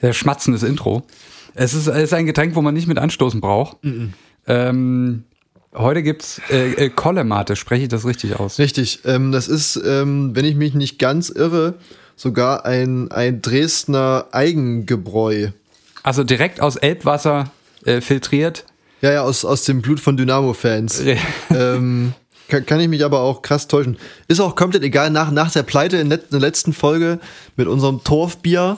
Sehr 0.00 0.12
schmatzendes 0.12 0.62
Intro. 0.62 1.02
Es 1.54 1.74
ist, 1.74 1.86
es 1.86 2.04
ist 2.04 2.14
ein 2.14 2.26
Getränk, 2.26 2.54
wo 2.54 2.62
man 2.62 2.74
nicht 2.74 2.86
mit 2.86 2.98
anstoßen 2.98 3.40
braucht. 3.40 3.78
Ähm, 4.46 5.24
heute 5.74 6.02
gibt's 6.02 6.40
äh, 6.50 6.86
äh, 6.86 6.88
Kollemate, 6.90 7.56
spreche 7.56 7.82
ich 7.82 7.88
das 7.88 8.06
richtig 8.06 8.38
aus? 8.38 8.58
Richtig, 8.58 9.00
ähm, 9.04 9.32
das 9.32 9.48
ist, 9.48 9.80
ähm, 9.84 10.34
wenn 10.34 10.44
ich 10.44 10.54
mich 10.54 10.74
nicht 10.74 10.98
ganz 10.98 11.28
irre, 11.28 11.74
sogar 12.16 12.64
ein, 12.64 13.10
ein 13.10 13.42
Dresdner 13.42 14.26
Eigengebräu. 14.32 15.48
Also 16.02 16.24
direkt 16.24 16.60
aus 16.60 16.76
Elbwasser 16.76 17.50
äh, 17.84 18.00
filtriert. 18.00 18.64
Ja, 19.00 19.12
ja, 19.12 19.22
aus, 19.22 19.44
aus 19.44 19.64
dem 19.64 19.80
Blut 19.80 20.00
von 20.00 20.16
Dynamo-Fans. 20.16 21.02
Ähm, 21.50 22.12
kann, 22.48 22.66
kann 22.66 22.80
ich 22.80 22.88
mich 22.88 23.04
aber 23.04 23.20
auch 23.20 23.42
krass 23.42 23.68
täuschen. 23.68 23.96
Ist 24.28 24.40
auch 24.40 24.54
komplett 24.56 24.82
egal, 24.82 25.10
nach, 25.10 25.30
nach 25.30 25.50
der 25.50 25.62
Pleite 25.62 25.96
in, 25.96 26.08
let, 26.08 26.24
in 26.24 26.30
der 26.32 26.40
letzten 26.40 26.72
Folge 26.72 27.18
mit 27.56 27.66
unserem 27.66 28.04
Torfbier 28.04 28.76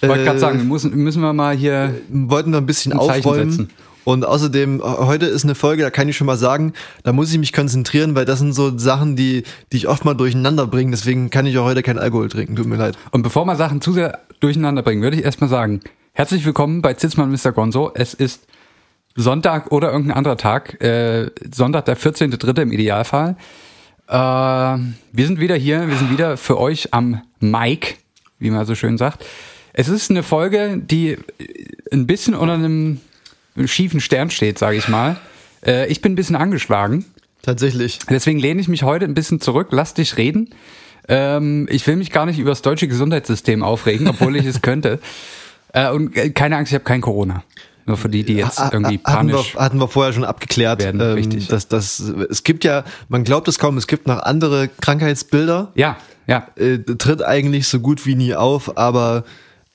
Ich 0.00 0.08
wollte 0.08 0.22
Äh, 0.22 0.24
gerade 0.26 0.38
sagen, 0.38 0.68
müssen, 0.68 0.94
müssen 0.96 1.22
wir 1.22 1.32
mal 1.32 1.56
hier. 1.56 1.94
wollten 2.10 2.50
wir 2.52 2.58
ein 2.58 2.66
bisschen 2.66 2.92
Ein 2.92 2.98
aufräumen. 2.98 3.50
setzen. 3.50 3.70
Und 4.04 4.24
außerdem, 4.24 4.82
heute 4.84 5.26
ist 5.26 5.42
eine 5.42 5.56
Folge, 5.56 5.82
da 5.82 5.90
kann 5.90 6.08
ich 6.08 6.16
schon 6.16 6.28
mal 6.28 6.36
sagen, 6.36 6.74
da 7.02 7.12
muss 7.12 7.32
ich 7.32 7.38
mich 7.38 7.52
konzentrieren, 7.52 8.14
weil 8.14 8.24
das 8.24 8.38
sind 8.38 8.52
so 8.52 8.78
Sachen, 8.78 9.16
die, 9.16 9.42
die 9.72 9.76
ich 9.78 9.88
oft 9.88 10.04
mal 10.04 10.14
durcheinander 10.14 10.68
bringe. 10.68 10.92
Deswegen 10.92 11.28
kann 11.30 11.44
ich 11.44 11.58
auch 11.58 11.64
heute 11.64 11.82
keinen 11.82 11.98
Alkohol 11.98 12.28
trinken. 12.28 12.54
Tut 12.54 12.66
mir 12.66 12.76
leid. 12.76 12.96
Und 13.10 13.22
bevor 13.22 13.44
wir 13.46 13.56
Sachen 13.56 13.80
zu 13.80 13.92
sehr 13.92 14.20
durcheinander 14.38 14.82
bringen, 14.82 15.02
würde 15.02 15.16
ich 15.16 15.24
erstmal 15.24 15.50
sagen, 15.50 15.80
herzlich 16.12 16.44
willkommen 16.46 16.82
bei 16.82 16.94
Zitzmann 16.94 17.32
Mr. 17.32 17.50
Gonzo. 17.50 17.90
Es 17.94 18.14
ist 18.14 18.46
Sonntag 19.16 19.72
oder 19.72 19.90
irgendein 19.90 20.16
anderer 20.18 20.36
Tag. 20.36 20.80
Äh, 20.80 21.30
Sonntag, 21.52 21.86
der 21.86 21.96
14.3. 21.96 22.62
im 22.62 22.70
Idealfall. 22.70 23.34
Äh, 24.06 24.12
wir 24.12 25.26
sind 25.26 25.40
wieder 25.40 25.56
hier, 25.56 25.88
wir 25.88 25.96
sind 25.96 26.12
wieder 26.12 26.36
für 26.36 26.60
euch 26.60 26.94
am 26.94 27.22
Mic, 27.40 27.96
wie 28.38 28.50
man 28.50 28.64
so 28.66 28.76
schön 28.76 28.98
sagt. 28.98 29.24
Es 29.78 29.88
ist 29.88 30.10
eine 30.10 30.22
Folge, 30.22 30.78
die 30.82 31.18
ein 31.92 32.06
bisschen 32.06 32.34
unter 32.34 32.54
einem 32.54 33.00
schiefen 33.66 34.00
Stern 34.00 34.30
steht, 34.30 34.58
sage 34.58 34.78
ich 34.78 34.88
mal. 34.88 35.16
Äh, 35.64 35.86
ich 35.88 36.00
bin 36.00 36.12
ein 36.12 36.16
bisschen 36.16 36.34
angeschlagen. 36.36 37.04
Tatsächlich. 37.42 37.98
Deswegen 38.10 38.38
lehne 38.38 38.60
ich 38.60 38.68
mich 38.68 38.82
heute 38.82 39.04
ein 39.04 39.12
bisschen 39.14 39.38
zurück, 39.40 39.68
lass 39.70 39.92
dich 39.94 40.16
reden. 40.16 40.48
Ähm, 41.08 41.68
ich 41.70 41.86
will 41.86 41.96
mich 41.96 42.10
gar 42.10 42.24
nicht 42.26 42.38
über 42.38 42.50
das 42.50 42.62
deutsche 42.62 42.88
Gesundheitssystem 42.88 43.62
aufregen, 43.62 44.08
obwohl 44.08 44.34
ich 44.36 44.46
es 44.46 44.62
könnte. 44.62 44.98
Äh, 45.74 45.90
und 45.90 46.16
äh, 46.16 46.30
keine 46.30 46.56
Angst, 46.56 46.72
ich 46.72 46.74
habe 46.74 46.84
kein 46.84 47.02
Corona. 47.02 47.44
Nur 47.84 47.98
für 47.98 48.08
die, 48.08 48.24
die 48.24 48.34
jetzt 48.36 48.58
irgendwie 48.58 48.98
ha- 49.04 49.12
hatten, 49.12 49.28
panisch. 49.28 49.54
wir, 49.54 49.60
hatten 49.60 49.78
wir 49.78 49.88
vorher 49.88 50.12
schon 50.14 50.24
abgeklärt. 50.24 50.80
werden, 50.82 51.00
richtig. 51.00 51.48
Dass, 51.48 51.68
dass, 51.68 52.00
es 52.00 52.42
gibt 52.42 52.64
ja, 52.64 52.82
man 53.08 53.22
glaubt 53.24 53.46
es 53.46 53.58
kaum, 53.60 53.76
es 53.76 53.86
gibt 53.86 54.08
noch 54.08 54.18
andere 54.20 54.68
Krankheitsbilder. 54.80 55.70
Ja, 55.76 55.96
ja. 56.26 56.48
Äh, 56.56 56.78
tritt 56.78 57.22
eigentlich 57.22 57.68
so 57.68 57.78
gut 57.78 58.06
wie 58.06 58.16
nie 58.16 58.34
auf, 58.34 58.76
aber 58.78 59.22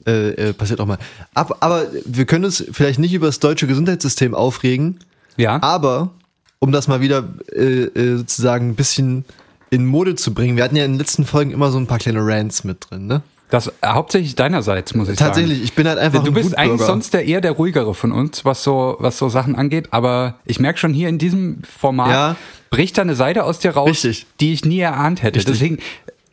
äh, 0.08 0.30
äh, 0.50 0.54
passiert 0.54 0.80
auch 0.80 0.86
mal. 0.86 0.98
Ab, 1.34 1.58
aber 1.60 1.86
wir 2.06 2.26
können 2.26 2.46
uns 2.46 2.64
vielleicht 2.72 3.00
nicht 3.00 3.14
über 3.14 3.28
das 3.28 3.40
deutsche 3.40 3.68
Gesundheitssystem 3.68 4.34
aufregen, 4.36 5.00
Ja. 5.38 5.62
aber 5.62 6.12
um 6.60 6.72
das 6.72 6.88
mal 6.88 7.02
wieder 7.02 7.28
äh, 7.54 7.84
äh, 7.86 8.18
sozusagen 8.18 8.70
ein 8.70 8.76
bisschen 8.76 9.26
in 9.70 9.86
Mode 9.86 10.16
zu 10.16 10.34
bringen, 10.34 10.58
wir 10.58 10.64
hatten 10.64 10.76
ja 10.76 10.86
in 10.86 10.92
den 10.94 11.00
letzten 11.00 11.26
Folgen 11.26 11.52
immer 11.52 11.72
so 11.72 11.78
ein 11.78 11.88
paar 11.88 11.98
kleine 12.00 12.20
Rants 12.26 12.64
mit 12.64 12.90
drin, 12.90 13.08
ne? 13.08 13.22
Das 13.50 13.68
äh, 13.68 13.72
hauptsächlich 13.86 14.36
deinerseits, 14.36 14.96
muss 14.96 15.10
ich 15.10 15.18
Tatsächlich, 15.18 15.58
sagen. 15.58 15.64
ich 15.66 15.74
bin 15.74 15.86
halt 15.88 16.00
einfach 16.00 16.24
Du 16.24 16.32
bist 16.32 16.58
eigentlich 16.58 16.82
sonst 16.88 17.14
der 17.14 17.26
eher 17.26 17.42
der 17.42 17.52
ruhigere 17.52 17.94
von 17.94 18.14
uns, 18.14 18.46
was 18.46 18.64
so, 18.64 18.96
was 19.00 19.18
so 19.18 19.28
Sachen 19.28 19.56
angeht. 19.58 19.90
Aber 19.92 20.36
ich 20.46 20.62
merke 20.62 20.80
schon 20.80 20.94
hier 20.94 21.10
in 21.10 21.18
diesem 21.18 21.62
Format 21.64 22.10
Ja. 22.12 22.36
bricht 22.70 22.98
da 22.98 23.02
eine 23.02 23.14
Seite 23.16 23.44
aus 23.44 23.60
dir 23.60 23.72
raus, 23.72 23.90
Richtig. 23.90 24.26
die 24.40 24.54
ich 24.54 24.64
nie 24.64 24.80
erahnt 24.80 25.22
hätte. 25.22 25.40
Richtig. 25.40 25.54
Deswegen 25.54 25.78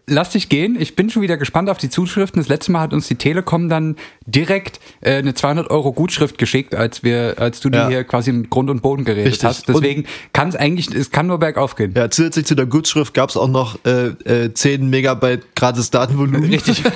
lass 0.09 0.31
dich 0.31 0.49
gehen. 0.49 0.77
Ich 0.79 0.97
bin 0.97 1.11
schon 1.11 1.23
wieder 1.23 1.37
gespannt 1.37 1.71
auf 1.71 1.79
die 1.79 1.91
Zuschriften. 1.91 2.41
Das 2.41 2.49
letzte 2.49 2.73
Mal 2.73 2.81
hat 2.81 2.93
uns 2.93 3.07
die 3.09 3.15
Telekom 3.15 3.69
dann 3.69 3.97
direkt 4.27 4.81
äh, 5.01 5.17
eine 5.17 5.35
200 5.35 5.71
Euro 5.71 5.93
Gutschrift 5.93 6.39
geschickt, 6.39 6.75
als 6.75 7.03
wir, 7.03 7.35
als 7.39 7.61
du 7.61 7.69
Ja. 7.69 7.89
hier 7.89 8.05
quasi 8.05 8.33
mit 8.33 8.51
Grund 8.51 8.71
und 8.71 8.83
Boden 8.83 9.05
geredet 9.05 9.33
Richtig. 9.33 9.45
hast. 9.49 9.69
Deswegen 9.69 10.05
kann 10.33 10.49
es 10.49 10.57
eigentlich, 10.57 10.89
es 10.95 11.11
kann 11.11 11.27
nur 11.27 11.39
bergauf 11.39 11.77
gehen. 11.77 11.93
Ja, 11.97 12.11
zusätzlich 12.11 12.47
zu 12.47 12.55
der 12.55 12.67
Gutschrift 12.67 13.15
gab 13.15 13.31
es 13.31 13.37
auch 13.37 13.49
noch 13.49 13.79
äh, 13.85 14.09
äh, 14.47 14.53
10 14.53 14.89
Megabyte 14.91 15.55
gratis 15.55 15.91
Datenvolumen. 15.91 16.45
Richtig. 16.51 16.83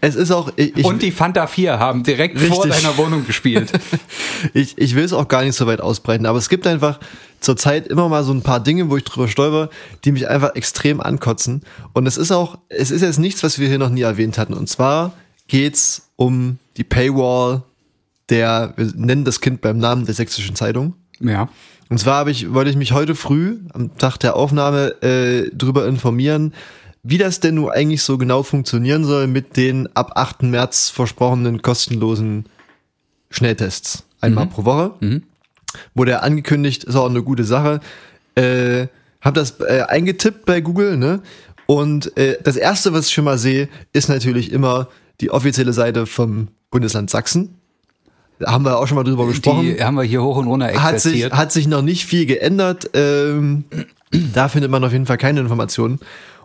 Es 0.00 0.14
ist 0.14 0.30
auch, 0.30 0.52
ich, 0.54 0.76
ich, 0.76 0.84
und 0.84 1.02
die 1.02 1.10
Fanta 1.10 1.46
4 1.48 1.78
haben 1.78 2.04
direkt 2.04 2.38
vor 2.38 2.64
Richtig. 2.64 2.82
deiner 2.82 2.96
Wohnung 2.96 3.26
gespielt. 3.26 3.72
ich, 4.54 4.78
ich 4.78 4.94
will 4.94 5.02
es 5.04 5.12
auch 5.12 5.26
gar 5.26 5.42
nicht 5.42 5.56
so 5.56 5.66
weit 5.66 5.80
ausbreiten, 5.80 6.24
aber 6.26 6.38
es 6.38 6.48
gibt 6.48 6.66
einfach 6.68 7.00
zurzeit 7.40 7.86
immer 7.86 8.08
mal 8.08 8.24
so 8.24 8.32
ein 8.32 8.42
paar 8.42 8.60
Dinge, 8.60 8.90
wo 8.90 8.96
ich 8.96 9.04
drüber 9.04 9.28
stolper, 9.28 9.70
die 10.04 10.12
mich 10.12 10.28
einfach 10.28 10.54
extrem 10.54 11.00
ankotzen. 11.00 11.62
Und 11.92 12.06
es 12.06 12.16
ist 12.16 12.32
auch, 12.32 12.58
es 12.68 12.90
ist 12.90 13.02
jetzt 13.02 13.18
nichts, 13.18 13.42
was 13.42 13.58
wir 13.58 13.68
hier 13.68 13.78
noch 13.78 13.90
nie 13.90 14.02
erwähnt 14.02 14.38
hatten. 14.38 14.54
Und 14.54 14.68
zwar 14.68 15.12
geht's 15.46 16.08
um 16.16 16.58
die 16.76 16.84
Paywall 16.84 17.62
der, 18.28 18.74
wir 18.76 18.92
nennen 18.94 19.24
das 19.24 19.40
Kind 19.40 19.60
beim 19.60 19.78
Namen 19.78 20.04
der 20.04 20.14
Sächsischen 20.14 20.54
Zeitung. 20.56 20.94
ja. 21.20 21.48
Und 21.90 21.98
zwar 21.98 22.16
habe 22.16 22.30
ich, 22.30 22.52
wollte 22.52 22.70
ich 22.70 22.76
mich 22.76 22.92
heute 22.92 23.14
früh 23.14 23.60
am 23.72 23.96
Tag 23.96 24.18
der 24.18 24.36
Aufnahme 24.36 25.02
äh, 25.02 25.50
darüber 25.54 25.86
informieren, 25.86 26.52
wie 27.02 27.16
das 27.16 27.40
denn 27.40 27.54
nun 27.54 27.70
eigentlich 27.70 28.02
so 28.02 28.18
genau 28.18 28.42
funktionieren 28.42 29.04
soll 29.04 29.26
mit 29.26 29.56
den 29.56 29.88
ab 29.96 30.12
8. 30.16 30.42
März 30.42 30.90
versprochenen 30.90 31.62
kostenlosen 31.62 32.44
Schnelltests. 33.30 34.04
Einmal 34.20 34.46
pro 34.46 34.64
Woche. 34.64 34.94
Wurde 35.94 36.22
angekündigt, 36.22 36.84
ist 36.84 36.96
auch 36.96 37.08
eine 37.08 37.22
gute 37.22 37.44
Sache. 37.44 37.80
Äh, 38.34 38.86
hab 39.20 39.34
das 39.34 39.60
äh, 39.60 39.82
eingetippt 39.88 40.46
bei 40.46 40.60
Google, 40.60 40.96
ne? 40.96 41.20
Und 41.66 42.16
äh, 42.16 42.38
das 42.42 42.56
erste, 42.56 42.92
was 42.92 43.08
ich 43.08 43.12
schon 43.12 43.24
mal 43.24 43.36
sehe, 43.36 43.68
ist 43.92 44.08
natürlich 44.08 44.52
immer 44.52 44.88
die 45.20 45.30
offizielle 45.30 45.72
Seite 45.72 46.06
vom 46.06 46.48
Bundesland 46.70 47.10
Sachsen. 47.10 47.58
Da 48.38 48.52
haben 48.52 48.64
wir 48.64 48.78
auch 48.78 48.86
schon 48.86 48.96
mal 48.96 49.04
drüber 49.04 49.26
gesprochen 49.26 49.62
Die 49.62 49.82
haben 49.82 49.96
wir 49.96 50.04
hier 50.04 50.22
hoch 50.22 50.36
und 50.36 50.46
runter 50.46 50.66
hat 50.66 51.00
sich, 51.00 51.14
exerziert. 51.14 51.32
hat 51.32 51.52
sich 51.52 51.66
noch 51.66 51.82
nicht 51.82 52.06
viel 52.06 52.24
geändert. 52.24 52.90
Ähm, 52.94 53.64
da 54.10 54.48
findet 54.48 54.70
man 54.70 54.84
auf 54.84 54.92
jeden 54.92 55.06
Fall 55.06 55.18
keine 55.18 55.40
Informationen. 55.40 55.98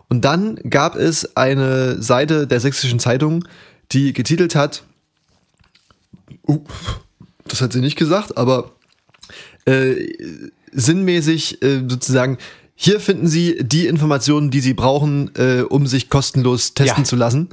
Und 0.08 0.24
dann 0.24 0.56
gab 0.68 0.96
es 0.96 1.36
eine 1.36 2.02
Seite 2.02 2.46
der 2.46 2.60
Sächsischen 2.60 2.98
Zeitung, 2.98 3.44
die 3.92 4.12
getitelt 4.12 4.54
hat, 4.54 4.82
uh, 6.46 6.60
das 7.46 7.62
hat 7.62 7.72
sie 7.72 7.80
nicht 7.80 7.96
gesagt, 7.96 8.36
aber 8.36 8.72
äh, 9.66 10.12
sinnmäßig 10.72 11.62
äh, 11.62 11.82
sozusagen, 11.88 12.38
hier 12.74 13.00
finden 13.00 13.26
Sie 13.28 13.58
die 13.62 13.86
Informationen, 13.86 14.50
die 14.50 14.60
Sie 14.60 14.74
brauchen, 14.74 15.30
äh, 15.36 15.62
um 15.62 15.86
sich 15.86 16.08
kostenlos 16.10 16.74
testen 16.74 17.04
Ja. 17.04 17.08
zu 17.08 17.16
lassen. 17.16 17.48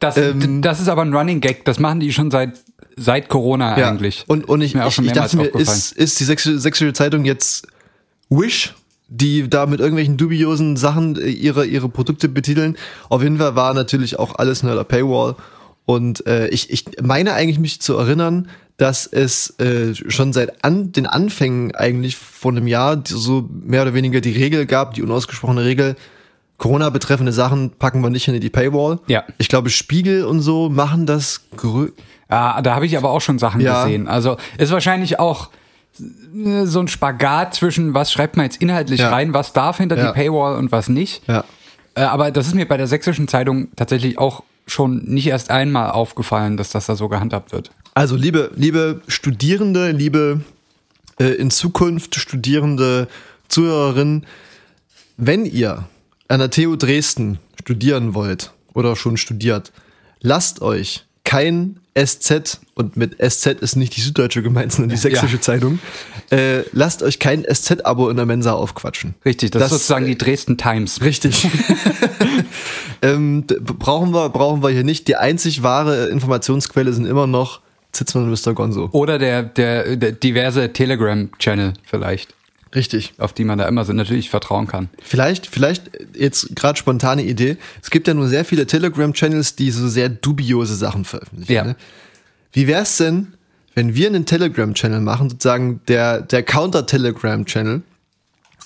Das, 0.00 0.16
Ähm, 0.16 0.62
das 0.62 0.80
ist 0.80 0.88
aber 0.88 1.02
ein 1.02 1.14
Running 1.14 1.40
Gag. 1.40 1.64
Das 1.64 1.78
machen 1.78 2.00
die 2.00 2.12
schon 2.12 2.30
seit, 2.30 2.58
seit 2.96 3.28
Corona 3.28 3.78
Ja. 3.78 3.88
eigentlich. 3.90 4.24
Und, 4.26 4.48
und 4.48 4.60
ich, 4.62 4.74
mir 4.74 4.84
auch 4.84 4.88
ich, 4.88 4.98
ich 4.98 5.12
dachte 5.12 5.36
mir, 5.36 5.46
ist, 5.54 5.92
ist 5.92 6.18
die 6.18 6.24
Sächsische, 6.24 6.92
Zeitung 6.92 7.24
jetzt 7.24 7.68
Wish, 8.30 8.74
die 9.08 9.48
da 9.48 9.66
mit 9.66 9.78
irgendwelchen 9.80 10.16
dubiosen 10.16 10.76
Sachen 10.76 11.20
äh, 11.20 11.28
ihre, 11.28 11.66
ihre 11.66 11.88
Produkte 11.88 12.28
betiteln? 12.28 12.76
Auf 13.10 13.22
jeden 13.22 13.38
Fall 13.38 13.54
war 13.54 13.74
natürlich 13.74 14.18
auch 14.18 14.34
alles 14.36 14.62
nur 14.62 14.74
der 14.74 14.84
Paywall. 14.84 15.36
Und 15.84 16.26
äh, 16.26 16.48
ich, 16.48 16.70
ich 16.70 16.86
meine 17.02 17.34
eigentlich 17.34 17.58
mich 17.58 17.80
zu 17.80 17.96
erinnern, 17.96 18.48
dass 18.78 19.06
es 19.06 19.58
äh, 19.60 19.94
schon 19.94 20.32
seit 20.32 20.64
an, 20.64 20.92
den 20.92 21.06
Anfängen 21.06 21.74
eigentlich 21.74 22.16
vor 22.16 22.52
einem 22.52 22.66
Jahr 22.66 23.02
so 23.06 23.48
mehr 23.52 23.82
oder 23.82 23.94
weniger 23.94 24.20
die 24.20 24.32
Regel 24.32 24.66
gab, 24.66 24.94
die 24.94 25.02
unausgesprochene 25.02 25.64
Regel, 25.64 25.96
Corona 26.58 26.90
betreffende 26.90 27.32
Sachen 27.32 27.70
packen 27.70 28.00
wir 28.02 28.10
nicht 28.10 28.24
hinter 28.24 28.40
die 28.40 28.50
Paywall. 28.50 29.00
Ja. 29.08 29.24
Ich 29.38 29.48
glaube, 29.48 29.68
Spiegel 29.70 30.24
und 30.24 30.40
so 30.40 30.68
machen 30.68 31.06
das 31.06 31.42
Ja, 32.30 32.62
da 32.62 32.74
habe 32.74 32.86
ich 32.86 32.96
aber 32.96 33.10
auch 33.10 33.20
schon 33.20 33.38
Sachen 33.38 33.60
Ja. 33.60 33.84
gesehen. 33.84 34.06
Also 34.08 34.36
ist 34.58 34.70
wahrscheinlich 34.70 35.18
auch 35.18 35.50
äh, 36.00 36.64
so 36.64 36.80
ein 36.80 36.88
Spagat 36.88 37.54
zwischen, 37.54 37.94
was 37.94 38.12
schreibt 38.12 38.36
man 38.36 38.46
jetzt 38.46 38.62
inhaltlich 38.62 39.00
Ja. 39.00 39.10
rein, 39.10 39.34
was 39.34 39.52
darf 39.52 39.78
hinter 39.78 39.96
Ja. 39.96 40.08
die 40.12 40.12
Paywall 40.20 40.56
und 40.56 40.70
was 40.72 40.88
nicht. 40.88 41.26
Ja. 41.28 41.44
Äh, 41.94 42.02
aber 42.02 42.30
das 42.30 42.46
ist 42.46 42.54
mir 42.54 42.66
bei 42.66 42.76
der 42.76 42.86
Sächsischen 42.86 43.28
Zeitung 43.28 43.68
tatsächlich 43.76 44.18
auch 44.18 44.42
schon 44.66 45.02
nicht 45.04 45.26
erst 45.26 45.50
einmal 45.50 45.90
aufgefallen, 45.90 46.56
dass 46.56 46.70
das 46.70 46.86
da 46.86 46.94
so 46.94 47.08
gehandhabt 47.08 47.52
wird. 47.52 47.70
Also 47.94 48.16
liebe, 48.16 48.50
liebe 48.56 49.02
Studierende, 49.06 49.90
liebe 49.90 50.40
äh, 51.20 51.26
in 51.26 51.50
Zukunft 51.50 52.14
studierende 52.14 53.06
Zuhörerinnen, 53.48 54.26
wenn 55.18 55.44
ihr 55.44 55.86
an 56.28 56.40
der 56.40 56.50
TU 56.50 56.76
Dresden 56.76 57.38
studieren 57.60 58.14
wollt 58.14 58.52
oder 58.72 58.96
schon 58.96 59.18
studiert, 59.18 59.72
lasst 60.20 60.62
euch 60.62 61.04
kein 61.24 61.80
SZ, 61.94 62.60
und 62.74 62.96
mit 62.96 63.18
SZ 63.22 63.46
ist 63.60 63.76
nicht 63.76 63.94
die 63.94 64.00
Süddeutsche 64.00 64.42
gemeint, 64.42 64.72
sondern 64.72 64.88
die 64.88 64.96
Sächsische 64.96 65.36
Ja. 65.36 65.42
Zeitung, 65.42 65.78
äh, 66.30 66.62
lasst 66.72 67.02
euch 67.02 67.18
kein 67.18 67.44
SZ-Abo 67.44 68.08
in 68.08 68.16
der 68.16 68.24
Mensa 68.24 68.52
aufquatschen. 68.52 69.14
Richtig, 69.26 69.50
das, 69.50 69.60
Das, 69.60 69.72
ist 69.72 69.78
sozusagen 69.78 70.06
die 70.06 70.16
Dresden 70.16 70.56
Times. 70.56 71.02
Richtig. 71.02 71.46
ähm, 73.02 73.44
brauchen, 73.46 74.12
wir, 74.14 74.30
brauchen 74.30 74.62
wir 74.62 74.70
hier 74.70 74.84
nicht. 74.84 75.06
Die 75.08 75.16
einzig 75.16 75.62
wahre 75.62 76.06
Informationsquelle 76.06 76.94
sind 76.94 77.04
immer 77.04 77.26
noch 77.26 77.60
Zitzmann 77.92 78.30
Mr. 78.30 78.54
Gonzo. 78.54 78.88
Oder 78.92 79.18
der, 79.18 79.42
der, 79.42 79.96
der 79.96 80.12
diverse 80.12 80.72
Telegram-Channel 80.72 81.74
vielleicht. 81.84 82.34
Richtig. 82.74 83.12
auf 83.18 83.34
die 83.34 83.44
man 83.44 83.58
da 83.58 83.68
immer 83.68 83.84
so 83.84 83.92
natürlich 83.92 84.30
vertrauen 84.30 84.66
kann. 84.66 84.88
Vielleicht, 85.02 85.46
vielleicht 85.46 85.90
jetzt 86.16 86.56
gerade 86.56 86.78
spontane 86.78 87.22
Idee. 87.22 87.58
Es 87.82 87.90
gibt 87.90 88.08
ja 88.08 88.14
nur 88.14 88.28
sehr 88.28 88.46
viele 88.46 88.66
Telegram-Channels, 88.66 89.56
die 89.56 89.70
so 89.70 89.88
sehr 89.88 90.08
dubiose 90.08 90.74
Sachen 90.74 91.04
veröffentlichen. 91.04 91.52
Ja. 91.52 91.64
Ne? 91.64 91.76
Wie 92.52 92.66
wär's 92.66 92.96
denn, 92.96 93.34
wenn 93.74 93.94
wir 93.94 94.06
einen 94.06 94.24
Telegram-Channel 94.24 95.00
machen, 95.00 95.28
sozusagen 95.28 95.80
der, 95.86 96.22
der 96.22 96.42
Counter-Telegram-Channel, 96.42 97.82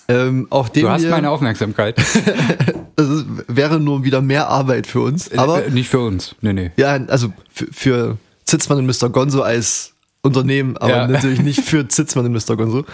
ähm, 0.08 0.46
auf 0.50 0.70
dem 0.70 0.82
Du 0.82 0.90
hast 0.90 1.02
wir, 1.02 1.10
meine 1.10 1.30
Aufmerksamkeit. 1.30 1.98
das 2.96 3.08
ist, 3.08 3.26
wäre 3.48 3.80
nur 3.80 4.04
wieder 4.04 4.22
mehr 4.22 4.48
Arbeit 4.48 4.86
für 4.86 5.00
uns, 5.00 5.36
aber 5.36 5.66
äh, 5.66 5.70
nicht 5.70 5.88
für 5.88 5.98
uns. 5.98 6.36
Nee, 6.42 6.52
nee. 6.52 6.70
ja, 6.76 6.92
also 7.08 7.32
für, 7.52 7.66
für 7.72 8.18
Zitzmann 8.46 8.78
und 8.78 8.86
Mr. 8.86 9.10
Gonzo 9.10 9.42
als 9.42 9.92
Unternehmen, 10.22 10.76
aber 10.76 10.90
Ja. 10.90 11.06
natürlich 11.06 11.42
nicht 11.42 11.60
für 11.60 11.86
Zitzmann 11.88 12.26
und 12.26 12.32
Mr. 12.32 12.56
Gonzo. 12.56 12.84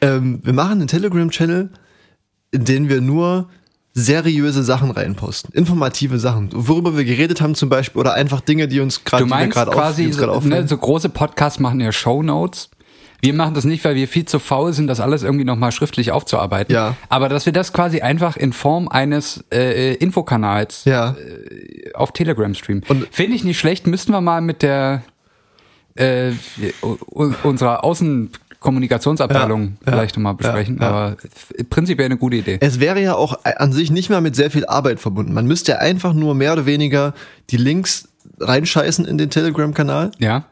Ähm, 0.00 0.40
wir 0.42 0.52
machen 0.52 0.72
einen 0.72 0.88
Telegram-Channel, 0.88 1.70
in 2.52 2.64
den 2.64 2.88
wir 2.88 3.00
nur 3.00 3.48
seriöse 3.94 4.62
Sachen 4.62 4.90
reinposten, 4.90 5.52
informative 5.52 6.18
Sachen, 6.18 6.48
worüber 6.52 6.96
wir 6.96 7.04
geredet 7.04 7.42
haben 7.42 7.54
zum 7.54 7.68
Beispiel 7.68 8.00
oder 8.00 8.14
einfach 8.14 8.40
Dinge, 8.40 8.66
die 8.66 8.80
uns 8.80 9.04
gerade 9.04 9.24
Du 9.24 9.26
die 9.28 9.34
mir 9.34 9.40
meinst 9.40 9.54
gerade 9.54 9.70
auf, 9.70 9.76
quasi, 9.76 10.08
gerade 10.08 10.32
so, 10.40 10.48
ne, 10.48 10.66
so 10.66 10.76
große 10.78 11.10
Podcasts 11.10 11.58
machen 11.60 11.78
ja 11.80 11.92
Shownotes. 11.92 12.70
Wir 13.24 13.34
machen 13.34 13.54
das 13.54 13.64
nicht, 13.64 13.84
weil 13.84 13.94
wir 13.94 14.08
viel 14.08 14.24
zu 14.24 14.40
faul 14.40 14.72
sind, 14.72 14.88
das 14.88 14.98
alles 14.98 15.22
irgendwie 15.22 15.44
nochmal 15.44 15.70
schriftlich 15.70 16.10
aufzuarbeiten. 16.10 16.74
Ja. 16.74 16.96
Aber 17.08 17.28
dass 17.28 17.46
wir 17.46 17.52
das 17.52 17.72
quasi 17.72 18.00
einfach 18.00 18.36
in 18.36 18.52
Form 18.52 18.88
eines 18.88 19.44
äh, 19.54 19.94
Infokanals 19.94 20.84
ja, 20.86 21.14
auf 21.94 22.10
Telegram 22.12 22.52
streamen. 22.54 22.82
Und- 22.88 23.06
Finde 23.12 23.36
ich 23.36 23.44
nicht 23.44 23.60
schlecht, 23.60 23.86
müssten 23.86 24.10
wir 24.10 24.20
mal 24.20 24.40
mit 24.40 24.62
der 24.62 25.02
äh, 25.94 26.32
unserer 27.44 27.84
Außenkommunikationsabteilung 27.84 29.62
Ja, 29.62 29.68
ja, 29.86 29.92
vielleicht 29.92 30.16
nochmal 30.16 30.34
besprechen. 30.34 30.78
ja, 30.80 30.82
ja. 30.82 30.90
Aber 30.90 31.16
prinzipiell 31.70 32.06
eine 32.06 32.16
gute 32.16 32.36
Idee. 32.36 32.58
es 32.60 32.80
wäre 32.80 33.00
ja 33.00 33.14
auch 33.14 33.38
an 33.44 33.72
sich 33.72 33.90
nicht 33.90 34.10
mal 34.10 34.20
mit 34.20 34.34
sehr 34.36 34.50
viel 34.50 34.66
Arbeit 34.66 35.00
verbunden. 35.00 35.32
Man 35.32 35.46
müsste 35.46 35.72
ja 35.72 35.78
einfach 35.78 36.12
nur 36.12 36.34
mehr 36.34 36.52
oder 36.54 36.66
weniger 36.66 37.14
die 37.50 37.56
Links 37.56 38.08
reinscheißen 38.40 39.04
in 39.04 39.18
den 39.18 39.30
Telegram-Kanal 39.30 40.10
Ja. 40.18 40.44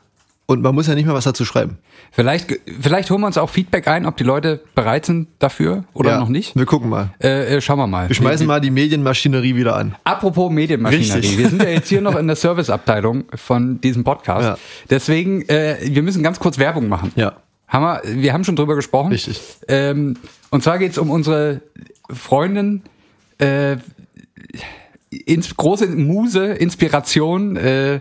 Und 0.51 0.63
man 0.63 0.75
muss 0.75 0.89
ja 0.89 0.97
nicht 0.97 1.07
mal 1.07 1.15
was 1.15 1.23
dazu 1.23 1.45
schreiben. 1.45 1.79
Vielleicht, 2.11 2.59
vielleicht 2.81 3.09
holen 3.11 3.21
wir 3.21 3.29
uns 3.29 3.39
auch 3.39 3.49
Feedback 3.49 3.87
ein, 3.87 4.05
ob 4.05 4.17
die 4.17 4.25
Leute 4.25 4.61
bereit 4.75 5.07
sind 5.07 5.29
dafür 5.39 5.85
oder 5.93 6.11
ja, 6.11 6.19
noch 6.19 6.29
nicht. 6.29 6.57
Wir 6.57 6.67
gucken 6.67 6.91
mal. 6.91 7.11
Äh, 7.23 7.55
äh, 7.57 7.61
schauen 7.61 7.79
wir 7.79 7.87
mal. 7.87 8.09
Wir 8.09 8.17
schmeißen 8.17 8.49
mal 8.49 8.61
die 8.61 8.73
Medienmaschinerie 8.73 9.55
wieder 9.55 9.77
an. 9.77 9.95
Apropos 10.03 10.51
Medienmaschinerie, 10.51 11.13
Richtig. 11.13 11.39
wir 11.39 11.49
sind 11.51 11.63
ja 11.63 11.69
jetzt 11.69 11.89
hier 11.89 12.01
noch 12.01 12.17
in 12.17 12.27
der 12.27 12.35
Serviceabteilung 12.35 13.27
von 13.33 13.81
diesem 13.81 14.03
Podcast. 14.03 14.45
Ja. 14.45 14.59
Deswegen, 14.91 15.49
äh, 15.49 15.77
wir 15.85 16.03
müssen 16.03 16.25
ganz 16.25 16.41
kurz 16.41 16.59
Werbung 16.59 16.89
machen. 16.89 17.13
Ja. 17.15 17.35
Haben 17.69 17.85
wir, 17.85 18.03
wir 18.21 18.33
haben 18.33 18.43
schon 18.43 18.57
drüber 18.57 18.75
gesprochen. 18.75 19.13
Richtig. 19.13 19.41
Ähm, 19.69 20.17
und 20.51 20.65
zwar 20.65 20.79
geht 20.79 20.91
es 20.91 20.99
um 20.99 21.11
unsere 21.11 21.61
Freundin, 22.13 22.83
äh, 23.39 23.77
ins, 25.11 25.57
große 25.57 25.87
Muse, 25.87 26.47
Inspiration, 26.47 27.55
äh, 27.55 28.01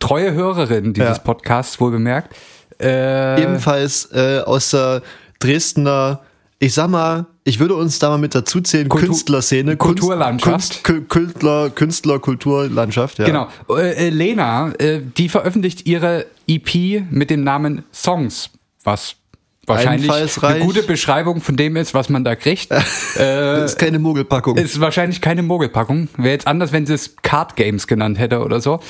treue 0.00 0.32
Hörerin 0.34 0.92
dieses 0.92 1.18
Ja. 1.18 1.22
Podcasts, 1.22 1.80
wohl 1.80 1.92
bemerkt. 1.92 2.34
Äh, 2.80 3.42
Ebenfalls 3.42 4.08
äh, 4.12 4.40
aus 4.44 4.70
der 4.70 5.02
Dresdner, 5.38 6.20
ich 6.58 6.74
sag 6.74 6.88
mal, 6.90 7.26
ich 7.44 7.58
würde 7.60 7.74
uns 7.74 7.98
da 7.98 8.10
mal 8.10 8.18
mit 8.18 8.34
dazu 8.34 8.60
zählen, 8.60 8.88
Kultu- 8.88 9.06
Künstlerszene. 9.06 9.76
Kulturlandschaft. 9.76 10.82
Kunst, 10.84 11.08
Künstler, 11.10 11.70
Künstler, 11.70 12.18
Kulturlandschaft, 12.18 13.18
ja. 13.18 13.24
Genau. 13.26 13.48
Äh, 13.70 14.06
äh, 14.06 14.10
Lena, 14.10 14.72
äh, 14.78 15.00
die 15.16 15.28
veröffentlicht 15.28 15.86
ihre 15.86 16.26
EP 16.48 17.02
mit 17.10 17.30
dem 17.30 17.44
Namen 17.44 17.84
Songs, 17.92 18.50
was 18.84 19.16
wahrscheinlich 19.66 20.10
eine 20.42 20.60
gute 20.60 20.82
Beschreibung 20.82 21.40
von 21.40 21.56
dem 21.56 21.76
ist, 21.76 21.94
was 21.94 22.08
man 22.08 22.24
da 22.24 22.34
kriegt. 22.34 22.70
äh, 22.72 22.76
Das 23.16 23.72
ist 23.72 23.78
keine 23.78 23.98
Mogelpackung. 23.98 24.56
ist 24.56 24.80
wahrscheinlich 24.80 25.20
keine 25.20 25.42
Mogelpackung. 25.42 26.08
Wäre 26.16 26.30
jetzt 26.32 26.46
anders, 26.46 26.72
wenn 26.72 26.86
sie 26.86 26.94
es 26.94 27.16
Card 27.22 27.56
Games 27.56 27.86
genannt 27.86 28.18
hätte 28.18 28.40
oder 28.40 28.60
so. 28.60 28.80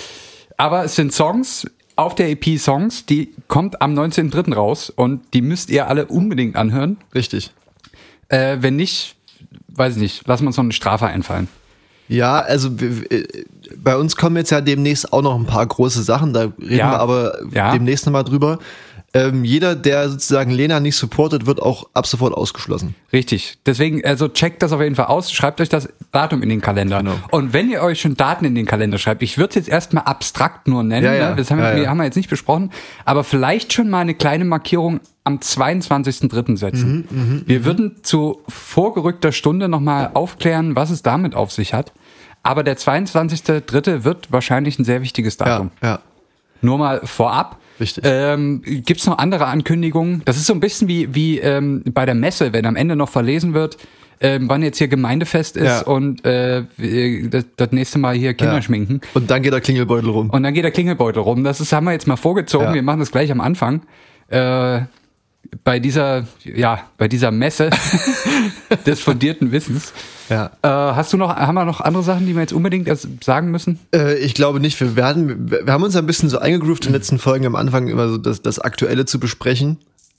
Aber 0.60 0.84
es 0.84 0.94
sind 0.94 1.10
Songs 1.12 1.66
auf 1.96 2.14
der 2.14 2.28
EP 2.30 2.58
Songs, 2.58 3.06
die 3.06 3.32
kommt 3.48 3.80
am 3.80 3.94
19.03. 3.98 4.54
raus 4.54 4.90
und 4.90 5.22
die 5.32 5.40
müsst 5.40 5.70
ihr 5.70 5.88
alle 5.88 6.04
unbedingt 6.06 6.54
anhören. 6.56 6.98
Richtig. 7.14 7.50
Äh, 8.28 8.58
wenn 8.60 8.76
nicht, 8.76 9.16
weiß 9.68 9.94
ich 9.96 10.02
nicht, 10.02 10.26
lassen 10.28 10.44
wir 10.44 10.48
uns 10.48 10.58
noch 10.58 10.64
eine 10.64 10.72
Strafe 10.74 11.06
einfallen. 11.06 11.48
Ja, 12.08 12.40
also 12.40 12.68
äh, 12.78 13.24
bei 13.76 13.96
uns 13.96 14.16
kommen 14.16 14.36
jetzt 14.36 14.50
ja 14.50 14.60
demnächst 14.60 15.12
auch 15.14 15.22
noch 15.22 15.34
ein 15.38 15.46
paar 15.46 15.64
große 15.66 16.02
Sachen, 16.02 16.32
da 16.34 16.40
reden 16.60 16.76
Ja. 16.76 16.90
wir 16.90 17.00
aber 17.00 17.38
Ja. 17.52 17.72
demnächst 17.72 18.04
nochmal 18.04 18.24
drüber. 18.24 18.58
Ähm, 19.12 19.44
jeder, 19.44 19.74
der 19.74 20.08
sozusagen 20.08 20.52
Lena 20.52 20.78
nicht 20.78 20.94
supportet, 20.94 21.44
wird 21.44 21.60
auch 21.60 21.88
ab 21.94 22.06
sofort 22.06 22.32
ausgeschlossen. 22.32 22.94
Richtig. 23.12 23.58
Deswegen, 23.66 24.04
also 24.04 24.28
checkt 24.28 24.62
das 24.62 24.70
auf 24.72 24.80
jeden 24.80 24.94
Fall 24.94 25.06
aus, 25.06 25.32
schreibt 25.32 25.60
euch 25.60 25.68
das 25.68 25.88
Datum 26.12 26.44
in 26.44 26.48
den 26.48 26.60
Kalender. 26.60 26.98
Genau. 26.98 27.14
Und 27.32 27.52
wenn 27.52 27.70
ihr 27.70 27.82
euch 27.82 28.00
schon 28.00 28.16
Daten 28.16 28.44
in 28.44 28.54
den 28.54 28.66
Kalender 28.66 28.98
schreibt, 28.98 29.22
ich 29.24 29.36
würde 29.36 29.48
es 29.48 29.54
jetzt 29.56 29.68
erstmal 29.68 30.04
abstrakt 30.04 30.68
nur 30.68 30.84
nennen, 30.84 31.04
Ja, 31.06 31.14
ja. 31.14 31.30
Ne? 31.30 31.36
das 31.36 31.50
haben, 31.50 31.58
Ja, 31.58 31.74
wir, 31.74 31.82
ja. 31.82 31.90
haben 31.90 31.96
wir 31.96 32.04
jetzt 32.04 32.14
nicht 32.14 32.30
besprochen, 32.30 32.70
aber 33.04 33.24
vielleicht 33.24 33.72
schon 33.72 33.90
mal 33.90 33.98
eine 34.00 34.14
kleine 34.14 34.44
Markierung 34.44 35.00
am 35.24 35.38
22.03. 35.38 36.56
setzen. 36.56 37.08
Mhm, 37.10 37.42
wir 37.46 37.64
würden 37.64 37.96
zu 38.02 38.40
vorgerückter 38.48 39.32
Stunde 39.32 39.68
nochmal 39.68 40.10
aufklären, 40.14 40.76
was 40.76 40.90
es 40.90 41.02
damit 41.02 41.34
auf 41.34 41.50
sich 41.50 41.74
hat. 41.74 41.92
Aber 42.44 42.62
der 42.62 42.76
22.03. 42.78 44.04
wird 44.04 44.32
wahrscheinlich 44.32 44.78
ein 44.78 44.84
sehr 44.84 45.02
wichtiges 45.02 45.36
Datum. 45.36 45.70
Ja, 45.82 45.88
ja. 45.88 45.98
Nur 46.62 46.78
mal 46.78 47.00
vorab. 47.04 47.58
Richtig. 47.80 48.04
Ähm, 48.06 48.62
Gibt 48.64 49.00
es 49.00 49.06
noch 49.06 49.18
andere 49.18 49.46
Ankündigungen? 49.46 50.22
Das 50.26 50.36
ist 50.36 50.46
so 50.46 50.52
ein 50.52 50.60
bisschen 50.60 50.86
wie, 50.88 51.14
wie 51.14 51.38
ähm, 51.38 51.82
bei 51.92 52.04
der 52.06 52.14
Messe, 52.14 52.52
wenn 52.52 52.66
am 52.66 52.76
Ende 52.76 52.94
noch 52.96 53.08
verlesen 53.08 53.54
wird, 53.54 53.78
ähm, 54.20 54.48
wann 54.50 54.62
jetzt 54.62 54.76
hier 54.78 54.88
Gemeindefest 54.88 55.56
ist 55.56 55.64
Ja. 55.64 55.80
und 55.82 56.24
äh, 56.26 56.64
das, 57.30 57.46
das 57.56 57.72
nächste 57.72 57.98
Mal 57.98 58.14
hier 58.14 58.34
Kinder 58.34 58.54
Ja. 58.56 58.62
schminken. 58.62 59.00
Und 59.14 59.30
dann 59.30 59.42
geht 59.42 59.52
der 59.54 59.62
Klingelbeutel 59.62 60.10
rum. 60.10 60.28
Und 60.30 60.42
dann 60.42 60.52
geht 60.52 60.64
der 60.64 60.70
Klingelbeutel 60.72 61.22
rum. 61.22 61.42
Das 61.42 61.60
ist, 61.60 61.72
haben 61.72 61.84
wir 61.84 61.92
jetzt 61.92 62.06
mal 62.06 62.16
vorgezogen. 62.16 62.66
Ja. 62.66 62.74
Wir 62.74 62.82
machen 62.82 63.00
das 63.00 63.10
gleich 63.10 63.32
am 63.32 63.40
Anfang. 63.40 63.80
Äh, 64.28 64.82
bei 65.64 65.78
dieser, 65.80 66.26
ja, 66.44 66.80
bei 66.96 67.08
dieser 67.08 67.30
Messe 67.30 67.70
des 68.86 69.00
fundierten 69.00 69.52
Wissens. 69.52 69.92
Ja. 70.28 70.50
Äh, 70.62 70.68
hast 70.68 71.12
du 71.12 71.16
noch, 71.16 71.34
haben 71.34 71.54
wir 71.54 71.64
noch 71.64 71.80
andere 71.80 72.02
Sachen, 72.02 72.26
die 72.26 72.34
wir 72.34 72.40
jetzt 72.40 72.52
unbedingt 72.52 72.88
sagen 73.22 73.50
müssen? 73.50 73.80
Äh, 73.94 74.16
ich 74.18 74.34
glaube 74.34 74.60
nicht. 74.60 74.80
Wir, 74.80 74.94
werden, 74.94 75.50
wir 75.50 75.72
haben 75.72 75.82
uns 75.82 75.96
ein 75.96 76.06
bisschen 76.06 76.28
so 76.28 76.38
eingegroovt 76.38 76.86
in 76.86 76.92
den 76.92 77.00
letzten 77.00 77.18
Folgen 77.18 77.46
am 77.46 77.56
Anfang 77.56 77.88
immer 77.88 78.08
so 78.08 78.16
das, 78.16 78.42
das 78.42 78.58
Aktuelle 78.60 79.06
zu 79.06 79.18
besprechen. 79.18 79.78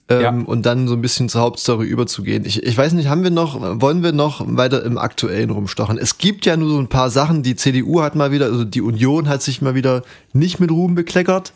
Ähm, 0.10 0.22
Ja. 0.22 0.30
Und 0.32 0.66
dann 0.66 0.90
so 0.90 0.96
ein 0.96 1.02
bisschen 1.02 1.30
zur 1.30 1.42
Hauptstory 1.42 1.88
überzugehen. 1.88 2.44
Ich, 2.46 2.62
ich 2.62 2.78
weiß 2.78 2.92
nicht, 2.94 3.08
haben 3.08 3.24
wir 3.24 3.32
noch, 3.32 3.82
wollen 3.82 4.04
wir 4.04 4.12
noch 4.12 4.44
weiter 4.46 4.84
im 4.84 4.98
Aktuellen 4.98 5.50
rumstochern? 5.50 5.98
Es 5.98 6.18
gibt 6.18 6.46
ja 6.46 6.58
nur 6.58 6.70
so 6.70 6.80
ein 6.80 6.90
paar 6.90 7.10
Sachen. 7.10 7.42
Die 7.42 7.56
CDU 7.56 8.02
hat 8.02 8.16
mal 8.16 8.32
wieder, 8.34 8.48
also 8.48 8.66
die 8.66 8.82
Union 8.82 9.30
hat 9.30 9.42
sich 9.42 9.62
mal 9.62 9.76
wieder 9.76 10.04
nicht 10.34 10.60
mit 10.60 10.72
Ruhm 10.72 10.96
bekleckert. 10.96 11.54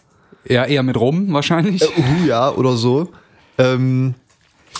Ja, 0.47 0.63
eher 0.63 0.83
mit 0.83 0.95
rum 0.97 1.33
wahrscheinlich. 1.33 1.81
Uh, 1.83 2.27
ja, 2.27 2.51
oder 2.51 2.77
so. 2.77 3.09
Ähm, 3.57 4.15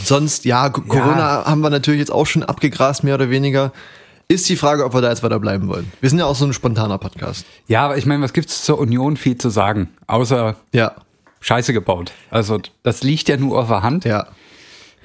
sonst, 0.03 0.45
ja, 0.45 0.69
Corona 0.69 1.45
haben 1.45 1.61
wir 1.61 1.69
natürlich 1.69 1.99
jetzt 1.99 2.11
auch 2.11 2.25
schon 2.25 2.43
abgegrast, 2.43 3.03
mehr 3.03 3.15
oder 3.15 3.29
weniger. 3.29 3.71
Ist 4.27 4.49
die 4.49 4.55
Frage, 4.55 4.83
ob 4.85 4.93
wir 4.93 5.01
da 5.01 5.09
jetzt 5.09 5.21
weiter 5.21 5.39
bleiben 5.39 5.67
wollen. 5.67 5.91
Wir 6.01 6.09
sind 6.09 6.17
ja 6.19 6.25
auch 6.25 6.35
so 6.35 6.45
ein 6.45 6.53
spontaner 6.53 6.97
Podcast. 6.97 7.45
Ja, 7.67 7.85
aber 7.85 7.97
ich 7.97 8.05
meine, 8.07 8.23
was 8.23 8.33
gibt's 8.33 8.63
zur 8.65 8.79
Union 8.79 9.17
viel 9.17 9.37
zu 9.37 9.49
sagen? 9.49 9.89
Außer 10.07 10.55
Ja, 10.73 10.93
Scheiße 11.41 11.73
gebaut. 11.73 12.11
Also 12.31 12.59
das 12.81 13.03
liegt 13.03 13.29
ja 13.29 13.37
nur 13.37 13.59
auf 13.59 13.67
der 13.67 13.83
Hand. 13.83 14.03
ja. 14.05 14.27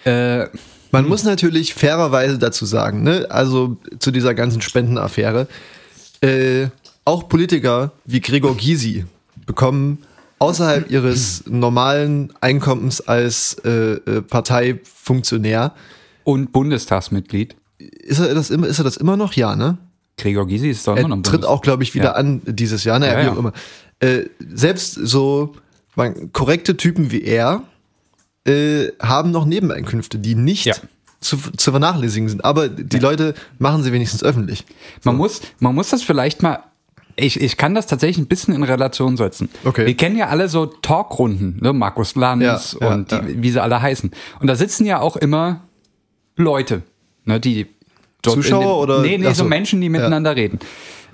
Äh, 0.05 0.49
Man 0.91 1.07
muss 1.07 1.23
natürlich 1.25 1.75
fairerweise 1.75 2.39
dazu 2.39 2.65
sagen, 2.65 3.03
ne, 3.03 3.27
also 3.29 3.77
zu 3.99 4.11
dieser 4.11 4.33
ganzen 4.35 4.63
Spendenaffäre, 4.63 5.47
äh, 6.23 6.69
auch 7.05 7.29
Politiker 7.29 7.93
wie 8.07 8.21
Gregor 8.21 8.57
Gysi 8.57 9.05
bekommen 9.45 9.99
außerhalb 10.41 10.91
ihres 10.91 11.45
normalen 11.47 12.33
Einkommens 12.41 13.01
als 13.01 13.55
äh, 13.65 13.93
äh, 13.95 14.23
Parteifunktionär, 14.23 15.73
und 16.25 16.53
Bundestagsmitglied. 16.53 17.57
ist 17.79 18.19
er 18.19 18.35
das 18.35 18.51
immer, 18.51 18.67
ist 18.67 18.79
er 18.79 18.85
das 18.85 18.97
immer 18.99 19.17
noch? 19.17 19.33
Ja, 19.33 19.57
ne? 19.57 19.79
Gregor 20.19 20.47
Gysi 20.47 20.69
ist 20.69 20.87
doch 20.87 20.97
immer 20.97 21.09
noch 21.09 21.17
Er 21.19 21.23
tritt 21.23 21.45
auch, 21.47 21.63
glaube 21.63 21.83
ich, 21.83 21.95
wieder 21.95 22.05
Ja. 22.11 22.13
an 22.13 22.43
dieses 22.45 22.85
Jahr. 22.85 22.99
Naja, 22.99 23.13
Ja, 23.15 23.21
wie 23.21 23.25
ja. 23.27 23.33
auch 23.33 23.39
immer. 23.39 23.53
Äh, 24.01 24.25
selbst 24.55 24.95
so 24.95 25.55
man, 25.97 26.31
korrekte 26.33 26.77
Typen 26.77 27.11
wie 27.11 27.23
er 27.23 27.63
äh, 28.47 28.89
haben 29.01 29.31
noch 29.31 29.47
Nebeneinkünfte, 29.47 30.19
die 30.19 30.35
nicht 30.35 30.67
Ja. 30.67 30.75
zu, 31.21 31.37
zu 31.57 31.71
vernachlässigen 31.71 32.29
sind. 32.29 32.45
Aber 32.45 32.69
die 32.69 32.99
Leute 32.99 33.35
machen 33.59 33.83
sie 33.83 33.93
wenigstens 33.93 34.23
öffentlich. 34.23 34.65
Man 35.05 35.17
muss, 35.17 35.41
man 35.59 35.75
muss 35.75 35.89
das 35.89 36.03
vielleicht 36.03 36.43
mal. 36.43 36.61
Ich, 37.21 37.41
ich 37.41 37.57
kann 37.57 37.75
das 37.75 37.87
tatsächlich 37.87 38.19
ein 38.19 38.27
bisschen 38.27 38.55
in 38.55 38.63
Relation 38.63 39.17
setzen. 39.17 39.49
Okay. 39.65 39.87
Wir 39.87 39.97
kennen 39.97 40.17
ja 40.17 40.29
alle 40.29 40.49
so 40.49 40.67
Talkrunden, 40.67 41.59
ne? 41.61 41.73
Markus 41.73 42.15
Lanz 42.17 42.77
Ja, 42.81 42.87
ja, 42.89 42.95
und 42.95 43.11
die, 43.11 43.15
ja. 43.15 43.23
wie 43.27 43.51
sie 43.51 43.63
alle 43.63 43.81
heißen. 43.81 44.11
Und 44.41 44.47
da 44.47 44.55
sitzen 44.57 44.87
ja 44.87 45.01
auch 45.01 45.17
immer 45.17 45.61
Leute, 46.37 46.83
ne, 47.25 47.39
die 47.41 47.67
Zuschauer 48.23 48.61
dem, 48.61 48.69
oder- 48.95 49.01
Nee, 49.03 49.19
nee, 49.19 49.27
so 49.29 49.33
so. 49.35 49.45
Menschen, 49.45 49.81
die 49.81 49.89
miteinander 49.89 50.35
reden. 50.37 50.59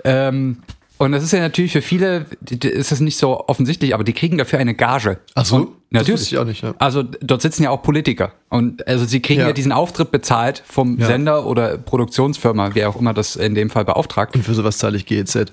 Ähm, 0.03 0.57
und 0.99 1.11
das 1.11 1.23
ist 1.23 1.31
ja 1.31 1.39
natürlich 1.39 1.71
für 1.73 1.81
viele, 1.83 2.25
ist 2.49 2.91
das 2.91 3.01
nicht 3.01 3.17
so 3.17 3.45
offensichtlich, 3.47 3.93
aber 3.93 4.03
die 4.03 4.13
kriegen 4.13 4.37
dafür 4.37 4.57
eine 4.59 4.73
Gage. 4.73 5.19
Ach 5.35 5.45
so? 5.45 5.55
Und, 5.57 5.67
Natürlich. 5.91 6.21
wusste 6.21 6.35
ich 6.35 6.39
auch 6.39 6.45
nicht, 6.45 6.63
ja. 6.63 6.73
Also 6.79 7.03
dort 7.03 7.41
sitzen 7.43 7.63
ja 7.63 7.69
auch 7.69 7.83
Politiker. 7.83 8.33
Und 8.49 8.85
also 8.87 9.05
sie 9.05 9.21
kriegen 9.21 9.41
ja, 9.41 9.47
Ja. 9.47 9.53
diesen 9.53 9.71
Auftritt 9.71 10.11
bezahlt 10.11 10.63
vom 10.65 10.97
Ja. 10.97 11.05
Sender 11.05 11.45
oder 11.45 11.77
Produktionsfirma, 11.77 12.71
wer 12.73 12.89
auch 12.89 12.95
immer 12.99 13.13
das 13.13 13.35
in 13.35 13.53
dem 13.55 13.69
Fall 13.69 13.85
beauftragt. 13.85 14.35
Und 14.35 14.43
für 14.43 14.53
sowas 14.55 14.79
zahle 14.79 14.97
ich 14.97 15.05
GEZ. 15.05 15.45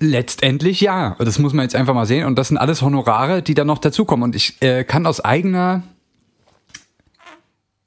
Letztendlich 0.00 0.80
ja. 0.80 1.16
Das 1.18 1.38
muss 1.38 1.52
man 1.52 1.64
jetzt 1.64 1.74
einfach 1.74 1.94
mal 1.94 2.06
sehen. 2.06 2.24
Und 2.26 2.36
das 2.38 2.48
sind 2.48 2.56
alles 2.58 2.82
Honorare, 2.82 3.42
die 3.42 3.54
dann 3.54 3.66
noch 3.66 3.78
dazukommen. 3.78 4.22
Und 4.24 4.36
ich 4.36 4.56
äh, 4.60 4.84
kann 4.84 5.06
aus 5.06 5.20
eigener. 5.20 5.82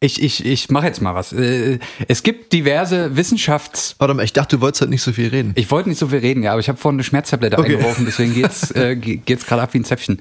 Ich, 0.02 0.22
ich, 0.22 0.46
ich 0.46 0.70
mache 0.70 0.86
jetzt 0.88 1.02
mal 1.02 1.16
was. 1.16 1.32
Äh, 1.34 1.80
es 2.08 2.22
gibt 2.22 2.54
diverse 2.54 3.16
Wissenschafts. 3.16 3.96
Warte 3.98 4.14
mal, 4.14 4.24
ich 4.24 4.34
dachte, 4.34 4.58
du 4.58 4.62
wolltest 4.62 4.82
halt 4.82 4.92
nicht 4.92 5.02
so 5.02 5.12
viel 5.14 5.30
reden. 5.30 5.54
Ich 5.56 5.72
wollte 5.72 5.90
nicht 5.90 5.98
so 5.98 6.10
viel 6.10 6.20
reden, 6.20 6.44
ja, 6.44 6.52
aber 6.52 6.60
ich 6.60 6.68
habe 6.70 6.78
vorhin 6.78 6.98
eine 6.98 7.04
Schmerztablette 7.04 7.58
Okay. 7.58 7.74
eingeworfen, 7.76 8.06
deswegen 8.06 8.34
geht's, 8.34 8.72
äh, 8.76 8.96
ge- 8.98 9.18
geht's 9.18 9.46
gerade 9.48 9.62
ab 9.64 9.74
wie 9.74 9.80
ein 9.80 9.86
Zäpfchen. 9.86 10.20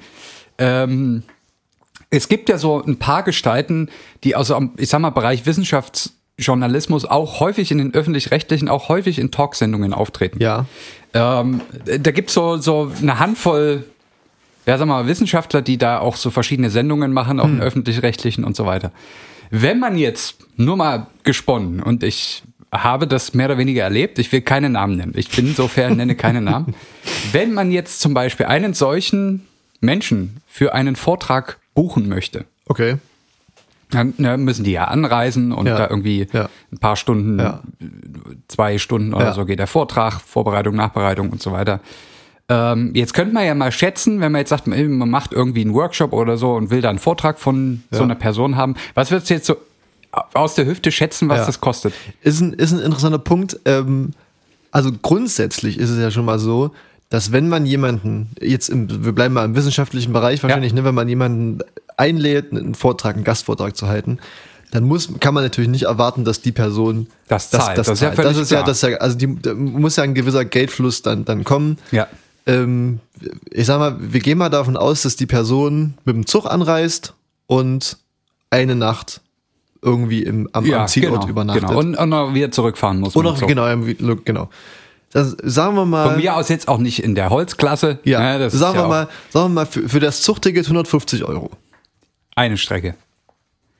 Ähm, 0.57 1.23
es 2.09 2.29
gibt 2.29 2.49
ja 2.49 2.57
so 2.57 2.81
ein 2.83 2.97
paar 2.97 3.23
Gestalten, 3.23 3.89
die 4.23 4.35
aus, 4.35 4.47
dem, 4.47 4.71
ich 4.77 4.89
sag 4.89 4.99
mal, 5.01 5.09
Bereich 5.11 5.45
Wissenschaftsjournalismus 5.45 7.05
auch 7.05 7.39
häufig 7.41 7.69
in 7.69 7.77
den 7.77 7.93
öffentlich-rechtlichen, 7.93 8.69
auch 8.69 8.89
häufig 8.89 9.19
in 9.19 9.29
Talksendungen 9.29 9.93
auftreten. 9.93 10.41
Ja. 10.41 10.65
Ähm, 11.15 11.61
da 11.85 12.11
gibt's 12.11 12.33
so, 12.33 12.57
so 12.57 12.91
eine 13.01 13.19
Handvoll, 13.19 13.85
ja, 14.65 14.77
sag 14.77 14.87
mal, 14.87 15.07
Wissenschaftler, 15.07 15.61
die 15.61 15.77
da 15.77 15.99
auch 15.99 16.15
so 16.15 16.29
verschiedene 16.29 16.69
Sendungen 16.69 17.13
machen, 17.13 17.39
auch 17.39 17.47
in 17.47 17.61
öffentlich-rechtlichen 17.61 18.43
und 18.43 18.55
so 18.55 18.65
weiter. 18.65 18.91
Wenn 19.49 19.79
man 19.79 19.97
jetzt 19.97 20.37
nur 20.57 20.75
mal 20.75 21.07
gesponnen 21.23 21.81
und 21.81 22.03
ich 22.03 22.43
habe 22.71 23.07
das 23.07 23.33
mehr 23.33 23.45
oder 23.45 23.57
weniger 23.57 23.83
erlebt, 23.83 24.19
ich 24.19 24.31
will 24.31 24.41
keine 24.41 24.69
Namen 24.69 24.97
nennen, 24.97 25.13
ich 25.15 25.29
bin 25.29 25.47
insofern 25.47 25.95
nenne 25.97 26.15
keine 26.15 26.41
Namen. 26.41 26.75
Wenn 27.31 27.53
man 27.53 27.71
jetzt 27.71 28.01
zum 28.01 28.13
Beispiel 28.13 28.47
einen 28.47 28.73
solchen 28.73 29.47
Menschen 29.79 30.41
für 30.47 30.73
einen 30.73 30.95
Vortrag 30.95 31.59
buchen 31.73 32.09
möchte, 32.09 32.45
Okay. 32.67 32.97
Dann 33.95 34.13
ne, 34.17 34.37
müssen 34.37 34.63
die 34.63 34.71
ja 34.71 34.85
anreisen 34.85 35.51
und 35.51 35.65
Ja. 35.67 35.77
da 35.77 35.89
irgendwie 35.89 36.27
Ja. 36.31 36.49
ein 36.71 36.77
paar 36.77 36.95
Stunden, 36.95 37.39
Ja. 37.39 37.61
zwei 38.47 38.77
Stunden 38.77 39.13
oder 39.13 39.33
so 39.33 39.45
geht 39.45 39.59
der 39.59 39.67
Vortrag, 39.67 40.21
Vorbereitung, 40.21 40.75
Nachbereitung 40.75 41.29
und 41.29 41.41
so 41.41 41.51
weiter. 41.51 41.79
Ähm, 42.47 42.91
jetzt 42.93 43.13
könnte 43.15 43.33
man 43.33 43.45
ja 43.45 43.55
mal 43.55 43.71
schätzen, 43.71 44.19
wenn 44.21 44.31
man 44.31 44.39
jetzt 44.39 44.49
sagt, 44.49 44.67
man 44.67 45.09
macht 45.09 45.33
irgendwie 45.33 45.61
einen 45.61 45.73
Workshop 45.73 46.13
oder 46.13 46.37
so 46.37 46.53
und 46.53 46.69
will 46.69 46.81
da 46.81 46.89
einen 46.89 46.99
Vortrag 46.99 47.39
von 47.39 47.81
so 47.89 48.03
einer 48.03 48.13
Person 48.15 48.55
haben. 48.55 48.75
Was 48.93 49.09
würdest 49.09 49.29
du 49.31 49.33
jetzt 49.33 49.47
so 49.47 49.57
aus 50.33 50.53
der 50.55 50.65
Hüfte 50.67 50.91
schätzen, 50.91 51.27
was 51.27 51.45
das 51.47 51.59
kostet? 51.59 51.93
Ist 52.21 52.41
ein, 52.41 52.53
ist 52.53 52.71
ein 52.71 52.79
interessanter 52.81 53.17
Punkt. 53.17 53.59
Ähm, 53.65 54.11
also 54.71 54.91
grundsätzlich 55.01 55.79
ist 55.79 55.89
es 55.89 55.99
ja 55.99 56.11
schon 56.11 56.25
mal 56.25 56.37
so, 56.37 56.71
dass 57.09 57.31
wenn 57.31 57.49
man 57.49 57.65
jemanden, 57.65 58.29
jetzt 58.39 58.69
im, 58.69 59.03
wir 59.05 59.11
bleiben 59.13 59.33
mal 59.33 59.45
im 59.45 59.55
wissenschaftlichen 59.55 60.13
Bereich 60.13 60.41
wahrscheinlich, 60.43 60.73
ne, 60.73 60.83
wenn 60.83 60.95
man 60.95 61.07
jemanden 61.09 61.59
einlädt, 61.97 62.51
einen 62.51 62.75
Vortrag, 62.75 63.15
einen 63.15 63.23
Gastvortrag 63.23 63.75
zu 63.75 63.87
halten, 63.87 64.19
dann 64.71 64.83
muss, 64.83 65.09
kann 65.19 65.33
man 65.33 65.43
natürlich 65.43 65.69
nicht 65.69 65.83
erwarten, 65.83 66.25
dass 66.25 66.41
die 66.41 66.51
Person 66.51 67.07
Das 67.27 67.49
zahlt. 67.49 67.77
Das 67.77 67.87
ist 67.87 68.01
ja 68.01 68.07
zahlt. 68.07 68.15
völlig 68.15 68.31
das 68.33 68.41
ist 68.41 68.51
ja, 68.51 68.63
das 68.63 68.83
ist 68.83 68.89
ja, 68.89 68.97
also 68.97 69.17
die, 69.17 69.41
da 69.41 69.53
muss 69.53 69.95
ja 69.95 70.03
ein 70.03 70.13
gewisser 70.13 70.43
Geldfluss 70.43 71.01
dann, 71.01 71.23
dann 71.23 71.43
kommen. 71.43 71.77
Ja. 71.91 72.07
Ähm, 72.45 72.99
ich 73.51 73.65
sag 73.65 73.79
mal, 73.79 73.95
wir 73.99 74.19
gehen 74.19 74.37
mal 74.37 74.49
davon 74.49 74.77
aus, 74.77 75.03
dass 75.03 75.15
die 75.15 75.25
Person 75.25 75.95
mit 76.03 76.15
dem 76.15 76.25
Zug 76.25 76.45
anreist 76.45 77.13
und 77.47 77.97
eine 78.49 78.75
Nacht 78.75 79.21
irgendwie 79.81 80.23
im, 80.23 80.49
am, 80.51 80.71
am 80.71 80.87
Zielort 80.87 81.21
genau, 81.21 81.31
übernachtet. 81.31 81.67
genau. 81.67 81.79
Und, 81.79 81.95
und 81.95 82.09
noch 82.09 82.33
wieder 82.33 82.51
zurückfahren 82.51 82.99
muss. 82.99 83.15
Oder 83.15 83.33
genau, 83.33 83.65
genau. 84.25 84.49
Das, 85.11 85.37
sagen 85.43 85.75
wir 85.75 85.85
mal. 85.85 86.09
Von 86.09 86.17
mir 86.17 86.35
aus 86.35 86.49
jetzt 86.49 86.67
auch 86.67 86.79
nicht 86.79 87.01
in 87.01 87.15
der 87.15 87.29
Holzklasse. 87.29 87.99
ja, 88.03 88.19
ne, 88.19 88.39
das 88.39 88.53
sagen 88.53 88.73
ist 88.73 88.75
ja 88.75 88.81
wir 88.81 88.85
auch 88.85 88.89
mal, 88.89 89.07
sagen 89.29 89.45
wir 89.45 89.49
mal 89.49 89.65
für, 89.65 89.87
für 89.87 89.99
das 89.99 90.21
Zugticket 90.21 90.65
150 90.65 91.23
Euro. 91.23 91.51
Eine 92.35 92.57
Strecke. 92.57 92.95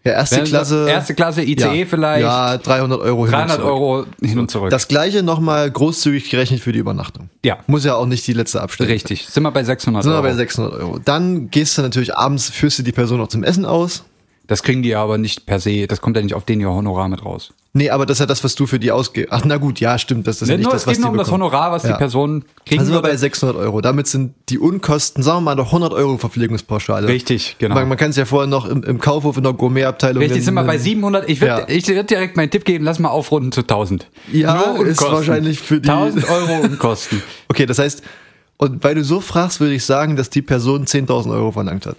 Ja, 0.03 0.11
erste 0.13 0.37
Wenn- 0.37 0.45
Klasse. 0.45 0.87
Erste 0.87 1.15
Klasse, 1.15 1.41
ICE 1.41 1.79
ja, 1.79 1.85
vielleicht. 1.87 2.21
Ja, 2.23 2.57
300 2.59 3.01
Euro 3.01 3.25
hin 3.25 3.33
und 3.33 3.39
300 3.39 3.55
zurück. 3.57 3.65
Euro 3.71 4.05
hin 4.21 4.37
und 4.39 4.51
zurück. 4.51 4.69
Das 4.69 4.87
gleiche 4.87 5.23
nochmal 5.23 5.69
großzügig 5.71 6.29
gerechnet 6.29 6.59
für 6.61 6.71
die 6.71 6.77
Übernachtung. 6.77 7.29
Ja. 7.43 7.57
Muss 7.65 7.85
ja 7.85 7.95
auch 7.95 8.05
nicht 8.05 8.25
die 8.27 8.33
letzte 8.33 8.61
Abstellung. 8.61 8.91
Richtig. 8.93 9.25
Sind 9.27 9.41
wir 9.41 9.49
bei 9.51 9.63
600 9.63 10.03
Sind 10.03 10.11
wir 10.11 10.17
Euro. 10.17 10.23
bei 10.27 10.33
600 10.35 10.73
Euro. 10.73 10.99
Dann 11.03 11.49
gehst 11.49 11.77
du 11.77 11.81
natürlich 11.81 12.15
abends, 12.15 12.49
führst 12.51 12.77
du 12.77 12.83
die 12.83 12.91
Person 12.91 13.17
noch 13.17 13.29
zum 13.29 13.43
Essen 13.43 13.65
aus. 13.65 14.03
Das 14.47 14.61
kriegen 14.63 14.83
die 14.83 14.89
ja 14.89 15.01
aber 15.03 15.17
nicht 15.17 15.45
per 15.45 15.59
se. 15.59 15.87
Das 15.87 16.01
kommt 16.01 16.15
ja 16.17 16.21
nicht 16.23 16.35
auf 16.35 16.45
den 16.45 16.59
ihr 16.61 16.69
Honorar 16.69 17.07
mit 17.09 17.25
raus. 17.25 17.51
Nee, 17.73 17.89
aber 17.89 18.05
das 18.05 18.15
ist 18.15 18.19
ja 18.21 18.25
das, 18.25 18.43
was 18.43 18.55
du 18.55 18.67
für 18.67 18.79
die 18.79 18.91
ausgibst. 18.91 19.33
Ach, 19.33 19.41
na 19.43 19.57
gut, 19.57 19.79
ja, 19.81 19.97
stimmt. 19.97 20.27
Das 20.27 20.41
ist 20.41 20.47
ja 20.47 20.53
Ne, 20.53 20.59
nicht 20.59 20.71
das, 20.71 20.83
es 20.83 20.87
was 20.87 20.91
geht 20.93 20.97
die 20.99 21.01
nur 21.01 21.11
um 21.11 21.17
das 21.17 21.27
bekommen. 21.27 21.43
Honorar, 21.43 21.71
was 21.73 21.83
Ja. 21.83 21.91
die 21.93 21.97
Person 21.97 22.45
kriegen 22.65 22.77
Dann 22.77 22.85
sind 22.85 22.95
wir 22.95 23.01
bei 23.01 23.09
würde. 23.09 23.17
600 23.17 23.57
Euro. 23.57 23.81
Damit 23.81 24.07
sind 24.07 24.33
die 24.49 24.59
Unkosten, 24.59 25.23
sagen 25.23 25.37
wir 25.39 25.41
mal, 25.41 25.55
noch 25.55 25.67
100 25.73 25.91
Euro 25.93 26.17
Verpflegungspauschale. 26.17 27.07
Richtig, 27.07 27.57
genau. 27.59 27.75
Man, 27.75 27.89
man 27.89 27.97
kann 27.97 28.11
es 28.11 28.15
ja 28.15 28.23
vorher 28.25 28.47
noch 28.47 28.65
im, 28.65 28.83
im 28.83 28.99
Kaufhof 28.99 29.35
in 29.35 29.43
der 29.43 29.51
Gourmetabteilung. 29.53 30.23
Richtig, 30.23 30.45
sind 30.45 30.53
wir 30.53 30.63
bei 30.63 30.77
700. 30.77 31.27
Ich 31.29 31.41
würde 31.41 31.61
Ja. 31.61 31.67
ich 31.67 31.85
würd 31.87 32.09
direkt 32.09 32.37
meinen 32.37 32.49
Tipp 32.49 32.63
geben, 32.63 32.85
lass 32.85 32.99
mal 32.99 33.09
aufrunden 33.09 33.51
zu 33.51 33.61
1000. 33.61 34.07
Ja, 34.31 34.61
ist 34.81 35.01
wahrscheinlich 35.01 35.59
für 35.59 35.81
die- 35.81 35.89
1000 35.89 36.29
Euro 36.29 36.61
Unkosten. 36.61 37.21
Okay, 37.49 37.65
das 37.65 37.79
heißt, 37.79 38.03
und 38.57 38.83
weil 38.85 38.95
du 38.95 39.03
so 39.03 39.19
fragst, 39.19 39.59
würde 39.59 39.73
ich 39.73 39.83
sagen, 39.83 40.15
dass 40.15 40.29
die 40.29 40.41
Person 40.41 40.85
10.000 40.85 41.29
Euro 41.33 41.51
verlangt 41.51 41.85
hat. 41.87 41.97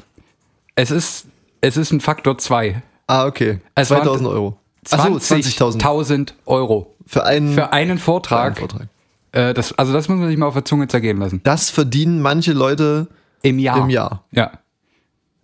Es 0.74 0.90
ist, 0.90 1.26
es 1.60 1.76
ist 1.76 1.92
ein 1.92 2.00
Faktor 2.00 2.38
2. 2.38 2.82
Ah, 3.06 3.26
okay. 3.26 3.60
Es 3.74 3.90
waren 3.90 4.06
2.000 4.06 4.28
Euro. 4.30 4.58
Ach 4.90 5.06
so, 5.06 5.12
20.000. 5.14 5.80
20.000 5.80 6.32
Euro. 6.46 6.94
Für 7.06 7.24
einen, 7.24 7.54
Für 7.54 7.72
einen 7.72 7.98
für 7.98 8.04
Vortrag. 8.04 8.46
einen 8.46 8.56
Vortrag. 8.56 8.88
Äh, 9.32 9.54
das, 9.54 9.72
also 9.78 9.92
das 9.92 10.08
muss 10.08 10.18
man 10.18 10.28
sich 10.28 10.36
mal 10.36 10.46
auf 10.46 10.54
der 10.54 10.64
Zunge 10.64 10.88
zergehen 10.88 11.18
lassen. 11.18 11.40
Das 11.44 11.70
verdienen 11.70 12.20
manche 12.22 12.52
Leute 12.52 13.08
Im 13.42 13.58
Jahr. 13.58 13.78
im 13.78 13.90
Jahr. 13.90 14.24
Ja. 14.32 14.52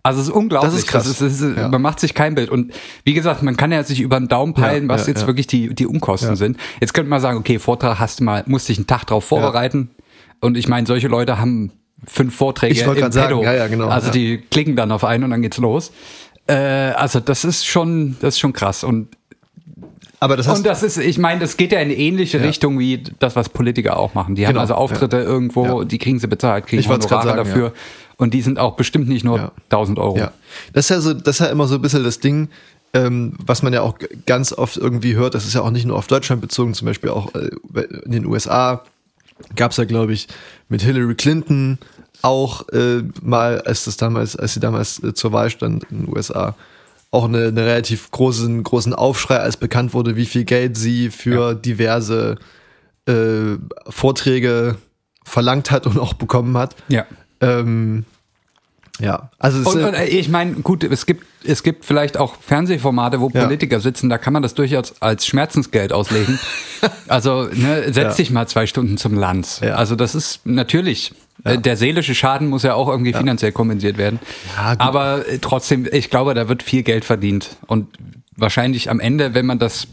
Also 0.05 0.19
es 0.19 0.27
ist 0.27 0.33
unglaublich. 0.33 0.71
Das 0.73 0.79
ist 0.81 0.87
krass. 0.87 1.03
Das 1.03 1.21
ist, 1.21 1.41
das 1.41 1.49
ist, 1.49 1.57
Ja. 1.57 1.69
Man 1.69 1.81
macht 1.81 1.99
sich 2.01 2.13
kein 2.13 2.35
Bild. 2.35 2.49
Und 2.49 2.73
wie 3.05 3.13
gesagt, 3.13 3.41
man 3.41 3.55
kann 3.55 3.71
ja 3.71 3.83
sich 3.83 4.01
über 4.01 4.19
den 4.19 4.27
Daumen 4.27 4.53
peilen, 4.53 4.83
Ja, 4.83 4.89
was 4.89 5.07
ja, 5.07 5.13
jetzt 5.13 5.27
wirklich 5.27 5.47
die, 5.47 5.73
die 5.73 5.87
Unkosten 5.87 6.35
sind. 6.35 6.57
Jetzt 6.81 6.93
könnte 6.93 7.09
man 7.09 7.21
sagen, 7.21 7.37
okay, 7.37 7.57
Vortrag 7.59 7.99
hast 7.99 8.19
du 8.19 8.25
mal, 8.25 8.43
musst 8.45 8.67
dich 8.67 8.77
einen 8.77 8.87
Tag 8.87 9.05
drauf 9.05 9.23
vorbereiten. 9.23 9.91
Und 10.41 10.57
ich 10.57 10.67
meine, 10.67 10.85
solche 10.85 11.07
Leute 11.07 11.39
haben 11.39 11.71
fünf 12.07 12.35
Vorträge 12.35 12.73
Ich 12.73 12.81
im 12.83 12.93
grad 12.95 13.13
sagen, 13.13 13.27
Pedo. 13.39 13.43
ja, 13.43 13.53
ja, 13.53 13.67
genau, 13.67 13.87
Also 13.87 14.07
ja. 14.07 14.13
die 14.13 14.37
klicken 14.37 14.75
dann 14.75 14.91
auf 14.91 15.03
einen 15.03 15.23
und 15.25 15.29
dann 15.31 15.41
geht's 15.41 15.57
los. 15.57 15.91
Äh, 16.47 16.53
also 16.55 17.19
das 17.19 17.45
ist 17.45 17.65
schon, 17.65 18.17
das 18.21 18.35
ist 18.35 18.39
schon 18.39 18.53
krass. 18.53 18.83
Und 18.83 19.07
Aber 20.19 20.35
das 20.37 20.47
heißt, 20.47 20.57
und 20.57 20.65
das 20.65 20.83
ist, 20.83 20.97
ich 20.97 21.17
meine, 21.17 21.39
das 21.41 21.57
geht 21.57 21.71
ja 21.71 21.79
in 21.79 21.85
eine 21.89 21.95
ähnliche 21.97 22.37
Ja. 22.37 22.43
Richtung 22.45 22.79
wie 22.79 23.03
das, 23.19 23.35
was 23.35 23.49
Politiker 23.49 23.97
auch 23.97 24.13
machen. 24.13 24.35
Die 24.35 24.45
haben 24.45 24.53
Genau, 24.53 24.61
also 24.61 24.75
Auftritte 24.75 25.17
ja. 25.17 25.23
irgendwo, 25.23 25.81
Ja. 25.81 25.85
die 25.85 25.97
kriegen 25.97 26.19
sie 26.19 26.27
bezahlt, 26.27 26.67
kriegen 26.67 26.79
Ich 26.81 26.87
Honorare 26.89 27.23
sagen, 27.27 27.37
dafür. 27.37 27.73
Und 28.17 28.33
die 28.33 28.41
sind 28.41 28.59
auch 28.59 28.75
bestimmt 28.75 29.07
nicht 29.09 29.23
nur 29.25 29.37
Ja. 29.37 29.51
1000 29.69 29.99
Euro. 29.99 30.17
Das 30.73 30.85
ist 30.85 30.89
ja 30.89 30.99
so, 31.01 31.13
das 31.13 31.35
ist 31.39 31.45
ja 31.45 31.51
immer 31.51 31.67
so 31.67 31.75
ein 31.75 31.81
bisschen 31.81 32.03
das 32.03 32.19
Ding, 32.19 32.49
ähm, 32.93 33.33
was 33.43 33.63
man 33.63 33.73
ja 33.73 33.81
auch 33.81 33.95
ganz 34.25 34.53
oft 34.53 34.77
irgendwie 34.77 35.15
hört. 35.15 35.33
Das 35.33 35.45
ist 35.45 35.55
ja 35.55 35.61
auch 35.61 35.71
nicht 35.71 35.85
nur 35.85 35.97
auf 35.97 36.07
Deutschland 36.07 36.41
bezogen, 36.41 36.73
zum 36.73 36.85
Beispiel 36.85 37.09
auch 37.09 37.33
äh, 37.35 37.49
in 38.05 38.11
den 38.11 38.25
USA 38.25 38.83
gab 39.55 39.71
es 39.71 39.77
ja, 39.77 39.83
glaube 39.85 40.13
ich, 40.13 40.27
mit 40.69 40.83
Hillary 40.83 41.15
Clinton 41.15 41.79
auch 42.23 42.67
äh, 42.69 43.03
mal, 43.21 43.61
als 43.61 43.85
das 43.85 43.97
damals, 43.97 44.35
als 44.35 44.53
sie 44.55 44.59
damals 44.59 45.01
äh, 45.03 45.13
zur 45.13 45.31
Wahl 45.33 45.49
stand 45.49 45.83
in 45.91 46.05
den 46.05 46.15
USA, 46.15 46.55
auch 47.11 47.25
eine, 47.25 47.47
eine 47.49 47.65
relativ 47.65 48.09
großen, 48.09 48.63
großen 48.63 48.93
Aufschrei, 48.93 49.37
als 49.37 49.57
bekannt 49.57 49.93
wurde, 49.93 50.15
wie 50.15 50.25
viel 50.25 50.45
Geld 50.45 50.77
sie 50.77 51.11
für 51.11 51.53
diverse 51.53 52.37
äh, 53.07 53.57
Vorträge 53.89 54.77
verlangt 55.23 55.69
hat 55.69 55.85
und 55.85 55.99
auch 55.99 56.13
bekommen 56.13 56.57
hat. 56.57 56.75
Ja. 56.87 57.05
Ähm, 57.41 58.05
ja, 58.99 59.29
also 59.39 59.59
es, 59.59 59.65
Und, 59.67 59.81
äh, 59.81 59.83
und 59.85 59.93
äh, 59.95 60.05
ich 60.05 60.29
meine, 60.29 60.53
gut, 60.53 60.83
es 60.83 61.05
gibt, 61.05 61.25
es 61.43 61.63
gibt 61.63 61.83
vielleicht 61.83 62.15
auch 62.15 62.35
Fernsehformate, 62.41 63.19
wo 63.19 63.29
Ja. 63.33 63.43
Politiker 63.45 63.79
sitzen, 63.79 64.07
da 64.09 64.17
kann 64.17 64.33
man 64.33 64.43
das 64.43 64.53
durchaus 64.53 65.01
als 65.01 65.25
Schmerzensgeld 65.25 65.91
auslegen. 65.91 66.39
also, 67.07 67.43
ne, 67.53 67.83
setz 67.85 67.95
Ja. 67.95 68.13
dich 68.13 68.31
mal 68.31 68.47
zwei 68.47 68.65
Stunden 68.67 68.97
zum 68.97 69.15
Lanz. 69.15 69.59
Ja. 69.63 69.75
Also, 69.75 69.95
das 69.95 70.13
ist 70.15 70.45
natürlich, 70.45 71.13
äh, 71.43 71.57
der 71.57 71.77
seelische 71.77 72.15
Schaden 72.15 72.49
muss 72.49 72.63
ja 72.63 72.73
auch 72.73 72.87
irgendwie 72.87 73.13
finanziell 73.13 73.51
kompensiert 73.51 73.97
werden. 73.97 74.19
Ja. 74.55 74.75
Aber 74.79 75.27
äh, 75.27 75.39
trotzdem, 75.39 75.87
ich 75.91 76.09
glaube, 76.09 76.33
da 76.33 76.47
wird 76.47 76.63
viel 76.63 76.83
Geld 76.83 77.05
verdient. 77.05 77.57
Und 77.67 77.87
wahrscheinlich 78.35 78.89
am 78.89 78.99
Ende, 78.99 79.33
wenn 79.33 79.45
man 79.45 79.59
das 79.59 79.87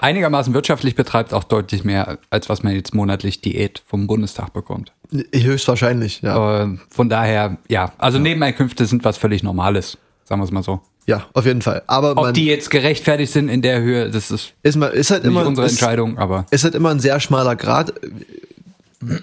einigermaßen 0.00 0.54
wirtschaftlich 0.54 0.94
betreibt, 0.94 1.34
auch 1.34 1.44
deutlich 1.44 1.84
mehr, 1.84 2.18
als 2.30 2.48
was 2.48 2.62
man 2.62 2.74
jetzt 2.74 2.94
monatlich 2.94 3.40
Diät 3.40 3.82
vom 3.86 4.06
Bundestag 4.06 4.52
bekommt. 4.52 4.92
Höchstwahrscheinlich, 5.34 6.22
ja. 6.22 6.64
Äh, 6.64 6.78
von 6.90 7.08
daher, 7.08 7.58
ja, 7.68 7.92
also 7.98 8.18
Nebeneinkünfte 8.18 8.86
sind 8.86 9.04
was 9.04 9.16
völlig 9.16 9.42
Normales, 9.42 9.98
sagen 10.24 10.40
wir 10.40 10.44
es 10.44 10.50
mal 10.50 10.62
so. 10.62 10.80
Ja, 11.06 11.26
auf 11.34 11.46
jeden 11.46 11.62
Fall. 11.62 11.82
Aber 11.86 12.12
Ob 12.12 12.16
man 12.16 12.34
die 12.34 12.46
jetzt 12.46 12.70
gerechtfertigt 12.70 13.32
sind 13.32 13.48
in 13.48 13.62
der 13.62 13.80
Höhe, 13.80 14.10
das 14.10 14.32
ist 14.32 14.54
ist, 14.64 14.76
mal, 14.76 14.88
ist 14.88 15.12
halt 15.12 15.22
nicht 15.22 15.30
immer 15.30 15.46
unsere 15.46 15.66
ist, 15.66 15.74
Entscheidung, 15.74 16.18
aber 16.18 16.46
ist 16.50 16.64
halt 16.64 16.74
immer 16.74 16.90
ein 16.90 16.98
sehr 16.98 17.20
schmaler 17.20 17.54
Grad, 17.54 17.94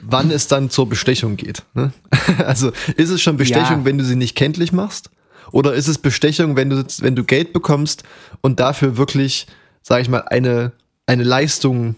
wann 0.03 0.31
es 0.31 0.47
dann 0.47 0.69
zur 0.69 0.87
Bestechung 0.89 1.35
geht. 1.37 1.63
Ne? 1.73 1.91
Also 2.45 2.71
ist 2.97 3.09
es 3.09 3.21
schon 3.21 3.37
Bestechung, 3.37 3.79
Ja. 3.79 3.85
wenn 3.85 3.97
du 3.97 4.03
sie 4.05 4.15
nicht 4.15 4.35
kenntlich 4.35 4.71
machst? 4.71 5.09
Oder 5.51 5.73
ist 5.73 5.87
es 5.87 5.97
Bestechung, 5.97 6.55
wenn 6.55 6.69
du, 6.69 6.83
wenn 6.99 7.15
du 7.15 7.23
Geld 7.23 7.53
bekommst 7.53 8.03
und 8.41 8.59
dafür 8.59 8.97
wirklich, 8.97 9.45
sage 9.81 10.01
ich 10.01 10.09
mal, 10.09 10.21
eine, 10.21 10.71
eine 11.05 11.23
Leistung 11.23 11.95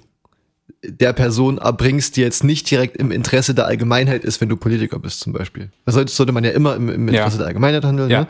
der 0.83 1.13
Person 1.13 1.57
erbringst, 1.57 2.15
die 2.17 2.21
jetzt 2.21 2.43
nicht 2.43 2.69
direkt 2.69 2.97
im 2.97 3.11
Interesse 3.11 3.53
der 3.55 3.65
Allgemeinheit 3.65 4.23
ist, 4.23 4.41
wenn 4.41 4.49
du 4.49 4.57
Politiker 4.57 4.99
bist 4.99 5.19
zum 5.21 5.33
Beispiel. 5.33 5.69
Das 5.85 5.95
sollte, 5.95 6.11
sollte 6.11 6.31
man 6.31 6.43
ja 6.43 6.51
immer 6.51 6.75
im, 6.75 6.89
im 6.89 7.07
Interesse 7.07 7.35
Ja. 7.35 7.37
der 7.39 7.47
Allgemeinheit 7.47 7.85
handeln. 7.85 8.09
Ja. 8.09 8.21
Ne? 8.21 8.27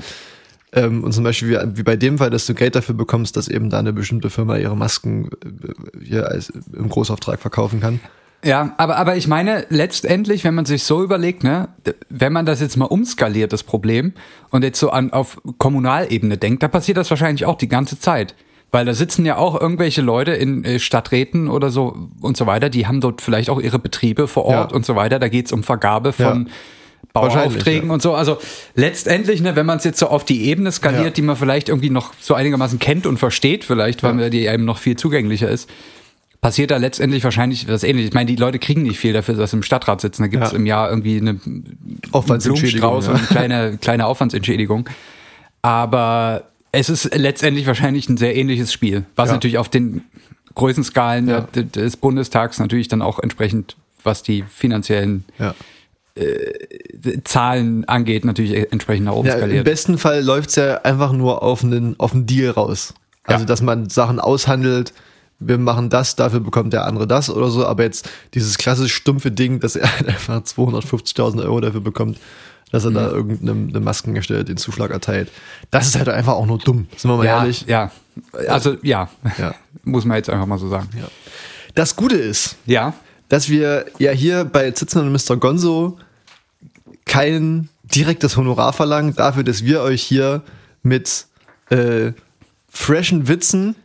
Ähm, 0.74 1.03
und 1.03 1.13
zum 1.13 1.24
Beispiel 1.24 1.50
wie, 1.51 1.77
wie 1.77 1.83
bei 1.83 1.95
dem 1.95 2.17
Fall, 2.17 2.29
dass 2.29 2.45
du 2.45 2.53
Geld 2.53 2.75
dafür 2.75 2.95
bekommst, 2.95 3.35
dass 3.38 3.47
eben 3.47 3.69
da 3.69 3.79
eine 3.79 3.93
bestimmte 3.93 4.29
Firma 4.29 4.57
ihre 4.57 4.75
Masken 4.77 5.29
äh, 5.43 6.03
hier 6.03 6.27
als, 6.29 6.50
im 6.74 6.89
Großauftrag 6.89 7.39
verkaufen 7.39 7.79
kann. 7.79 8.00
Ja, 8.45 8.75
aber, 8.77 8.97
aber 8.97 9.15
ich 9.15 9.27
meine, 9.27 9.65
letztendlich, 9.69 10.43
wenn 10.43 10.53
man 10.53 10.65
sich 10.65 10.83
so 10.83 11.03
überlegt, 11.03 11.43
ne, 11.43 11.69
wenn 12.09 12.31
man 12.31 12.45
das 12.45 12.61
jetzt 12.61 12.77
mal 12.77 12.85
umskaliert, 12.85 13.51
das 13.51 13.63
Problem, 13.63 14.13
und 14.51 14.63
jetzt 14.63 14.79
so 14.79 14.91
an, 14.91 15.11
auf 15.11 15.41
Kommunalebene 15.57 16.37
denkt, 16.37 16.61
da 16.61 16.67
passiert 16.67 16.97
das 16.97 17.09
wahrscheinlich 17.09 17.45
auch 17.45 17.57
die 17.57 17.67
ganze 17.67 17.99
Zeit. 17.99 18.35
Weil 18.71 18.85
da 18.85 18.93
sitzen 18.93 19.25
ja 19.25 19.37
auch 19.37 19.59
irgendwelche 19.59 20.01
Leute 20.01 20.31
in 20.31 20.63
äh, 20.63 20.79
Stadträten 20.79 21.47
oder 21.47 21.69
so 21.69 22.09
und 22.21 22.35
so 22.37 22.45
weiter, 22.45 22.69
die 22.69 22.87
haben 22.87 22.99
dort 23.01 23.21
vielleicht 23.21 23.49
auch 23.49 23.59
ihre 23.61 23.79
Betriebe 23.79 24.27
vor 24.27 24.45
Ort 24.45 24.71
Ja. 24.71 24.75
und 24.75 24.85
so 24.85 24.95
weiter. 24.95 25.17
Da 25.17 25.27
geht's 25.29 25.51
um 25.51 25.63
Vergabe 25.63 26.13
von 26.13 26.45
Ja. 26.47 26.51
Bauaufträgen 27.13 27.87
ja. 27.87 27.93
und 27.93 28.01
so. 28.01 28.13
Also 28.13 28.37
letztendlich, 28.75 29.41
ne, 29.41 29.55
wenn 29.55 29.65
man 29.65 29.77
es 29.77 29.85
jetzt 29.85 29.99
so 29.99 30.07
auf 30.07 30.25
die 30.25 30.45
Ebene 30.49 30.71
skaliert, 30.71 31.03
Ja. 31.05 31.09
die 31.11 31.21
man 31.21 31.35
vielleicht 31.37 31.69
irgendwie 31.69 31.89
noch 31.89 32.13
so 32.19 32.33
einigermaßen 32.33 32.77
kennt 32.79 33.05
und 33.07 33.17
versteht, 33.17 33.63
vielleicht, 33.63 34.03
weil 34.03 34.19
Ja. 34.19 34.29
die 34.29 34.49
einem 34.49 34.65
noch 34.65 34.77
viel 34.77 34.97
zugänglicher 34.97 35.49
ist, 35.49 35.69
passiert 36.45 36.69
da 36.69 36.77
letztendlich 36.77 37.23
wahrscheinlich 37.23 37.67
was 37.67 37.81
ähnliches. 37.83 38.09
Ich 38.09 38.13
meine, 38.13 38.27
die 38.27 38.35
Leute 38.35 38.59
kriegen 38.59 38.83
nicht 38.83 38.99
viel 38.99 39.13
dafür, 39.13 39.33
dass 39.33 39.49
sie 39.49 39.57
im 39.57 39.63
Stadtrat 39.63 39.99
sitzen. 39.99 40.21
Da 40.21 40.27
gibt's 40.27 40.51
Ja. 40.51 40.57
im 40.57 40.67
Jahr 40.67 40.89
irgendwie 40.91 41.17
eine 41.17 41.39
Aufwandsentschädigung, 42.11 43.01
ja. 43.01 43.09
und 43.09 43.15
eine 43.15 43.19
kleine, 43.27 43.77
kleine 43.79 44.05
Aufwandsentschädigung. 44.05 44.87
Aber 45.63 46.43
es 46.71 46.89
ist 46.89 47.15
letztendlich 47.15 47.65
wahrscheinlich 47.65 48.07
ein 48.09 48.17
sehr 48.17 48.35
ähnliches 48.35 48.71
Spiel, 48.71 49.05
was 49.15 49.29
Ja. 49.29 49.33
natürlich 49.33 49.57
auf 49.57 49.69
den 49.69 50.03
Größenskalen 50.53 51.27
Ja. 51.27 51.41
des 51.41 51.97
Bundestags 51.97 52.59
natürlich 52.59 52.89
dann 52.89 53.01
auch 53.01 53.17
entsprechend, 53.17 53.75
was 54.03 54.21
die 54.21 54.43
finanziellen 54.47 55.25
Ja. 55.39 55.55
Zahlen 57.23 57.85
angeht, 57.85 58.23
natürlich 58.23 58.71
entsprechend 58.71 59.05
nach 59.05 59.13
oben 59.13 59.27
Ja, 59.27 59.33
Im 59.33 59.39
skaliert. 59.39 59.65
besten 59.65 59.97
Fall 59.97 60.21
läuft's 60.23 60.55
ja 60.57 60.75
einfach 60.83 61.11
nur 61.11 61.41
auf 61.41 61.63
einen, 61.63 61.99
auf 61.99 62.13
einen 62.13 62.27
Deal 62.27 62.51
raus. 62.51 62.93
Also, 63.23 63.45
dass 63.45 63.61
man 63.63 63.89
Sachen 63.89 64.19
aushandelt, 64.19 64.93
wir 65.39 65.58
machen 65.58 65.89
das, 65.89 66.15
dafür 66.15 66.39
bekommt 66.39 66.74
der 66.74 66.86
andere 66.86 67.08
das 67.08 67.30
oder 67.30 67.50
so, 67.50 67.65
aber 67.65 67.84
jetzt 67.84 68.10
dieses 68.34 68.58
klassisch 68.58 68.94
stumpfe 68.94 69.32
Ding, 69.32 69.60
dass 69.60 69.75
er 69.75 69.92
halt 69.98 70.08
einfach 70.08 70.42
250.000 70.42 71.44
Euro 71.44 71.60
dafür 71.62 71.82
bekommt, 71.82 72.18
dass 72.72 72.84
er 72.86 72.92
da 72.92 73.10
Mhm. 73.10 73.15
irgendeinem 73.15 73.70
eine 73.70 73.80
Maskenhersteller 73.80 74.44
den 74.44 74.58
Zuschlag 74.58 74.92
erteilt. 74.92 75.30
Das 75.72 75.88
ist 75.88 75.98
halt 75.98 76.10
einfach 76.10 76.34
auch 76.34 76.46
nur 76.46 76.58
dumm, 76.58 76.88
sind 76.98 77.10
wir 77.12 77.18
mal 77.18 77.25
ja, 77.25 77.39
ehrlich. 77.39 77.65
ja. 77.68 77.92
Also 78.48 78.77
ja. 78.82 79.10
Ja. 79.38 79.54
muss 79.84 80.06
man 80.06 80.18
jetzt 80.18 80.30
einfach 80.30 80.46
mal 80.48 80.58
so 80.58 80.68
sagen. 80.70 80.89
Ja. 80.98 81.08
Das 81.75 81.96
Gute 81.96 82.15
ist, 82.15 82.56
Ja, 82.65 82.94
dass 83.30 83.50
wir 83.50 83.86
ja 84.00 84.12
hier 84.12 84.46
bei 84.46 84.72
Zitzen 84.72 85.01
und 85.01 85.12
Mr. 85.12 85.36
Gonzo 85.38 85.98
kein 87.06 87.70
direktes 87.84 88.38
Honorar 88.38 88.74
verlangen 88.74 89.15
dafür, 89.15 89.44
dass 89.44 89.63
wir 89.63 89.82
euch 89.82 90.01
hier 90.01 90.42
mit 90.84 91.27
äh, 91.70 92.12
freshen 92.70 93.27
Witzen 93.27 93.75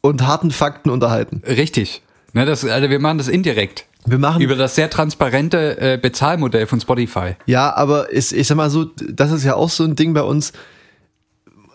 und 0.00 0.26
harten 0.26 0.50
Fakten 0.50 0.90
unterhalten. 0.90 1.42
richtig. 1.46 2.02
Ne, 2.34 2.44
das, 2.44 2.64
also 2.64 2.90
wir 2.90 2.98
machen 3.00 3.18
das 3.18 3.28
indirekt. 3.28 3.86
Wir 4.06 4.18
machen 4.18 4.40
Über 4.42 4.54
das 4.54 4.74
sehr 4.74 4.90
transparente 4.90 5.78
äh, 5.80 5.98
Bezahlmodell 6.00 6.66
von 6.66 6.80
Spotify. 6.80 7.36
ja, 7.46 7.74
aber 7.74 8.10
ist, 8.10 8.32
ich 8.32 8.46
sag 8.46 8.56
mal 8.56 8.70
so, 8.70 8.84
das 8.84 9.32
ist 9.32 9.44
ja 9.44 9.54
auch 9.54 9.70
so 9.70 9.84
ein 9.84 9.96
Ding 9.96 10.14
bei 10.14 10.22
uns. 10.22 10.52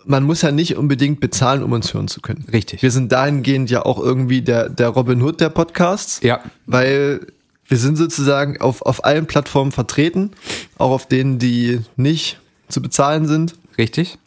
Man 0.05 0.23
muss 0.23 0.41
ja 0.41 0.51
nicht 0.51 0.75
unbedingt 0.77 1.19
bezahlen, 1.21 1.63
um 1.63 1.71
uns 1.71 1.93
hören 1.93 2.07
zu 2.07 2.21
können. 2.21 2.45
Richtig. 2.51 2.81
Wir 2.81 2.91
sind 2.91 3.11
dahingehend 3.11 3.69
ja 3.69 3.85
auch 3.85 3.99
irgendwie 3.99 4.41
der, 4.41 4.69
der 4.69 4.89
Robin 4.89 5.21
Hood 5.21 5.41
der 5.41 5.49
Podcasts. 5.49 6.19
Ja. 6.23 6.39
weil 6.65 7.21
wir 7.67 7.77
sind 7.77 7.97
sozusagen 7.97 8.59
auf, 8.59 8.81
auf 8.81 9.05
allen 9.05 9.25
Plattformen 9.25 9.71
vertreten, 9.71 10.31
auch 10.77 10.91
auf 10.91 11.07
denen, 11.07 11.39
die 11.39 11.79
nicht 11.95 12.39
zu 12.67 12.81
bezahlen 12.81 13.27
sind. 13.27 13.55
Richtig. 13.77 14.17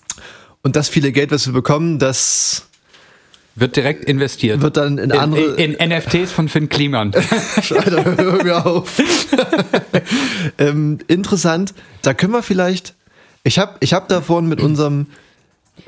Und 0.63 0.75
das 0.77 0.89
viele 0.89 1.13
Geld, 1.13 1.31
was 1.31 1.47
wir 1.47 1.53
bekommen, 1.53 1.99
das 1.99 2.67
Wird 3.59 3.75
direkt 3.75 4.05
investiert. 4.05 4.61
wird 4.61 4.77
dann 4.77 4.99
in 4.99 5.11
andere. 5.13 5.55
in, 5.55 5.73
in 5.73 5.89
NFTs 5.89 6.31
von 6.31 6.49
Finn 6.51 6.69
Kliman. 6.69 7.13
Alter, 7.57 8.17
hör 8.17 8.45
mir 8.45 8.67
auf. 8.67 9.03
ähm, 10.59 10.99
interessant, 11.09 11.73
da 12.03 12.13
können 12.13 12.35
wir 12.35 12.43
vielleicht. 12.43 12.95
Ich 13.45 13.59
habe 13.59 13.77
ich 13.81 13.95
hab 13.95 14.09
da 14.09 14.21
vorhin 14.21 14.49
mit 14.49 14.61
unserem 14.61 15.07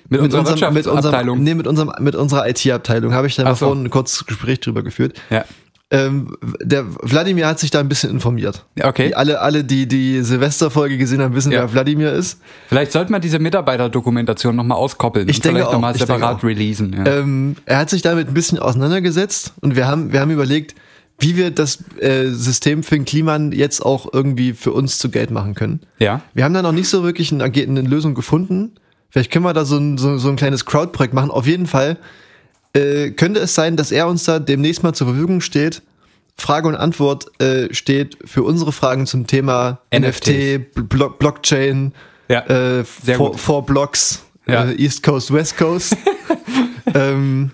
Mit 0.08 0.20
unserer 0.22 0.42
mit 0.42 0.52
unserem, 0.52 0.74
Wirtschaftsabteilung. 0.74 1.42
nee, 1.42 1.54
mit 1.54 1.66
unserem 1.66 1.92
mit 2.00 2.14
unserer 2.14 2.48
IT-Abteilung 2.48 3.12
habe 3.12 3.26
ich 3.26 3.36
da 3.36 3.44
mal 3.44 3.54
so. 3.54 3.66
vorhin 3.66 3.84
ein 3.84 3.90
kurzes 3.90 4.24
Gespräch 4.24 4.60
drüber 4.60 4.82
geführt. 4.82 5.20
Ja. 5.28 5.44
Ähm, 5.90 6.36
der 6.60 6.84
Wladimir 7.02 7.46
hat 7.46 7.58
sich 7.58 7.70
da 7.70 7.80
ein 7.80 7.88
bisschen 7.88 8.10
informiert. 8.10 8.66
Okay. 8.82 9.08
Die, 9.08 9.14
alle, 9.16 9.40
alle, 9.40 9.64
die 9.64 9.88
die 9.88 10.22
Silvesterfolge 10.22 10.98
gesehen 10.98 11.22
haben, 11.22 11.34
wissen, 11.34 11.50
Ja. 11.50 11.60
wer 11.62 11.72
Wladimir 11.72 12.12
ist. 12.12 12.40
Vielleicht 12.68 12.92
sollte 12.92 13.10
man 13.10 13.22
diese 13.22 13.38
Mitarbeiterdokumentation 13.38 14.54
nochmal 14.54 14.76
auskoppeln. 14.76 15.28
Ich 15.30 15.36
und 15.36 15.44
denke 15.46 15.58
vielleicht 15.60 15.72
nochmal 15.72 15.94
separat 15.96 16.44
releasen. 16.44 16.92
Ja. 16.92 17.06
Ähm, 17.20 17.56
er 17.64 17.78
hat 17.78 17.88
sich 17.90 18.02
damit 18.02 18.28
ein 18.28 18.34
bisschen 18.34 18.58
auseinandergesetzt 18.58 19.54
und 19.62 19.76
wir 19.76 19.86
haben, 19.86 20.12
wir 20.12 20.20
haben 20.20 20.30
überlegt, 20.30 20.74
wie 21.20 21.36
wir 21.36 21.50
das 21.50 21.82
äh, 22.00 22.26
System 22.28 22.82
für 22.82 22.94
den 22.94 23.04
Kliman 23.06 23.52
jetzt 23.52 23.80
auch 23.84 24.12
irgendwie 24.12 24.52
für 24.52 24.72
uns 24.72 24.98
zu 24.98 25.10
Geld 25.10 25.30
machen 25.30 25.54
können. 25.54 25.80
ja. 25.98 26.20
Wir 26.34 26.44
haben 26.44 26.52
da 26.54 26.60
noch 26.62 26.72
nicht 26.72 26.88
so 26.90 27.02
wirklich 27.02 27.32
eine, 27.32 27.44
eine 27.44 27.80
Lösung 27.80 28.14
gefunden. 28.14 28.72
Vielleicht 29.10 29.32
können 29.32 29.44
wir 29.46 29.54
da 29.54 29.64
so 29.64 29.78
ein, 29.78 29.96
so, 29.96 30.18
so 30.18 30.28
ein 30.28 30.36
kleines 30.36 30.66
Crowd-Projekt 30.66 31.14
machen. 31.14 31.30
Auf 31.30 31.46
jeden 31.46 31.66
Fall 31.66 31.96
äh, 32.78 33.10
könnte 33.10 33.40
es 33.40 33.54
sein, 33.54 33.76
dass 33.76 33.92
er 33.92 34.06
uns 34.08 34.24
da 34.24 34.38
demnächst 34.38 34.82
mal 34.82 34.92
zur 34.94 35.08
Verfügung 35.08 35.40
steht. 35.40 35.82
Frage 36.36 36.68
und 36.68 36.76
Antwort 36.76 37.26
äh, 37.42 37.72
steht 37.74 38.16
für 38.24 38.44
unsere 38.44 38.70
Fragen 38.72 39.06
zum 39.06 39.26
Thema. 39.26 39.80
NFT, 39.92 40.72
Blo 40.88 41.10
Blockchain, 41.10 41.92
Ja. 42.28 42.46
äh, 42.46 42.84
four, 42.84 43.36
four 43.36 43.66
Blocks, 43.66 44.22
Ja. 44.46 44.66
äh, 44.66 44.80
East 44.82 45.02
Coast, 45.02 45.32
West 45.32 45.56
Coast. 45.58 45.96
ähm, 46.94 47.50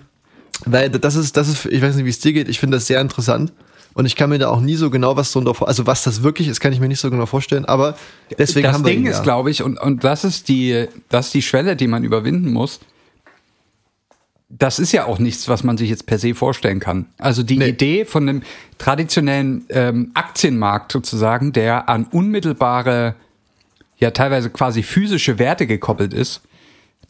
weil 0.65 0.89
das 0.89 1.15
ist, 1.15 1.35
das 1.35 1.47
ist, 1.49 1.65
ich 1.65 1.81
weiß 1.81 1.95
nicht, 1.95 2.05
wie 2.05 2.09
es 2.09 2.19
dir 2.19 2.33
geht, 2.33 2.47
ich 2.47 2.59
finde 2.59 2.77
das 2.77 2.87
sehr 2.87 3.01
interessant. 3.01 3.51
Und 3.93 4.05
ich 4.05 4.15
kann 4.17 4.29
mir 4.29 4.37
da 4.39 4.49
auch 4.49 4.59
nie 4.59 4.75
so 4.75 4.89
genau 4.89 5.15
was 5.15 5.31
drunter 5.31 5.53
vor, 5.55 5.69
also 5.69 5.87
was 5.87 6.03
das 6.03 6.21
wirklich 6.21 6.49
ist, 6.49 6.59
kann 6.59 6.73
ich 6.73 6.81
mir 6.81 6.89
nicht 6.89 6.99
so 6.99 7.09
genau 7.09 7.25
vorstellen, 7.25 7.63
aber 7.63 7.95
deswegen 8.37 8.65
das 8.65 8.75
haben 8.75 8.85
wir 8.85 8.91
Ding 8.91 9.03
ihn 9.03 9.07
ist, 9.07 9.17
ja. 9.17 9.23
glaube 9.23 9.49
ich, 9.51 9.63
und, 9.63 9.79
und 9.79 10.03
das 10.03 10.25
ist 10.25 10.49
die, 10.49 10.87
das 11.07 11.27
ist 11.27 11.33
die 11.33 11.41
Schwelle, 11.41 11.77
die 11.77 11.87
man 11.87 12.03
überwinden 12.03 12.51
muss. 12.51 12.81
Das 14.49 14.77
ist 14.79 14.91
ja 14.91 15.05
auch 15.05 15.17
nichts, 15.19 15.49
was 15.49 15.63
man 15.63 15.75
sich 15.77 15.89
jetzt 15.89 16.05
per 16.05 16.19
se 16.19 16.35
vorstellen 16.35 16.79
kann. 16.79 17.07
Also 17.17 17.41
die 17.41 17.57
Nee. 17.57 17.69
Idee 17.69 18.05
von 18.05 18.29
einem 18.29 18.43
traditionellen 18.77 19.65
ähm, 19.69 20.11
Aktienmarkt 20.13 20.91
sozusagen, 20.91 21.51
der 21.51 21.89
an 21.89 22.05
unmittelbare, 22.11 23.15
ja 23.97 24.11
teilweise 24.11 24.49
quasi 24.51 24.83
physische 24.83 25.39
Werte 25.39 25.65
gekoppelt 25.65 26.13
ist, 26.13 26.41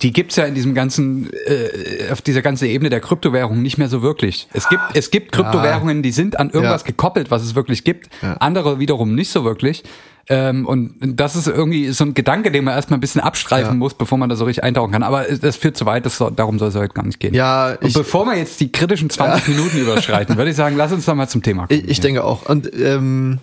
die 0.02 0.12
gibt's 0.14 0.36
ja 0.36 0.46
in 0.46 0.56
diesem 0.56 0.74
ganzen, 0.76 1.30
äh, 1.46 2.12
auf 2.12 2.22
dieser 2.22 2.42
ganzen 2.42 2.66
Ebene 2.66 2.90
der 2.90 3.00
Kryptowährungen 3.02 3.62
nicht 3.62 3.78
mehr 3.78 3.88
so 3.90 4.02
wirklich. 4.02 4.48
Es 4.54 4.68
gibt, 4.70 4.84
es 4.94 5.10
gibt 5.12 5.32
Kryptowährungen, 5.32 6.04
die 6.04 6.12
sind 6.12 6.38
an 6.40 6.50
irgendwas 6.50 6.82
Ja. 6.82 6.88
gekoppelt, 6.88 7.32
was 7.32 7.44
es 7.44 7.56
wirklich 7.56 7.84
gibt. 7.84 8.10
Ja. 8.22 8.34
Andere 8.36 8.80
wiederum 8.80 9.14
nicht 9.16 9.30
so 9.30 9.44
wirklich. 9.46 9.84
Ähm, 10.28 10.66
und 10.66 10.96
das 11.02 11.36
ist 11.36 11.48
irgendwie 11.48 11.92
so 11.92 12.04
ein 12.04 12.14
Gedanke, 12.16 12.52
den 12.52 12.64
man 12.64 12.74
erstmal 12.74 12.98
ein 12.98 13.02
bisschen 13.02 13.22
abstreifen 13.22 13.74
Ja. 13.74 13.78
muss, 13.78 13.94
bevor 13.94 14.18
man 14.18 14.28
da 14.30 14.36
so 14.36 14.46
richtig 14.46 14.64
eintauchen 14.64 14.92
kann. 14.92 15.04
Aber 15.04 15.24
das 15.24 15.56
führt 15.56 15.78
zu 15.78 15.86
weit, 15.86 16.06
das 16.06 16.18
darum 16.36 16.58
soll 16.58 16.70
es 16.70 16.76
heute 16.76 16.94
gar 16.96 17.06
nicht 17.06 17.20
gehen. 17.20 17.34
Ja, 17.36 17.74
und 17.80 17.88
ich- 17.88 17.94
bevor 17.94 18.26
wir 18.26 18.36
jetzt 18.36 18.60
die 18.60 18.72
kritischen 18.72 19.10
20 19.12 19.48
Minuten 19.50 19.78
überschreiten, 19.78 20.36
würde 20.38 20.50
ich 20.50 20.56
sagen, 20.58 20.78
lass 20.78 20.92
uns 20.92 21.06
doch 21.06 21.14
mal 21.14 21.28
zum 21.30 21.44
Thema 21.44 21.68
kommen. 21.68 21.80
Ich, 21.80 21.88
ich 21.90 22.00
denke 22.00 22.24
auch. 22.24 22.50
Und 22.50 22.72
ähm, 22.74 23.38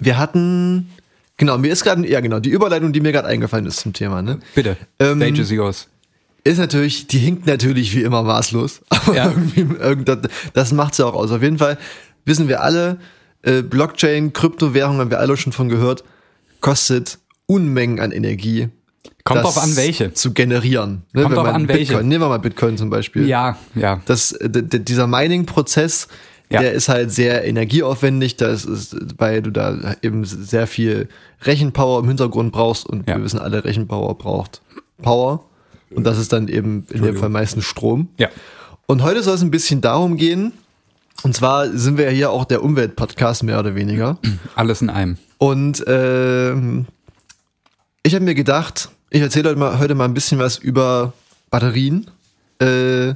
wir 0.00 0.18
hatten, 0.18 0.90
genau, 1.36 1.58
mir 1.58 1.72
ist 1.72 1.84
gerade, 1.84 2.06
ja 2.08 2.20
genau, 2.20 2.40
die 2.40 2.50
Überleitung, 2.50 2.92
die 2.92 3.00
mir 3.00 3.12
gerade 3.12 3.28
eingefallen 3.28 3.66
ist 3.66 3.80
zum 3.80 3.92
Thema, 3.92 4.20
ne? 4.22 4.38
Bitte, 4.54 4.76
Ähm, 4.98 5.18
Stage 5.20 5.42
is 5.42 5.50
yours. 5.50 5.88
Ist 6.44 6.58
natürlich, 6.58 7.06
die 7.08 7.18
hinkt 7.18 7.46
natürlich 7.46 7.94
wie 7.94 8.02
immer 8.02 8.22
maßlos. 8.22 8.80
Aber 8.88 9.14
Ja. 9.14 9.26
irgendwie, 9.26 9.60
irgend- 9.60 10.08
das, 10.08 10.18
das 10.54 10.72
macht's 10.72 10.98
ja 10.98 11.06
auch 11.06 11.14
aus. 11.14 11.30
Auf 11.30 11.42
jeden 11.42 11.58
Fall 11.58 11.78
wissen 12.24 12.48
wir 12.48 12.62
alle, 12.62 12.98
äh, 13.42 13.62
Blockchain, 13.62 14.32
Kryptowährung, 14.32 14.98
haben 14.98 15.10
wir 15.10 15.20
alle 15.20 15.36
schon 15.36 15.52
von 15.52 15.68
gehört, 15.68 16.04
kostet 16.60 17.18
Unmengen 17.46 18.00
an 18.00 18.12
Energie. 18.12 18.68
Kommt 19.24 19.38
das 19.44 19.54
drauf 19.54 19.62
an, 19.62 19.76
welche. 19.76 20.12
Zu 20.14 20.32
generieren. 20.32 21.02
Ne, 21.12 21.22
Kommt 21.22 21.36
drauf 21.36 21.46
an, 21.48 21.68
welche. 21.68 21.92
Bitcoin, 21.92 22.08
nehmen 22.08 22.22
wir 22.24 22.28
mal 22.28 22.38
Bitcoin 22.38 22.76
zum 22.78 22.90
Beispiel. 22.90 23.26
Ja, 23.26 23.56
ja. 23.74 24.00
das, 24.06 24.34
dieser 24.40 25.06
Mining-Prozess, 25.06 26.08
Ja. 26.50 26.60
der 26.60 26.72
ist 26.72 26.88
halt 26.88 27.10
sehr 27.12 27.44
energieaufwendig, 27.44 28.36
da 28.36 28.48
ist, 28.48 28.64
ist, 28.64 28.96
weil 29.18 29.42
du 29.42 29.50
da 29.50 29.96
eben 30.02 30.24
sehr 30.24 30.66
viel 30.66 31.08
Rechenpower 31.42 32.00
im 32.00 32.08
Hintergrund 32.08 32.52
brauchst 32.52 32.86
und 32.86 33.08
Ja. 33.08 33.16
wir 33.16 33.24
wissen 33.24 33.38
alle, 33.38 33.64
Rechenpower 33.64 34.16
braucht 34.16 34.62
Power. 35.02 35.44
Und 35.90 36.04
das 36.04 36.18
ist 36.18 36.32
dann 36.32 36.48
eben 36.48 36.86
in 36.90 37.02
dem 37.02 37.16
Fall 37.16 37.28
meistens 37.30 37.64
Strom. 37.64 38.08
Ja. 38.18 38.28
Und 38.86 39.02
heute 39.02 39.22
soll 39.22 39.34
es 39.34 39.42
ein 39.42 39.50
bisschen 39.50 39.80
darum 39.80 40.16
gehen, 40.16 40.52
und 41.22 41.34
zwar 41.34 41.68
sind 41.68 41.98
wir 41.98 42.06
ja 42.06 42.10
hier 42.10 42.30
auch 42.30 42.44
der 42.44 42.62
Umweltpodcast 42.62 43.42
mehr 43.42 43.58
oder 43.58 43.74
weniger. 43.74 44.18
Alles 44.54 44.82
in 44.82 44.90
einem. 44.90 45.18
Und 45.38 45.84
ähm, 45.86 46.86
ich 48.02 48.14
habe 48.14 48.24
mir 48.24 48.34
gedacht, 48.34 48.88
ich 49.10 49.20
erzähle 49.20 49.50
heute 49.50 49.58
mal, 49.58 49.78
heute 49.78 49.94
mal 49.94 50.04
ein 50.04 50.14
bisschen 50.14 50.38
was 50.38 50.58
über 50.58 51.12
Batterien. 51.50 52.10
Äh, 52.60 53.14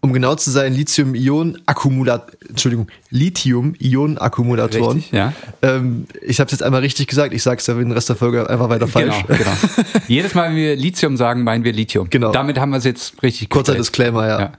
um 0.00 0.12
genau 0.12 0.36
zu 0.36 0.52
sein, 0.52 0.74
Lithium-Ionen-Akkumulat, 0.74 2.36
Entschuldigung, 2.48 2.86
Lithium-Ionen-Akkumulatoren. 3.10 5.02
Ja. 5.10 5.32
Ähm, 5.60 6.06
ich 6.22 6.38
habe 6.38 6.46
es 6.46 6.52
jetzt 6.52 6.62
einmal 6.62 6.82
richtig 6.82 7.08
gesagt. 7.08 7.34
Ich 7.34 7.42
sage 7.42 7.58
es 7.60 7.66
ja 7.66 7.74
in 7.74 7.80
den 7.80 7.90
Rest 7.92 8.08
der 8.08 8.14
Folge 8.14 8.48
einfach 8.48 8.68
weiter 8.68 8.86
falsch. 8.86 9.24
Genau, 9.26 9.38
genau. 9.38 9.50
Jedes 10.08 10.34
Mal, 10.34 10.50
wenn 10.50 10.56
wir 10.56 10.76
Lithium 10.76 11.16
sagen, 11.16 11.42
meinen 11.42 11.64
wir 11.64 11.72
Lithium. 11.72 12.08
Genau. 12.10 12.30
Damit 12.30 12.60
haben 12.60 12.70
wir 12.70 12.76
es 12.76 12.84
jetzt 12.84 13.20
richtig 13.24 13.48
Kurzer 13.48 13.74
gestellt. 13.74 14.12
Disclaimer, 14.12 14.28
ja. 14.28 14.40
Ja. 14.40 14.52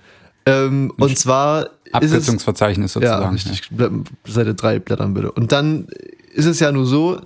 Ähm, 0.45 0.91
und 0.97 1.17
zwar 1.17 1.69
Abkürzungsverzeichnis 1.91 2.93
ja, 2.95 3.01
sozusagen. 3.01 3.33
richtig, 3.33 3.69
Bl- 3.75 4.03
Seite 4.27 4.55
3 4.55 4.79
blättern 4.79 5.13
bitte. 5.13 5.31
Und 5.31 5.51
dann 5.51 5.87
ist 6.33 6.45
es 6.45 6.59
ja 6.59 6.71
nur 6.71 6.85
so, 6.85 7.21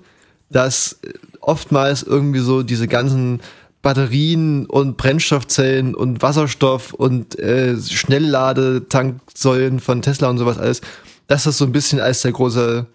dass 0.49 0.99
oftmals 1.41 2.03
irgendwie 2.03 2.39
so 2.39 2.63
diese 2.63 2.87
ganzen 2.87 3.41
Batterien 3.81 4.65
und 4.65 4.95
Brennstoffzellen 4.95 5.93
und 5.93 6.21
Wasserstoff 6.21 6.93
und 6.93 7.37
äh, 7.37 7.75
Schnellladetanksäulen 7.77 9.79
von 9.79 10.01
Tesla 10.01 10.29
und 10.29 10.37
sowas 10.37 10.57
alles, 10.57 10.81
dass 11.27 11.43
das 11.43 11.57
so 11.57 11.65
ein 11.65 11.71
bisschen 11.71 11.99
als 11.99 12.21
der 12.21 12.31
große 12.31 12.85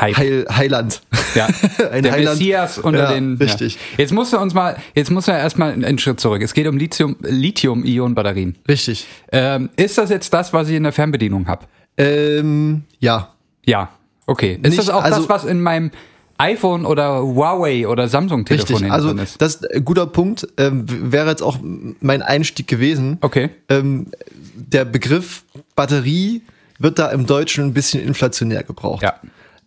Hype. 0.00 0.16
Heil, 0.16 0.46
Heiland. 0.50 1.00
Ja, 1.34 1.46
Ein 1.92 2.02
der 2.02 2.12
Heiland. 2.12 2.38
Messias 2.38 2.78
unter 2.78 3.04
Ja, 3.04 3.12
den. 3.12 3.36
richtig. 3.36 3.74
Ja. 3.74 3.80
Jetzt 3.98 4.12
musst 4.12 4.32
du 4.32 4.38
uns 4.38 4.54
mal, 4.54 4.76
jetzt 4.94 5.10
musst 5.10 5.28
du 5.28 5.32
ja 5.32 5.38
erstmal 5.38 5.72
einen 5.72 5.98
Schritt 5.98 6.20
zurück. 6.20 6.42
Es 6.42 6.54
geht 6.54 6.66
um 6.66 6.76
Lithium, 6.76 7.16
Lithium-Ionen-Batterien. 7.20 8.56
Richtig. 8.68 9.06
Ähm, 9.32 9.70
ist 9.76 9.98
das 9.98 10.10
jetzt 10.10 10.32
das, 10.34 10.52
was 10.52 10.68
ich 10.68 10.76
in 10.76 10.82
der 10.82 10.92
Fernbedienung 10.92 11.46
habe? 11.46 11.66
Ähm, 11.96 12.82
ja. 12.98 13.30
Ja. 13.64 13.90
Okay. 14.26 14.54
Ist 14.54 14.62
Nicht- 14.70 14.78
das 14.78 14.90
auch 14.90 15.02
also- 15.02 15.20
das, 15.20 15.28
was 15.28 15.44
in 15.44 15.60
meinem 15.60 15.90
iPhone 16.38 16.84
oder 16.84 17.22
Huawei 17.22 17.86
oder 17.86 18.08
Samsung-Telefon 18.08 18.74
Richtig. 18.76 18.92
Also 18.92 19.12
ist? 19.12 19.40
das 19.40 19.54
ist 19.56 19.70
ein 19.72 19.84
guter 19.84 20.06
Punkt. 20.06 20.48
Ähm, 20.56 20.84
wäre 21.12 21.28
jetzt 21.30 21.42
auch 21.42 21.58
mein 22.00 22.22
Einstieg 22.22 22.66
gewesen. 22.66 23.18
Okay. 23.20 23.50
ähm, 23.68 24.08
der 24.56 24.84
Begriff 24.84 25.44
Batterie 25.76 26.42
wird 26.80 26.98
da 26.98 27.10
im 27.10 27.26
Deutschen 27.26 27.66
ein 27.66 27.72
bisschen 27.74 28.02
inflationär 28.02 28.64
gebraucht. 28.64 29.02
Ja. 29.04 29.14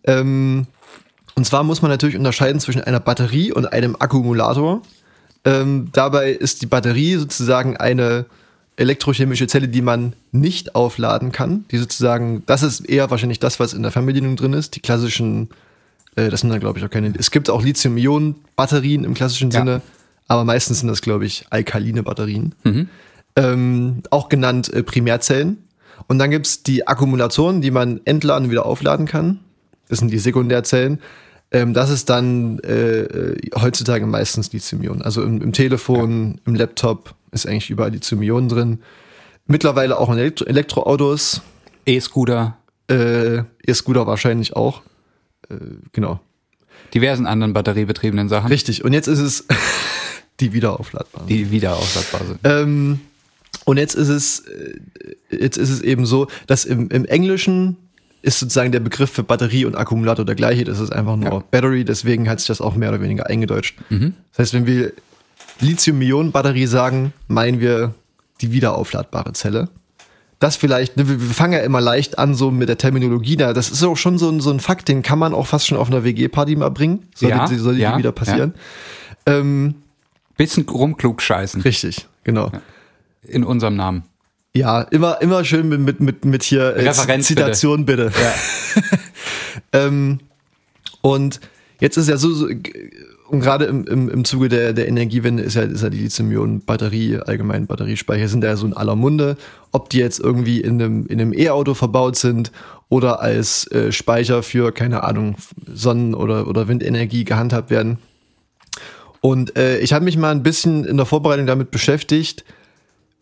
Ähm, 0.08 0.66
und 1.36 1.44
zwar 1.44 1.62
muss 1.62 1.82
man 1.82 1.90
natürlich 1.92 2.16
unterscheiden 2.16 2.60
zwischen 2.60 2.82
einer 2.82 2.98
Batterie 2.98 3.52
und 3.52 3.72
einem 3.72 3.94
Akkumulator. 3.98 4.82
Ähm, 5.44 5.88
dabei 5.92 6.32
ist 6.32 6.62
die 6.62 6.66
Batterie 6.66 7.14
sozusagen 7.14 7.76
eine 7.76 8.26
elektrochemische 8.76 9.46
Zelle, 9.46 9.68
die 9.68 9.82
man 9.82 10.14
nicht 10.32 10.74
aufladen 10.74 11.30
kann. 11.30 11.64
Die 11.70 11.78
sozusagen, 11.78 12.42
das 12.46 12.62
ist 12.64 12.80
eher 12.80 13.10
wahrscheinlich 13.10 13.38
das, 13.38 13.60
was 13.60 13.72
in 13.72 13.82
der 13.82 13.92
Fernbedienung 13.92 14.34
drin 14.36 14.52
ist. 14.52 14.74
Die 14.76 14.80
klassischen, 14.80 15.48
äh, 16.16 16.28
das 16.28 16.40
sind 16.40 16.50
dann 16.50 16.60
glaube 16.60 16.78
ich 16.78 16.84
auch 16.84 16.90
keine. 16.90 17.12
Es 17.16 17.30
gibt 17.30 17.50
auch 17.50 17.62
Lithium-Ionen-Batterien 17.62 19.04
im 19.04 19.14
klassischen 19.14 19.50
Ja. 19.50 19.60
Sinne, 19.60 19.82
aber 20.26 20.44
meistens 20.44 20.80
sind 20.80 20.88
das 20.88 21.02
glaube 21.02 21.26
ich 21.26 21.44
alkaline 21.50 22.02
Batterien 22.02 22.54
Mhm. 22.64 22.88
ähm, 23.36 24.02
auch 24.10 24.28
genannt 24.28 24.72
äh, 24.72 24.82
Primärzellen. 24.82 25.58
Und 26.06 26.18
dann 26.18 26.30
gibt's 26.30 26.62
die 26.62 26.86
Akkumulatoren, 26.86 27.60
die 27.60 27.70
man 27.70 28.00
entladen 28.04 28.44
und 28.46 28.50
wieder 28.50 28.64
aufladen 28.66 29.06
kann. 29.06 29.40
Das 29.88 29.98
sind 29.98 30.10
die 30.10 30.18
Sekundärzellen. 30.18 31.00
Ähm, 31.50 31.72
das 31.72 31.90
ist 31.90 32.10
dann 32.10 32.58
äh, 32.60 33.00
äh, 33.00 33.50
heutzutage 33.60 34.06
meistens 34.06 34.52
Lithium-Ionen. 34.52 35.02
Also 35.02 35.22
im, 35.22 35.40
im 35.40 35.52
Telefon, 35.52 36.40
im 36.44 36.54
Laptop 36.54 37.14
ist 37.32 37.46
eigentlich 37.46 37.70
überall 37.70 37.92
Lithium-Ionen 37.92 38.48
drin. 38.48 38.78
Mittlerweile 39.46 39.98
auch 39.98 40.10
in 40.10 40.18
Elektro 40.18 40.44
Elektroautos, 40.44 41.40
E-Scooter, 41.86 42.58
äh, 42.90 43.38
E-Scooter 43.66 44.06
wahrscheinlich 44.06 44.54
auch. 44.56 44.82
Äh, 45.48 45.56
genau. 45.92 46.20
diversen 46.92 47.26
anderen 47.26 47.54
batteriebetriebenen 47.54 48.28
Sachen, 48.28 48.48
Richtig. 48.48 48.84
Und 48.84 48.92
jetzt 48.92 49.06
ist 49.06 49.20
es 49.20 49.46
die 50.40 50.52
wiederaufladbaren. 50.52 51.26
die 51.28 51.50
wieder 51.50 51.76
aufladbar 51.76 52.26
sind. 52.26 52.40
Ähm, 52.44 53.00
und 53.64 53.78
jetzt 53.78 53.94
ist 53.94 54.08
es, 54.08 54.40
äh, 54.40 54.74
jetzt 55.30 55.56
ist 55.56 55.70
es 55.70 55.80
eben 55.80 56.04
so, 56.04 56.28
dass 56.46 56.66
im, 56.66 56.90
im 56.90 57.06
Englischen 57.06 57.76
ist 58.22 58.40
sozusagen 58.40 58.72
der 58.72 58.80
Begriff 58.80 59.10
für 59.10 59.22
Batterie 59.22 59.64
und 59.64 59.76
Akkumulator 59.76 60.24
der 60.24 60.34
gleiche. 60.34 60.64
Das 60.64 60.80
ist 60.80 60.92
einfach 60.92 61.16
nur 61.16 61.30
Ja. 61.32 61.42
Battery, 61.50 61.84
deswegen 61.84 62.28
hat 62.28 62.40
sich 62.40 62.48
das 62.48 62.60
auch 62.60 62.74
mehr 62.74 62.88
oder 62.90 63.00
weniger 63.00 63.26
eingedeutscht. 63.26 63.78
Mhm. 63.90 64.14
Das 64.32 64.38
heißt, 64.40 64.54
wenn 64.54 64.66
wir 64.66 64.92
Lithium-Ionen-Batterie 65.60 66.66
sagen, 66.66 67.12
meinen 67.26 67.60
wir 67.60 67.94
die 68.40 68.52
wiederaufladbare 68.52 69.32
Zelle. 69.32 69.68
Das 70.40 70.54
vielleicht, 70.54 70.96
ne, 70.96 71.08
wir 71.08 71.18
fangen 71.18 71.52
ja 71.54 71.58
immer 71.60 71.80
leicht 71.80 72.18
an, 72.18 72.34
so 72.34 72.52
mit 72.52 72.68
der 72.68 72.78
Terminologie 72.78 73.36
da. 73.36 73.52
Das 73.52 73.70
ist 73.70 73.82
auch 73.82 73.96
schon 73.96 74.18
so 74.18 74.28
ein, 74.30 74.40
so 74.40 74.50
ein 74.50 74.60
Fakt, 74.60 74.86
den 74.88 75.02
kann 75.02 75.18
man 75.18 75.34
auch 75.34 75.46
fast 75.48 75.66
schon 75.66 75.76
auf 75.78 75.88
einer 75.88 76.04
WG-Party 76.04 76.54
mal 76.54 76.70
bringen. 76.70 77.08
Sollte, 77.14 77.36
Ja, 77.36 77.46
sollte 77.48 77.74
die 77.76 77.82
ja, 77.82 77.98
wieder 77.98 78.12
passieren. 78.12 78.54
Ähm, 79.26 79.74
Bisschen 80.36 80.68
rumklug 80.68 81.20
scheißen 81.20 81.62
richtig, 81.62 82.06
genau. 82.22 82.52
in 83.24 83.42
unserem 83.42 83.74
Namen. 83.74 84.04
Ja, 84.54 84.82
immer, 84.82 85.20
immer 85.20 85.44
schön 85.44 85.68
mit, 85.68 85.80
mit, 85.80 86.00
mit, 86.00 86.24
mit 86.24 86.42
hier 86.42 86.62
äh, 86.62 86.88
Referenz 86.88 87.26
Zitation 87.26 87.84
bitte. 87.84 88.10
ähm, 89.72 90.20
und 91.00 91.40
jetzt 91.80 91.96
ist 91.96 92.08
ja 92.08 92.16
so, 92.16 92.32
so 92.32 92.48
und 93.28 93.40
gerade 93.40 93.66
im, 93.66 93.86
im, 93.86 94.08
im 94.08 94.24
Zuge 94.24 94.48
der, 94.48 94.72
der 94.72 94.88
Energiewende 94.88 95.42
ist 95.42 95.54
ja, 95.54 95.62
ist 95.62 95.82
ja 95.82 95.90
die 95.90 95.98
Lithium-Ionen-Batterie, 95.98 97.18
allgemein 97.18 97.66
Batteriespeicher, 97.66 98.26
sind 98.26 98.42
ja 98.42 98.56
so 98.56 98.66
in 98.66 98.72
aller 98.72 98.96
Munde. 98.96 99.36
Ob 99.70 99.90
die 99.90 99.98
jetzt 99.98 100.18
irgendwie 100.18 100.62
in 100.62 100.80
einem, 100.80 101.06
in 101.06 101.20
einem 101.20 101.34
E-Auto 101.34 101.74
verbaut 101.74 102.16
sind 102.16 102.52
oder 102.88 103.20
als 103.20 103.70
äh, 103.70 103.92
Speicher 103.92 104.42
für, 104.42 104.72
keine 104.72 105.04
Ahnung, 105.04 105.36
Sonnen- 105.66 106.14
oder, 106.14 106.48
oder 106.48 106.68
Windenergie 106.68 107.24
gehandhabt 107.24 107.70
werden. 107.70 107.98
Und 109.20 109.56
äh, 109.58 109.78
ich 109.80 109.92
habe 109.92 110.06
mich 110.06 110.16
mal 110.16 110.30
ein 110.30 110.42
bisschen 110.42 110.84
in 110.84 110.96
der 110.96 111.04
Vorbereitung 111.04 111.46
damit 111.46 111.70
beschäftigt, 111.70 112.44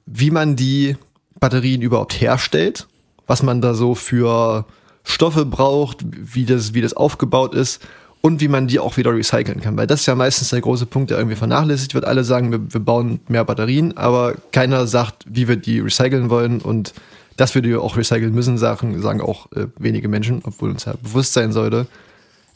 wie 0.06 0.30
man 0.30 0.54
die 0.54 0.96
Batterien 1.40 1.82
überhaupt 1.82 2.20
herstellt, 2.20 2.86
was 3.26 3.42
man 3.42 3.60
da 3.60 3.74
so 3.74 3.94
für 3.94 4.64
Stoffe 5.04 5.44
braucht, 5.44 6.04
wie 6.04 6.44
das, 6.44 6.74
wie 6.74 6.80
das 6.80 6.94
aufgebaut 6.94 7.54
ist 7.54 7.80
und 8.20 8.40
wie 8.40 8.48
man 8.48 8.66
die 8.66 8.78
auch 8.78 8.96
wieder 8.96 9.14
recyceln 9.14 9.60
kann. 9.60 9.76
Weil 9.76 9.86
das 9.86 10.00
ist 10.00 10.06
ja 10.06 10.14
meistens 10.14 10.50
der 10.50 10.60
große 10.60 10.86
Punkt, 10.86 11.10
der 11.10 11.18
irgendwie 11.18 11.36
vernachlässigt 11.36 11.94
wird. 11.94 12.04
Alle 12.04 12.24
sagen, 12.24 12.50
wir, 12.50 12.72
wir 12.72 12.80
bauen 12.80 13.20
mehr 13.28 13.44
Batterien, 13.44 13.96
aber 13.96 14.34
keiner 14.52 14.86
sagt, 14.86 15.24
wie 15.28 15.46
wir 15.48 15.56
die 15.56 15.80
recyceln 15.80 16.30
wollen 16.30 16.60
und 16.60 16.92
dass 17.36 17.54
wir 17.54 17.62
die 17.62 17.76
auch 17.76 17.96
recyceln 17.96 18.34
müssen, 18.34 18.58
sagen, 18.58 19.00
sagen 19.00 19.20
auch 19.20 19.52
äh, 19.52 19.66
wenige 19.78 20.08
Menschen, 20.08 20.40
obwohl 20.44 20.70
uns 20.70 20.86
ja 20.86 20.94
bewusst 21.02 21.34
sein 21.34 21.52
sollte, 21.52 21.86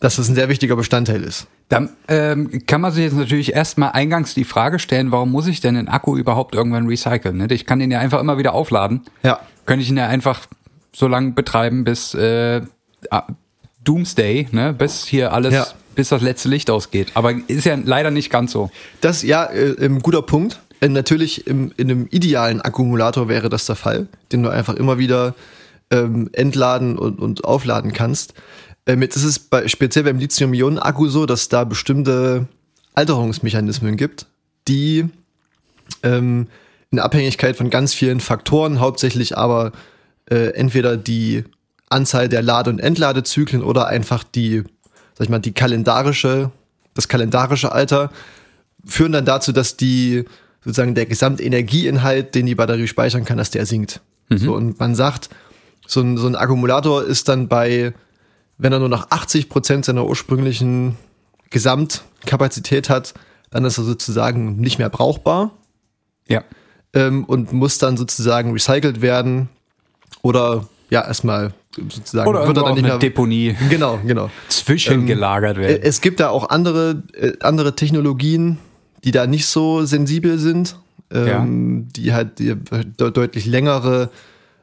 dass 0.00 0.16
das 0.16 0.28
ein 0.28 0.34
sehr 0.34 0.48
wichtiger 0.48 0.76
Bestandteil 0.76 1.22
ist. 1.22 1.46
Dann 1.68 1.90
ähm, 2.08 2.62
kann 2.66 2.80
man 2.80 2.90
sich 2.90 3.04
jetzt 3.04 3.16
natürlich 3.16 3.52
erstmal 3.54 3.92
eingangs 3.92 4.34
die 4.34 4.44
Frage 4.44 4.78
stellen, 4.78 5.12
warum 5.12 5.30
muss 5.30 5.46
ich 5.46 5.60
denn 5.60 5.74
den 5.74 5.88
Akku 5.88 6.16
überhaupt 6.16 6.54
irgendwann 6.54 6.86
recyceln? 6.86 7.36
Ne? 7.36 7.46
Ich 7.50 7.66
kann 7.66 7.78
den 7.78 7.90
ja 7.90 8.00
einfach 8.00 8.18
immer 8.20 8.38
wieder 8.38 8.54
aufladen. 8.54 9.02
Ja. 9.22 9.40
Könnte 9.66 9.82
ich 9.84 9.90
ihn 9.90 9.98
ja 9.98 10.08
einfach 10.08 10.46
so 10.94 11.06
lange 11.06 11.32
betreiben, 11.32 11.84
bis 11.84 12.14
äh, 12.14 12.62
Doomsday, 13.84 14.48
ne? 14.52 14.72
bis 14.72 15.04
hier 15.04 15.32
alles, 15.32 15.54
Ja. 15.54 15.66
bis 15.94 16.08
das 16.08 16.22
letzte 16.22 16.48
Licht 16.48 16.70
ausgeht. 16.70 17.12
Aber 17.14 17.32
ist 17.46 17.66
ja 17.66 17.76
leider 17.82 18.10
nicht 18.10 18.30
ganz 18.30 18.52
so. 18.52 18.70
Das, 19.00 19.22
ja, 19.22 19.44
äh, 19.44 19.76
ein 19.84 20.00
guter 20.00 20.22
Punkt. 20.22 20.60
Äh, 20.80 20.88
natürlich 20.88 21.46
im, 21.46 21.72
in 21.76 21.90
einem 21.90 22.08
idealen 22.10 22.62
Akkumulator 22.62 23.28
wäre 23.28 23.50
das 23.50 23.66
der 23.66 23.76
Fall, 23.76 24.08
den 24.32 24.42
du 24.42 24.48
einfach 24.48 24.74
immer 24.74 24.98
wieder 24.98 25.34
ähm, 25.90 26.30
entladen 26.32 26.98
und, 26.98 27.18
und 27.18 27.44
aufladen 27.44 27.92
kannst. 27.92 28.34
Ähm, 28.87 29.03
jetzt 29.03 29.16
ist 29.16 29.25
es 29.25 29.38
bei, 29.38 29.69
speziell 29.69 30.05
beim 30.05 30.19
Lithium-Ionen-Akku 30.19 31.09
so, 31.09 31.27
dass 31.27 31.49
da 31.49 31.64
bestimmte 31.64 32.49
Alterungsmechanismen 32.95 33.97
gibt, 33.97 34.27
die 34.69 35.09
ähm, 36.03 36.49
in 36.90 36.99
Abhängigkeit 36.99 37.57
von 37.57 37.71
ganz 37.71 37.95
vielen 37.95 38.21
Faktoren, 38.21 38.81
hauptsächlich 38.81 39.37
aber 39.37 39.73
äh, 40.31 40.55
entweder 40.55 40.97
die 40.97 41.45
Anzahl 41.88 42.29
der 42.29 42.43
Lade- 42.43 42.71
und 42.71 42.79
Entladezyklen 42.79 43.62
oder 43.62 43.87
einfach 43.87 44.25
die, 44.25 44.62
sag 45.14 45.25
ich 45.25 45.29
mal, 45.29 45.38
die 45.38 45.53
kalendarische, 45.53 46.51
das 46.95 47.09
kalendarische 47.09 47.73
Alter, 47.73 48.11
führen 48.85 49.12
dann 49.12 49.25
dazu, 49.25 49.53
dass 49.53 49.77
die 49.77 50.25
sozusagen 50.64 50.95
der 50.95 51.07
Gesamtenergieinhalt, 51.07 52.35
den 52.35 52.47
die 52.47 52.55
Batterie 52.55 52.87
speichern 52.87 53.25
kann, 53.25 53.38
dass 53.38 53.51
der 53.51 53.66
sinkt. 53.66 54.01
So, 54.33 54.55
und 54.55 54.79
man 54.79 54.95
sagt, 54.95 55.29
so 55.88 56.01
ein, 56.01 56.16
so 56.16 56.29
ein 56.29 56.37
Akkumulator 56.37 57.03
ist 57.03 57.29
dann 57.29 57.49
bei, 57.49 57.93
wenn 58.61 58.73
er 58.73 58.79
nur 58.79 58.88
noch 58.88 59.11
80 59.11 59.49
Prozent 59.49 59.85
seiner 59.87 60.07
ursprünglichen 60.07 60.96
Gesamtkapazität 61.49 62.90
hat, 62.90 63.14
dann 63.51 63.64
ist 63.64 63.79
er 63.79 63.85
sozusagen 63.85 64.57
nicht 64.57 64.79
mehr 64.79 64.90
brauchbar 64.90 65.53
Ja. 66.29 66.44
ähm, 66.94 67.25
und 67.25 67.53
muss 67.53 67.79
dann 67.79 67.96
sozusagen 67.96 68.53
recycelt 68.53 69.01
werden 69.01 69.49
oder 70.23 70.68
ja 70.90 71.05
erstmal 71.07 71.53
sozusagen 71.75 72.29
Oder 72.29 72.46
wird 72.46 72.57
er 72.59 72.64
dann 72.64 72.75
nicht 72.75 72.83
mehr 72.83 72.99
Deponie 72.99 73.57
genau 73.70 73.99
genau 74.05 74.31
zwischengelagert 74.49 75.57
äh, 75.57 75.61
werden. 75.61 75.83
Es 75.83 76.01
gibt 76.01 76.20
da 76.20 76.29
auch 76.29 76.51
andere, 76.51 77.03
äh, 77.14 77.33
andere 77.40 77.75
Technologien, 77.75 78.59
die 79.05 79.12
da 79.12 79.27
nicht 79.27 79.46
so 79.46 79.85
sensibel 79.85 80.38
sind, 80.38 80.77
ähm, 81.12 81.88
die 81.96 82.12
halt 82.12 82.38
die 82.38 82.55
de 82.55 83.11
deutlich 83.11 83.46
längere 83.46 84.11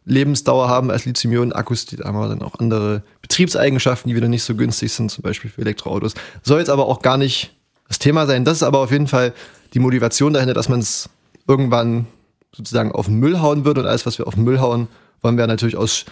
Lebensdauer 0.07 0.69
haben 0.69 0.89
als 0.89 1.05
Lithium-Ionen-Akkus. 1.05 1.85
Die 1.85 1.97
haben 1.97 2.15
aber 2.15 2.29
dann 2.29 2.41
auch 2.41 2.55
andere 2.59 3.03
Betriebseigenschaften, 3.21 4.09
die 4.09 4.15
wieder 4.15 4.29
nicht 4.29 4.43
so 4.43 4.55
günstig 4.55 4.93
sind, 4.93 5.11
zum 5.11 5.21
Beispiel 5.21 5.51
für 5.51 5.61
Elektroautos. 5.61 6.13
Soll 6.43 6.59
jetzt 6.59 6.69
aber 6.69 6.87
auch 6.87 7.01
gar 7.01 7.17
nicht 7.17 7.55
das 7.87 7.99
Thema 7.99 8.25
sein. 8.25 8.45
Das 8.45 8.57
ist 8.57 8.63
aber 8.63 8.79
auf 8.79 8.91
jeden 8.91 9.07
Fall 9.07 9.33
die 9.73 9.79
Motivation 9.79 10.33
dahinter, 10.33 10.53
dass 10.53 10.69
man 10.69 10.79
es 10.79 11.09
irgendwann 11.47 12.07
sozusagen 12.53 12.91
auf 12.91 13.07
den 13.07 13.15
Müll 13.15 13.39
hauen 13.41 13.65
würden. 13.65 13.79
Und 13.79 13.87
alles, 13.87 14.05
was 14.05 14.17
wir 14.17 14.27
auf 14.27 14.35
den 14.35 14.43
Müll 14.43 14.59
hauen, 14.59 14.87
wollen 15.21 15.37
wir 15.37 15.45
natürlich 15.45 15.75
aus 15.75 16.05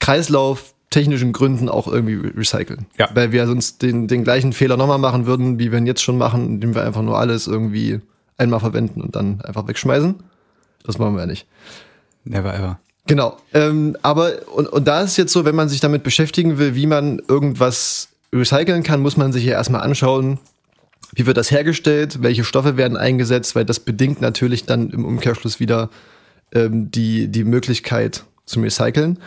Kreislauf 0.00 0.74
technischen 0.90 1.32
Gründen 1.32 1.68
auch 1.68 1.86
irgendwie 1.86 2.14
recyceln. 2.14 2.86
Ja. 2.98 3.08
Weil 3.12 3.30
wir 3.30 3.46
sonst 3.46 3.82
den, 3.82 4.08
den 4.08 4.24
gleichen 4.24 4.52
Fehler 4.52 4.76
nochmal 4.76 4.98
machen 4.98 5.26
würden, 5.26 5.58
wie 5.58 5.70
wir 5.70 5.78
ihn 5.78 5.86
jetzt 5.86 6.02
schon 6.02 6.18
machen, 6.18 6.46
indem 6.46 6.74
wir 6.74 6.82
einfach 6.82 7.02
nur 7.02 7.18
alles 7.18 7.46
irgendwie 7.46 8.00
einmal 8.36 8.60
verwenden 8.60 9.02
und 9.02 9.14
dann 9.14 9.40
einfach 9.42 9.68
wegschmeißen. 9.68 10.16
Das 10.84 10.98
machen 10.98 11.14
wir 11.14 11.20
ja 11.20 11.26
nicht. 11.26 11.46
Never 12.24 12.54
ever. 12.54 12.78
Genau. 13.08 13.36
Ähm, 13.54 13.96
aber, 14.02 14.48
und, 14.54 14.68
und 14.68 14.86
da 14.86 15.00
ist 15.00 15.16
jetzt 15.16 15.32
so, 15.32 15.44
wenn 15.44 15.56
man 15.56 15.68
sich 15.68 15.80
damit 15.80 16.04
beschäftigen 16.04 16.58
will, 16.58 16.76
wie 16.76 16.86
man 16.86 17.20
irgendwas 17.26 18.08
recyceln 18.32 18.82
kann, 18.84 19.00
muss 19.00 19.16
man 19.16 19.32
sich 19.32 19.44
ja 19.44 19.52
erstmal 19.54 19.80
anschauen, 19.80 20.38
wie 21.14 21.26
wird 21.26 21.38
das 21.38 21.50
hergestellt, 21.50 22.22
welche 22.22 22.44
Stoffe 22.44 22.76
werden 22.76 22.96
eingesetzt, 22.96 23.56
weil 23.56 23.64
das 23.64 23.80
bedingt 23.80 24.20
natürlich 24.20 24.66
dann 24.66 24.90
im 24.90 25.04
Umkehrschluss 25.06 25.58
wieder 25.58 25.88
ähm, 26.54 26.90
die, 26.90 27.28
die 27.28 27.44
Möglichkeit 27.44 28.24
zum 28.44 28.62
Recyceln. 28.62 29.18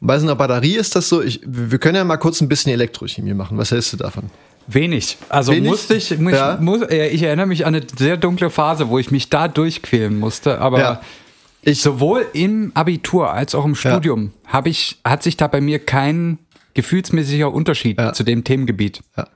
Und 0.00 0.06
bei 0.06 0.18
so 0.18 0.26
einer 0.26 0.36
Batterie 0.36 0.76
ist 0.76 0.94
das 0.94 1.08
so, 1.08 1.22
ich, 1.22 1.40
wir 1.46 1.78
können 1.78 1.96
ja 1.96 2.04
mal 2.04 2.18
kurz 2.18 2.42
ein 2.42 2.48
bisschen 2.48 2.72
Elektrochemie 2.72 3.32
machen. 3.32 3.56
Was 3.56 3.70
hältst 3.70 3.94
du 3.94 3.96
davon? 3.96 4.24
Wenig. 4.66 5.16
Also 5.30 5.52
Wenig? 5.52 5.70
musste 5.70 5.94
ich, 5.94 6.18
muss, 6.18 6.32
Ja. 6.34 6.58
muss, 6.60 6.82
äh, 6.82 7.08
ich 7.08 7.22
erinnere 7.22 7.46
mich 7.46 7.64
an 7.64 7.74
eine 7.74 7.86
sehr 7.98 8.18
dunkle 8.18 8.50
Phase, 8.50 8.88
wo 8.90 8.98
ich 8.98 9.10
mich 9.10 9.30
da 9.30 9.48
durchquälen 9.48 10.18
musste, 10.18 10.60
aber 10.60 10.78
Ja. 10.78 11.00
Ich, 11.64 11.80
sowohl 11.82 12.26
im 12.32 12.72
Abitur 12.74 13.32
als 13.32 13.54
auch 13.54 13.64
im 13.64 13.74
Studium 13.74 14.32
habe 14.46 14.68
ich, 14.68 14.98
hat 15.04 15.22
sich 15.22 15.36
da 15.36 15.46
bei 15.46 15.60
mir 15.60 15.78
kein 15.78 16.38
gefühlsmäßiger 16.74 17.52
Unterschied 17.52 17.98
Ja. 17.98 18.12
zu 18.12 18.24
dem 18.24 18.42
Themengebiet 18.44 19.00
Ja. 19.16 19.28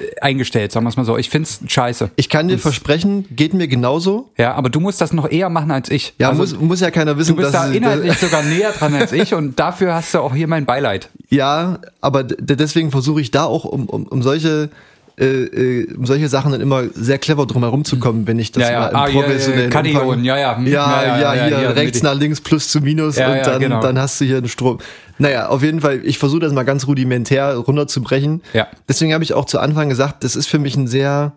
äh, 0.00 0.20
eingestellt, 0.20 0.72
sagen 0.72 0.86
wir 0.86 0.90
es 0.90 0.96
mal 0.96 1.04
so. 1.04 1.16
Ich 1.18 1.28
finde 1.28 1.48
es 1.48 1.60
scheiße. 1.70 2.10
ich 2.16 2.28
kann 2.28 2.48
dir 2.48 2.58
versprechen, 2.58 3.26
geht 3.34 3.52
mir 3.52 3.66
genauso. 3.68 4.30
Ja, 4.38 4.54
aber 4.54 4.70
du 4.70 4.78
musst 4.80 5.00
das 5.00 5.12
noch 5.12 5.28
eher 5.30 5.48
machen 5.50 5.70
als 5.70 5.90
ich. 5.90 6.14
Ja, 6.18 6.28
Also, 6.30 6.40
muss, 6.42 6.60
muss 6.60 6.80
ja 6.80 6.90
keiner 6.90 7.16
wissen, 7.18 7.36
du 7.36 7.42
bist 7.42 7.52
da 7.54 7.66
dass 7.66 7.74
inhaltlich 7.76 8.16
sogar 8.18 8.42
näher 8.42 8.72
dran 8.72 8.94
als 8.94 9.12
ich 9.12 9.34
und 9.34 9.58
dafür 9.58 9.94
hast 9.94 10.14
du 10.14 10.20
auch 10.20 10.34
hier 10.34 10.46
mein 10.48 10.64
Beileid. 10.66 11.10
Ja, 11.32 11.78
aber 12.02 12.24
deswegen 12.24 12.90
versuche 12.90 13.20
ich 13.22 13.30
da 13.30 13.44
auch 13.44 13.64
um, 13.64 13.86
um, 13.88 14.06
um 14.06 14.22
solche 14.22 14.68
äh, 15.18 15.24
äh, 15.26 15.94
um 15.94 16.06
solche 16.06 16.28
Sachen 16.28 16.52
dann 16.52 16.60
immer 16.60 16.84
sehr 16.94 17.18
clever 17.18 17.46
drum 17.46 17.62
herum 17.62 17.84
zu 17.84 17.98
kommen, 17.98 18.26
wenn 18.26 18.38
ich 18.38 18.50
das 18.52 18.62
Ja, 18.64 18.72
ja. 18.72 18.80
mal 18.80 18.88
im 18.88 18.96
Ah, 18.96 19.08
ja, 19.08 19.14
ja, 19.14 19.20
professionellen 19.20 19.72
Umfang- 19.72 20.24
ja, 20.24 20.38
ja. 20.38 20.56
Hm, 20.56 20.66
ja, 20.66 20.72
ja, 20.72 21.18
ja, 21.18 21.34
ja, 21.34 21.48
ja, 21.48 21.58
hier 21.58 21.76
rechts 21.76 22.02
nach 22.02 22.14
links 22.14 22.40
plus 22.40 22.68
zu 22.68 22.80
minus 22.80 23.16
Ja, 23.16 23.30
und 23.30 23.36
ja, 23.36 23.42
dann, 23.44 23.60
genau. 23.60 23.80
dann 23.80 23.98
hast 23.98 24.20
du 24.20 24.24
hier 24.24 24.38
einen 24.38 24.48
Strom. 24.48 24.78
Naja, 25.18 25.48
auf 25.48 25.62
jeden 25.62 25.80
Fall, 25.82 26.00
ich 26.04 26.18
versuche 26.18 26.40
das 26.40 26.52
mal 26.52 26.62
ganz 26.64 26.86
rudimentär 26.86 27.54
runterzubrechen. 27.56 28.40
Ja. 28.54 28.66
Deswegen 28.88 29.12
habe 29.12 29.22
ich 29.22 29.34
auch 29.34 29.44
zu 29.44 29.58
Anfang 29.60 29.88
gesagt, 29.90 30.24
das 30.24 30.34
ist 30.36 30.46
für 30.48 30.58
mich 30.58 30.76
ein 30.76 30.86
sehr 30.88 31.32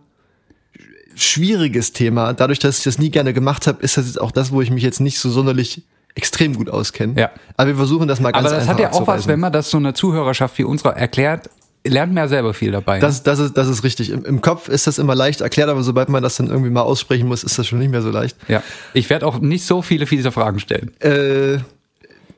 schwieriges 1.15 1.93
Thema. 1.93 2.33
Dadurch, 2.33 2.59
dass 2.59 2.77
ich 2.79 2.83
das 2.83 2.97
nie 2.97 3.09
gerne 3.09 3.33
gemacht 3.33 3.67
habe, 3.67 3.81
ist 3.83 3.97
das 3.97 4.05
jetzt 4.07 4.19
auch 4.19 4.31
das, 4.31 4.51
wo 4.51 4.61
ich 4.61 4.71
mich 4.71 4.83
jetzt 4.83 4.99
nicht 4.99 5.19
so 5.19 5.29
sonderlich 5.29 5.83
extrem 6.15 6.55
gut 6.55 6.69
auskenne. 6.69 7.13
Ja. 7.19 7.29
Aber 7.57 7.67
wir 7.69 7.75
versuchen 7.75 8.07
das 8.07 8.19
mal 8.19 8.31
ganz 8.31 8.45
Aber 8.47 8.55
das 8.55 8.63
einfach 8.69 8.73
hat 8.73 8.79
ja 8.79 8.91
auch 8.93 9.07
was, 9.07 9.27
wenn 9.27 9.39
man 9.39 9.51
das 9.51 9.69
so 9.69 9.77
einer 9.77 9.93
Zuhörerschaft 9.93 10.57
wie 10.57 10.63
unserer 10.63 10.95
erklärt, 10.95 11.49
lernt 11.85 12.13
man 12.13 12.23
ja 12.23 12.27
selber 12.27 12.53
viel 12.53 12.71
dabei. 12.71 12.99
Das, 12.99 13.23
das, 13.23 13.39
ist, 13.39 13.57
das 13.57 13.67
ist 13.67 13.83
richtig. 13.83 14.09
Im, 14.09 14.25
Im 14.25 14.41
Kopf 14.41 14.67
ist 14.69 14.87
das 14.87 14.97
immer 14.97 15.15
leicht 15.15 15.41
erklärt, 15.41 15.69
aber 15.69 15.83
sobald 15.83 16.09
man 16.09 16.21
das 16.23 16.35
dann 16.37 16.47
irgendwie 16.47 16.69
mal 16.69 16.81
aussprechen 16.81 17.27
muss, 17.27 17.43
ist 17.43 17.57
das 17.57 17.67
schon 17.67 17.79
nicht 17.79 17.91
mehr 17.91 18.01
so 18.01 18.09
leicht. 18.11 18.35
ja. 18.47 18.61
Ich 18.93 19.09
werde 19.09 19.25
auch 19.25 19.39
nicht 19.39 19.65
so 19.65 19.81
viele 19.81 20.05
fiese 20.05 20.31
Fragen 20.31 20.59
stellen. 20.59 20.91
Äh, 20.99 21.59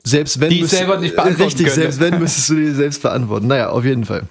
selbst 0.04 0.40
wenn 0.40 0.50
Die 0.50 0.60
müsst- 0.62 0.74
selber 0.76 0.98
nicht 0.98 1.14
beantworten 1.16 1.42
Richtig, 1.42 1.66
könnte. 1.66 1.80
selbst 1.80 2.00
wenn 2.00 2.18
müsstest 2.18 2.50
du 2.50 2.54
die 2.54 2.70
selbst 2.70 3.02
beantworten. 3.02 3.46
Naja, 3.46 3.70
auf 3.70 3.84
jeden 3.84 4.04
Fall. 4.04 4.22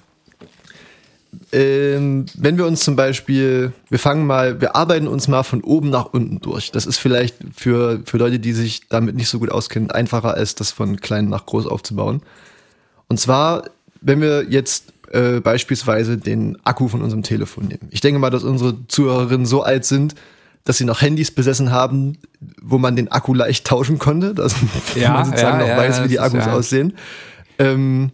Ähm, 1.52 2.26
wenn 2.36 2.56
wir 2.58 2.66
uns 2.66 2.84
zum 2.84 2.96
Beispiel, 2.96 3.72
wir 3.90 3.98
fangen 3.98 4.26
mal, 4.26 4.60
wir 4.60 4.76
arbeiten 4.76 5.06
uns 5.06 5.28
mal 5.28 5.42
von 5.42 5.62
oben 5.62 5.90
nach 5.90 6.06
unten 6.12 6.40
durch. 6.40 6.72
Das 6.72 6.84
ist 6.86 6.98
vielleicht 6.98 7.36
für, 7.54 8.00
für 8.04 8.18
Leute, 8.18 8.38
die 8.38 8.52
sich 8.52 8.88
damit 8.88 9.14
nicht 9.14 9.28
so 9.28 9.38
gut 9.38 9.50
auskennen, 9.50 9.90
einfacher 9.90 10.34
als 10.34 10.54
das 10.54 10.72
von 10.72 11.00
klein 11.00 11.28
nach 11.28 11.46
groß 11.46 11.66
aufzubauen. 11.66 12.22
Und 13.08 13.18
zwar, 13.20 13.64
wenn 14.00 14.20
wir 14.20 14.44
jetzt 14.48 14.92
äh, 15.12 15.40
beispielsweise 15.40 16.16
den 16.18 16.58
Akku 16.64 16.88
von 16.88 17.02
unserem 17.02 17.22
Telefon 17.22 17.66
nehmen. 17.68 17.88
Ich 17.90 18.00
denke 18.00 18.18
mal, 18.18 18.30
dass 18.30 18.44
unsere 18.44 18.76
Zuhörerinnen 18.88 19.46
so 19.46 19.62
alt 19.62 19.84
sind, 19.84 20.14
dass 20.64 20.76
sie 20.78 20.84
noch 20.84 21.00
Handys 21.00 21.30
besessen 21.30 21.70
haben, 21.72 22.18
wo 22.62 22.76
man 22.78 22.94
den 22.96 23.10
Akku 23.10 23.32
leicht 23.32 23.66
tauschen 23.66 23.98
konnte, 23.98 24.34
dass 24.34 24.54
Ja, 24.94 25.12
man 25.12 25.24
sozusagen 25.24 25.60
ja, 25.60 25.62
noch 25.66 25.68
ja, 25.68 25.76
weiß, 25.78 26.04
wie 26.04 26.08
die 26.08 26.14
ist 26.14 26.20
Akkus 26.20 26.44
ja- 26.46 26.52
aussehen. 26.52 26.92
Ähm, 27.58 28.10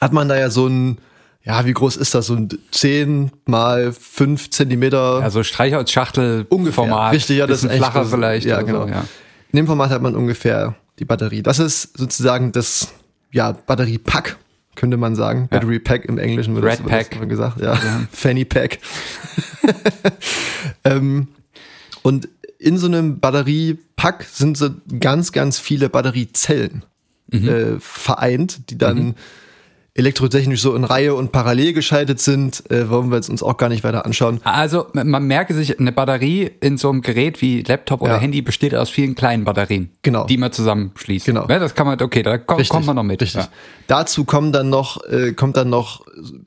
hat 0.00 0.12
man 0.12 0.28
da 0.28 0.36
ja 0.38 0.50
so 0.50 0.66
ein, 0.66 0.98
ja, 1.42 1.64
wie 1.66 1.72
groß 1.74 1.96
ist 1.96 2.14
das? 2.14 2.26
So 2.26 2.34
ein 2.34 2.48
10 2.70 3.30
mal 3.46 3.92
5 3.92 4.50
Zentimeter 4.50 5.20
Also 5.22 5.42
Streichholzschachtel. 5.42 6.46
Format, 6.72 7.12
Richtig, 7.12 7.36
ja, 7.38 7.46
das 7.46 7.64
ist 7.64 7.70
echt 7.70 7.78
flacher 7.78 8.04
so- 8.04 8.16
vielleicht. 8.16 8.46
Ja, 8.46 8.62
genau. 8.62 8.84
So, 8.86 8.88
ja. 8.88 9.04
In 9.52 9.56
dem 9.58 9.66
Format 9.66 9.90
hat 9.90 10.00
man 10.02 10.16
ungefähr 10.16 10.74
die 10.98 11.04
Batterie. 11.04 11.42
Das 11.42 11.58
ist 11.58 11.96
sozusagen 11.98 12.50
das 12.52 12.88
ja, 13.30 13.52
Batteriepack, 13.52 14.36
könnte 14.76 14.96
man 14.96 15.14
sagen. 15.16 15.48
Ja. 15.50 15.58
Battery 15.58 15.78
Pack 15.78 16.04
im 16.06 16.18
Englischen 16.18 16.54
wird 16.54 16.64
Red 16.64 16.80
das, 16.80 16.86
Pack. 16.86 17.10
das 17.18 17.28
gesagt. 17.28 17.60
Ja, 17.60 17.78
Fanny 18.12 18.44
Pack. 18.44 18.78
ähm, 20.84 21.28
und 22.02 22.28
in 22.58 22.78
so 22.78 22.86
einem 22.86 23.20
Batteriepack 23.20 24.24
sind 24.24 24.56
so 24.56 24.70
ganz, 25.00 25.32
ganz 25.32 25.58
viele 25.58 25.88
Batteriezellen 25.88 26.84
Mhm. 27.32 27.48
äh, 27.48 27.80
vereint, 27.80 28.68
die 28.70 28.76
dann 28.76 29.14
elektrotechnisch 29.96 30.60
so 30.60 30.74
in 30.74 30.82
Reihe 30.82 31.14
und 31.14 31.30
parallel 31.30 31.72
geschaltet 31.72 32.18
sind. 32.20 32.68
Äh, 32.70 32.90
wollen 32.90 33.10
wir 33.10 33.16
jetzt 33.16 33.30
uns 33.30 33.42
auch 33.44 33.56
gar 33.56 33.68
nicht 33.68 33.84
weiter 33.84 34.04
anschauen. 34.04 34.40
Also 34.42 34.86
man 34.92 35.24
merke 35.26 35.54
sich, 35.54 35.78
eine 35.78 35.92
Batterie 35.92 36.50
in 36.60 36.76
so 36.78 36.90
einem 36.90 37.00
Gerät 37.00 37.40
wie 37.40 37.62
Laptop 37.62 38.02
oder 38.02 38.14
Ja. 38.14 38.18
Handy 38.18 38.42
besteht 38.42 38.74
aus 38.74 38.90
vielen 38.90 39.14
kleinen 39.14 39.44
Batterien, 39.44 39.90
Genau. 40.02 40.26
die 40.26 40.36
man 40.36 40.50
zusammenschließt. 40.50 41.26
Genau. 41.26 41.46
Ja, 41.48 41.60
das 41.60 41.74
kann 41.76 41.86
man, 41.86 42.02
okay, 42.02 42.22
da 42.22 42.38
kommt, 42.38 42.68
kommt 42.68 42.86
man 42.86 42.96
noch 42.96 43.04
mit. 43.04 43.22
Richtig. 43.22 43.42
Ja. 43.42 43.48
Dazu 43.86 44.24
kommen 44.24 44.50
dann 44.50 44.68
noch, 44.68 45.02
äh, 45.04 45.32
kommt 45.32 45.56
dann 45.56 45.70
noch 45.70 46.04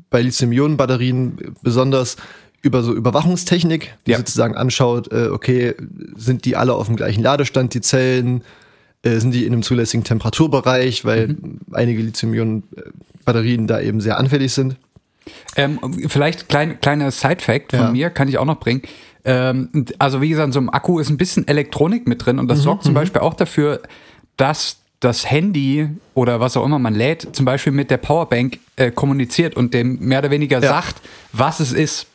bei 0.10 0.22
Lithium-Ionen-Batterien 0.22 1.56
besonders 1.62 2.18
über 2.64 2.84
so 2.84 2.94
Überwachungstechnik, 2.94 3.96
die 4.08 4.14
sozusagen 4.14 4.58
anschaut, 4.58 5.10
äh, 5.14 5.28
okay, 5.30 5.76
sind 6.18 6.44
die 6.44 6.58
alle 6.58 6.74
auf 6.74 6.88
dem 6.88 6.98
gleichen 6.98 7.24
Ladestand, 7.24 7.74
die 7.74 7.82
Zellen, 7.82 8.44
äh, 9.04 9.20
sind 9.20 9.32
die 9.34 9.46
in 9.46 9.54
einem 9.54 9.64
zulässigen 9.64 10.04
Temperaturbereich, 10.04 11.06
weil 11.06 11.30
Mhm. 11.30 11.60
einige 11.74 12.02
Lithium-Ionen-Batterien 12.02 13.68
da 13.68 13.80
eben 13.82 14.02
sehr 14.02 14.18
anfällig 14.18 14.54
sind. 14.54 14.76
Ähm, 15.56 15.80
vielleicht 16.08 16.48
klein, 16.50 16.80
kleiner 16.82 17.12
Side-Fact 17.12 17.72
von 17.72 17.80
Ja. 17.80 17.92
mir, 17.92 18.10
kann 18.10 18.28
ich 18.28 18.38
auch 18.38 18.46
noch 18.46 18.60
bringen. 18.60 18.82
Ähm, 19.26 19.86
also 20.00 20.22
wie 20.22 20.30
gesagt, 20.30 20.54
so 20.54 20.60
einem 20.60 20.70
Akku 20.70 21.00
ist 21.00 21.10
ein 21.10 21.18
bisschen 21.18 21.48
Elektronik 21.48 22.08
mit 22.08 22.26
drin 22.26 22.40
und 22.40 22.46
Mhm, 22.46 22.50
das 22.50 22.60
sorgt 22.62 22.84
zum 22.84 22.94
Beispiel 22.94 23.22
auch 23.22 23.34
dafür, 23.34 23.82
dass 24.38 24.78
das 25.00 25.30
Handy 25.30 25.90
oder 26.14 26.40
was 26.40 26.56
auch 26.58 26.66
immer 26.66 26.80
man 26.80 26.96
lädt, 26.96 27.28
zum 27.36 27.46
Beispiel 27.46 27.74
mit 27.74 27.92
der 27.92 27.98
Powerbank 27.98 28.60
äh, 28.78 28.90
kommuniziert 28.90 29.56
und 29.56 29.74
dem 29.74 30.00
mehr 30.00 30.20
oder 30.20 30.32
weniger 30.32 30.60
Ja. 30.62 30.70
sagt, 30.70 31.02
was 31.34 31.60
es 31.60 31.72
ist. 31.74 32.08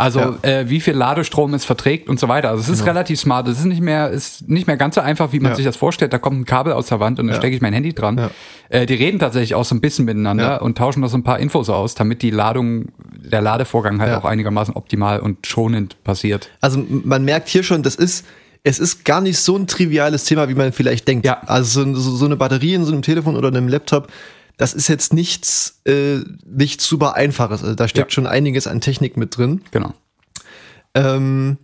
Also 0.00 0.18
Ja. 0.20 0.26
Genau. 0.26 0.38
äh, 0.42 0.68
wie 0.70 0.80
viel 0.80 0.94
Ladestrom 0.94 1.52
es 1.54 1.64
verträgt 1.64 2.08
und 2.08 2.18
so 2.18 2.26
weiter. 2.28 2.50
Also 2.50 2.62
es 2.62 2.68
ist 2.68 2.86
relativ 2.86 3.20
smart. 3.20 3.46
Es 3.48 3.58
ist 3.58 3.66
nicht 3.66 3.80
mehr, 3.82 4.08
ist 4.10 4.48
nicht 4.48 4.66
mehr 4.66 4.76
ganz 4.76 4.94
so 4.94 5.00
einfach, 5.00 5.32
wie 5.32 5.40
man 5.40 5.52
Ja. 5.52 5.56
sich 5.56 5.64
das 5.64 5.76
vorstellt. 5.76 6.12
Da 6.12 6.18
kommt 6.18 6.40
ein 6.40 6.44
Kabel 6.44 6.72
aus 6.72 6.86
der 6.86 7.00
Wand 7.00 7.18
und 7.20 7.26
dann 7.26 7.34
Ja. 7.34 7.40
stecke 7.40 7.54
ich 7.54 7.62
mein 7.62 7.72
Handy 7.72 7.92
dran. 7.92 8.30
Äh, 8.70 8.86
die 8.86 8.94
reden 8.94 9.18
tatsächlich 9.18 9.54
auch 9.54 9.64
so 9.64 9.74
ein 9.74 9.80
bisschen 9.80 10.04
miteinander 10.06 10.62
und 10.62 10.78
tauschen 10.78 11.02
da 11.02 11.08
so 11.08 11.16
ein 11.18 11.22
paar 11.22 11.38
Infos 11.38 11.68
aus, 11.68 11.94
damit 11.94 12.22
die 12.22 12.30
Ladung, 12.30 12.86
der 13.22 13.42
Ladevorgang 13.42 14.00
halt 14.00 14.14
auch 14.14 14.24
einigermaßen 14.24 14.74
optimal 14.74 15.20
und 15.20 15.46
schonend 15.46 16.02
passiert. 16.02 16.50
Also 16.60 16.82
man 16.88 17.24
merkt 17.24 17.48
hier 17.48 17.62
schon, 17.62 17.82
das 17.82 17.94
ist, 17.94 18.24
es 18.62 18.78
ist 18.78 19.04
gar 19.04 19.20
nicht 19.20 19.38
so 19.38 19.56
ein 19.56 19.66
triviales 19.66 20.24
Thema, 20.24 20.48
wie 20.48 20.54
man 20.54 20.72
vielleicht 20.72 21.06
denkt. 21.08 21.24
Ja. 21.26 21.42
Also 21.46 21.84
so, 21.84 21.94
so 21.94 22.16
so 22.16 22.24
eine 22.26 22.36
Batterie 22.36 22.74
in 22.74 22.84
so 22.84 22.92
einem 22.92 23.02
Telefon 23.02 23.36
oder 23.36 23.48
einem 23.48 23.68
Laptop, 23.68 24.08
das 24.60 24.74
ist 24.74 24.88
jetzt 24.88 25.14
nichts, 25.14 25.80
äh, 25.86 26.18
nichts 26.44 26.86
super 26.86 27.14
einfaches. 27.14 27.62
Also 27.62 27.74
da 27.74 27.88
steckt 27.88 28.10
Ja. 28.10 28.14
schon 28.14 28.26
einiges 28.26 28.66
an 28.66 28.82
Technik 28.82 29.16
mit 29.16 29.34
drin. 29.34 29.62
Genau. 29.70 29.94
Ähm, 30.94 31.56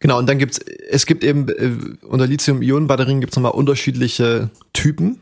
genau, 0.00 0.18
und 0.18 0.28
dann 0.28 0.38
gibt's, 0.38 0.58
es 0.58 1.06
gibt 1.06 1.22
eben, 1.22 1.48
äh, 1.48 1.70
unter 2.04 2.26
Lithium-Ionen-Batterien 2.26 3.20
gibt's 3.20 3.36
nochmal 3.36 3.52
unterschiedliche 3.52 4.50
Typen. 4.72 5.20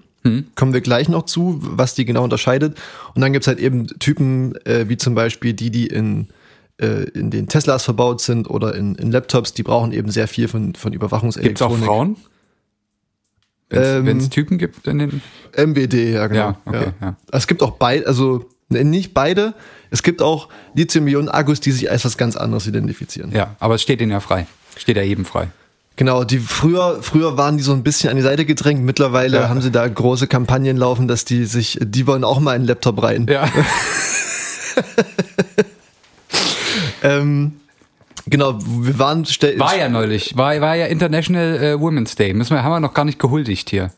Kommen 0.54 0.74
wir 0.74 0.82
gleich 0.82 1.08
noch 1.08 1.24
zu, 1.24 1.58
was 1.62 1.94
die 1.94 2.04
genau 2.04 2.24
unterscheidet. 2.24 2.76
Und 3.14 3.22
dann 3.22 3.32
gibt's 3.32 3.48
halt 3.48 3.58
eben 3.58 3.86
Typen, 3.86 4.54
äh, 4.66 4.86
wie 4.88 4.98
zum 4.98 5.14
Beispiel 5.14 5.54
die, 5.54 5.70
die 5.70 5.86
in, 5.86 6.28
äh, 6.78 7.04
in 7.10 7.30
den 7.30 7.48
Teslas 7.48 7.84
verbaut 7.84 8.20
sind 8.20 8.48
oder 8.48 8.74
in, 8.74 8.94
in 8.96 9.10
Laptops, 9.12 9.54
die 9.54 9.62
brauchen 9.62 9.92
eben 9.92 10.10
sehr 10.10 10.28
viel 10.28 10.46
von, 10.48 10.74
von 10.74 10.92
Gibt 10.92 11.02
es 11.02 11.08
auch 11.08 11.08
Überwachungselektronik. 11.08 11.84
Frauen? 11.84 12.16
Wenn 13.70 14.18
es 14.18 14.24
Ähm, 14.24 14.30
Typen 14.30 14.58
gibt 14.58 14.86
in 14.86 14.98
den. 14.98 15.22
MWD, 15.56 15.94
ja, 16.12 16.26
genau. 16.26 16.40
Ja, 16.40 16.56
okay, 16.66 16.86
ja. 17.00 17.16
Es 17.32 17.46
gibt 17.46 17.62
auch 17.62 17.72
beide, 17.72 18.06
also 18.06 18.44
nicht 18.68 19.14
beide. 19.14 19.54
Es 19.90 20.02
gibt 20.02 20.22
auch 20.22 20.48
Lithium-Ionen-Akkus, 20.74 21.60
die 21.60 21.72
sich 21.72 21.90
als 21.90 22.04
was 22.04 22.16
ganz 22.16 22.36
anderes 22.36 22.66
identifizieren. 22.66 23.32
Ja, 23.32 23.56
aber 23.58 23.74
es 23.76 23.82
steht 23.82 24.00
ihnen 24.00 24.12
ja 24.12 24.20
frei. 24.20 24.46
Steht 24.76 24.96
ja 24.96 25.02
jedem 25.02 25.24
frei. 25.24 25.48
Genau, 25.96 26.24
die 26.24 26.38
früher, 26.38 27.02
früher 27.02 27.36
waren 27.36 27.56
die 27.58 27.62
so 27.62 27.72
ein 27.72 27.82
bisschen 27.82 28.10
an 28.10 28.16
die 28.16 28.22
Seite 28.22 28.44
gedrängt. 28.44 28.82
Mittlerweile 28.82 29.38
Ja. 29.38 29.48
haben 29.48 29.60
sie 29.60 29.70
da 29.70 29.86
große 29.86 30.28
Kampagnen 30.28 30.76
laufen, 30.76 31.08
dass 31.08 31.24
die 31.24 31.44
sich, 31.44 31.78
die 31.82 32.06
wollen 32.06 32.24
auch 32.24 32.38
mal 32.40 32.54
in 32.54 32.62
den 32.62 32.68
Laptop 32.68 33.02
rein. 33.02 33.26
Ja. 33.28 33.48
Ähm, 37.02 37.59
Genau, 38.26 38.58
wir 38.60 38.98
waren 38.98 39.24
War 39.26 39.76
ja 39.76 39.88
neulich. 39.88 40.36
War, 40.36 40.60
war 40.60 40.76
ja 40.76 40.86
International 40.86 41.62
äh, 41.62 41.80
Women's 41.80 42.14
Day. 42.16 42.32
Müssen 42.34 42.54
wir, 42.54 42.62
haben 42.62 42.72
wir 42.72 42.80
noch 42.80 42.94
gar 42.94 43.04
nicht 43.04 43.18
gehuldigt 43.18 43.70
hier. 43.70 43.90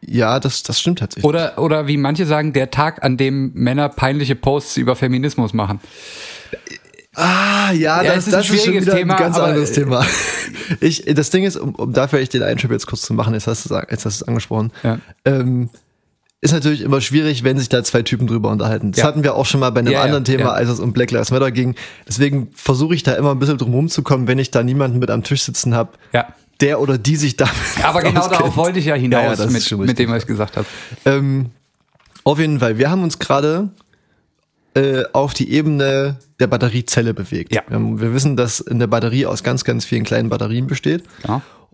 ja, 0.00 0.40
das, 0.40 0.62
das 0.62 0.80
stimmt 0.80 1.00
tatsächlich. 1.00 1.24
Oder, 1.24 1.58
oder 1.58 1.86
wie 1.86 1.96
manche 1.96 2.24
sagen, 2.26 2.52
der 2.52 2.70
Tag, 2.70 3.04
an 3.04 3.16
dem 3.16 3.52
Männer 3.54 3.88
peinliche 3.88 4.34
Posts 4.36 4.76
über 4.78 4.96
Feminismus 4.96 5.52
machen. 5.52 5.80
Ah, 7.14 7.72
ja, 7.72 8.02
Ja, 8.02 8.14
das, 8.14 8.26
ist 8.28 8.34
ein 8.34 8.40
das 8.40 8.50
ist 8.50 8.64
schon 8.64 8.74
wieder 8.74 8.94
Thema, 8.94 9.14
ein 9.14 9.20
ganz 9.20 9.36
aber, 9.36 9.46
anderes 9.48 9.70
äh, 9.70 9.74
Thema. 9.74 10.04
Ich, 10.80 11.04
das 11.06 11.30
Ding 11.30 11.44
ist, 11.44 11.56
um, 11.56 11.74
um 11.74 11.92
dafür 11.92 12.18
echt 12.18 12.34
den 12.34 12.42
Einschub 12.42 12.70
jetzt 12.70 12.86
kurz 12.86 13.00
zu 13.02 13.14
machen, 13.14 13.32
jetzt 13.32 13.46
hast 13.46 13.68
du 13.70 13.74
es 13.74 13.82
jetzt 13.90 14.04
hast 14.04 14.20
du 14.20 14.24
es 14.24 14.28
angesprochen, 14.28 14.70
Ja. 14.82 14.98
ähm, 15.24 15.70
ist 16.40 16.52
natürlich 16.52 16.82
immer 16.82 17.00
schwierig, 17.00 17.42
wenn 17.42 17.58
sich 17.58 17.68
da 17.68 17.82
zwei 17.82 18.02
Typen 18.02 18.26
drüber 18.28 18.50
unterhalten. 18.50 18.92
Das 18.92 19.00
Ja. 19.00 19.06
hatten 19.08 19.24
wir 19.24 19.34
auch 19.34 19.44
schon 19.46 19.58
mal 19.60 19.70
bei 19.70 19.80
einem 19.80 19.92
Ja, 19.92 19.98
ja, 20.00 20.04
anderen 20.04 20.24
Thema, 20.24 20.44
ja. 20.44 20.50
als 20.52 20.68
es 20.68 20.78
um 20.80 20.92
Black 20.92 21.10
Lives 21.10 21.30
Matter 21.32 21.50
ging. 21.50 21.74
Deswegen 22.06 22.48
versuche 22.54 22.94
ich 22.94 23.02
da 23.02 23.14
immer 23.14 23.32
ein 23.32 23.38
bisschen 23.40 23.58
drum 23.58 23.72
rumzukommen, 23.74 24.28
wenn 24.28 24.38
ich 24.38 24.50
da 24.52 24.62
niemanden 24.62 24.98
mit 25.00 25.10
am 25.10 25.24
Tisch 25.24 25.42
sitzen 25.42 25.74
habe, 25.74 25.90
der 26.60 26.80
oder 26.80 26.96
die 26.98 27.16
sich 27.16 27.36
damit 27.36 27.54
Aber 27.82 28.02
genau 28.02 28.20
auskennt. 28.20 28.40
darauf 28.40 28.56
wollte 28.56 28.78
ich 28.78 28.84
ja 28.84 28.94
hinaus 28.94 29.38
mit, 29.50 29.78
mit 29.78 29.98
dem, 29.98 30.10
was 30.10 30.22
ich 30.22 30.26
gesagt 30.28 30.56
habe. 30.56 30.66
Ähm, 31.04 31.46
auf 32.24 32.38
jeden 32.38 32.60
Fall, 32.60 32.78
wir 32.78 32.90
haben 32.90 33.02
uns 33.02 33.18
gerade 33.18 33.70
äh, 34.74 35.04
auf 35.12 35.34
die 35.34 35.50
Ebene 35.52 36.18
der 36.38 36.46
Batteriezelle 36.46 37.14
bewegt. 37.14 37.50
Wir, 37.52 37.62
haben, 37.70 38.00
wir 38.00 38.12
wissen, 38.14 38.36
dass 38.36 38.64
eine 38.64 38.86
Batterie 38.86 39.26
aus 39.26 39.42
ganz, 39.42 39.64
ganz 39.64 39.84
vielen 39.84 40.04
kleinen 40.04 40.28
Batterien 40.28 40.66
besteht. 40.68 41.02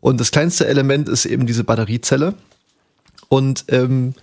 Und 0.00 0.20
das 0.20 0.31
kleinste 0.31 0.66
Element 0.66 1.09
ist 1.11 1.27
eben 1.27 1.44
diese 1.46 1.64
Batteriezelle. 1.64 2.35
Und 3.29 3.64
ähm, 3.68 4.14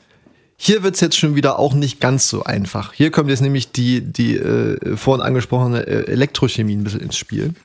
hier 0.63 0.83
wird's 0.83 0.99
jetzt 0.99 1.17
schon 1.17 1.33
wieder 1.35 1.57
auch 1.57 1.73
nicht 1.73 1.99
ganz 1.99 2.29
so 2.29 2.43
einfach. 2.43 2.93
Hier 2.93 3.09
kommt 3.09 3.31
jetzt 3.31 3.41
nämlich 3.41 3.71
die, 3.71 4.01
die 4.01 4.35
äh, 4.37 4.95
vorhin 4.95 5.25
angesprochene 5.25 5.87
äh, 5.87 6.05
Elektrochemie 6.11 6.75
ein 6.75 6.83
bisschen 6.83 6.99
ins 6.99 7.17
Spiel. 7.17 7.55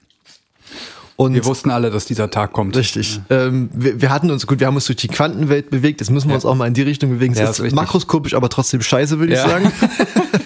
Und 1.17 1.35
Wir 1.35 1.45
wussten 1.45 1.71
alle, 1.71 1.91
dass 1.91 2.07
dieser 2.07 2.31
Tag 2.31 2.55
kommt. 2.55 2.75
Richtig. 2.75 3.21
Ähm, 3.29 3.69
wir, 3.75 4.01
wir 4.01 4.09
hatten 4.11 4.31
uns, 4.31 4.47
gut, 4.47 4.61
wir 4.61 4.67
haben 4.67 4.77
uns 4.77 4.87
durch 4.87 4.97
die 4.97 5.09
Quantenwelt 5.09 5.69
bewegt, 5.69 6.01
jetzt 6.01 6.09
müssen 6.11 6.29
wir 6.29 6.33
Ja. 6.33 6.37
uns 6.37 6.47
auch 6.47 6.55
mal 6.55 6.67
in 6.69 6.75
die 6.75 6.83
Richtung 6.83 7.11
bewegen. 7.11 7.35
Es 7.35 7.39
Ja, 7.39 7.45
ist 7.45 7.51
ist 7.59 7.61
richtig. 7.65 7.77
makroskopisch, 7.77 8.33
aber 8.33 8.49
trotzdem 8.49 8.81
scheiße, 8.81 9.19
würde 9.19 9.35
Ja. 9.35 9.45
ich 9.45 9.51
sagen. 9.51 9.73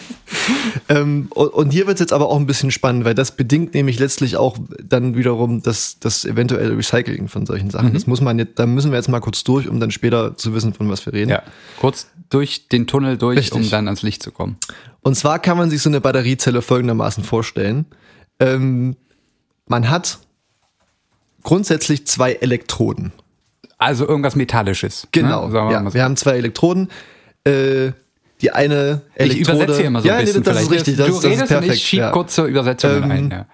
ähm, 0.90 1.28
und, 1.30 1.70
hier 1.70 1.86
wird 1.86 1.94
es 1.94 2.00
jetzt 2.00 2.12
aber 2.12 2.28
auch 2.28 2.36
ein 2.36 2.46
bisschen 2.46 2.72
spannend, 2.72 3.04
weil 3.04 3.14
das 3.14 3.36
bedingt 3.36 3.74
nämlich 3.74 4.00
letztlich 4.00 4.36
auch 4.36 4.58
dann 4.82 5.16
wiederum 5.16 5.62
das, 5.62 6.00
das 6.00 6.24
eventuelle 6.24 6.76
Recycling 6.76 7.28
von 7.28 7.46
solchen 7.46 7.70
Sachen. 7.70 7.90
Mhm. 7.90 7.94
Das 7.94 8.08
muss 8.08 8.20
man 8.20 8.40
jetzt, 8.40 8.58
da 8.58 8.66
müssen 8.66 8.90
wir 8.90 8.96
jetzt 8.96 9.08
mal 9.08 9.20
kurz 9.20 9.44
durch, 9.44 9.68
um 9.68 9.78
dann 9.78 9.92
später 9.92 10.36
zu 10.36 10.52
wissen, 10.52 10.74
von 10.74 10.90
was 10.90 11.06
wir 11.06 11.12
reden. 11.12 11.30
Ja. 11.30 11.44
Kurz 11.78 12.08
durch 12.28 12.66
den 12.66 12.88
Tunnel 12.88 13.18
durch, 13.18 13.38
Richtig. 13.38 13.62
um 13.62 13.70
dann 13.70 13.86
ans 13.86 14.02
Licht 14.02 14.20
zu 14.20 14.32
kommen. 14.32 14.56
Und 15.00 15.14
zwar 15.14 15.38
kann 15.38 15.56
man 15.56 15.70
sich 15.70 15.80
so 15.80 15.88
eine 15.88 16.00
Batteriezelle 16.00 16.60
folgendermaßen 16.60 17.22
vorstellen. 17.22 17.86
Ähm, 18.40 18.96
man 19.68 19.90
hat 19.90 20.18
grundsätzlich 21.44 22.08
zwei 22.08 22.32
Elektroden. 22.32 23.12
Also 23.78 24.08
irgendwas 24.08 24.34
Metallisches. 24.34 25.06
Genau. 25.12 25.46
Ne? 25.46 25.52
Sagen 25.52 25.68
wir 25.68 25.72
ja, 25.72 25.82
mal 25.82 25.90
so. 25.90 25.94
wir 25.94 26.02
haben 26.02 26.16
zwei 26.16 26.32
Elektroden. 26.32 26.88
Äh, 27.44 27.92
die 28.42 28.50
eine 28.52 29.02
Ich 29.14 29.20
Elektrode. 29.20 29.52
übersetze 29.58 29.76
hier 29.78 29.86
immer 29.86 30.02
so 30.02 30.08
ja, 30.08 30.16
ein 30.16 30.24
bisschen. 30.24 30.40
Nee, 30.40 30.44
das 30.44 30.56
ist 30.62 30.68
vielleicht. 30.68 30.86
richtig. 30.88 30.96
Das, 30.96 31.06
du 31.06 31.12
ist- 31.14 31.24
das 31.24 31.24
ist 31.24 31.36
redest 31.36 31.48
perfekt. 31.48 31.68
und 31.70 31.74
ich 31.76 31.84
schieb 31.86 31.98
ja. 32.00 32.10
kurz 32.10 32.34
zur 32.34 32.44
Übersetzung 32.46 32.90
Ähm, 33.02 33.10
ein. 33.10 33.30
Ja. 33.30 33.46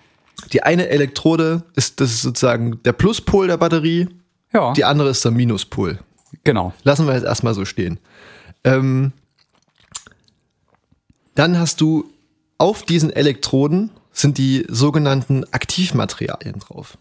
Die 0.53 0.63
eine 0.63 0.89
Elektrode 0.89 1.63
ist, 1.75 2.01
das 2.01 2.11
ist 2.13 2.23
sozusagen 2.23 2.83
der 2.85 2.93
Pluspol 2.93 3.47
der 3.47 3.57
Batterie. 3.57 4.09
ja, 4.53 4.73
Die 4.75 4.85
andere 4.85 5.09
ist 5.11 5.25
der 5.25 5.33
Minuspol. 5.33 5.99
genau. 6.45 6.73
Lassen 6.85 7.07
wir 7.07 7.15
jetzt 7.15 7.25
erstmal 7.25 7.55
so 7.55 7.65
stehen. 7.65 7.99
Ähm, 8.65 9.13
dann 11.35 11.59
hast 11.59 11.81
du 11.81 12.11
auf 12.59 12.83
diesen 12.83 13.11
Elektroden 13.11 13.91
sind 14.13 14.39
die 14.39 14.65
sogenannten 14.69 15.45
Aktivmaterialien 15.53 16.59
drauf. 16.59 16.97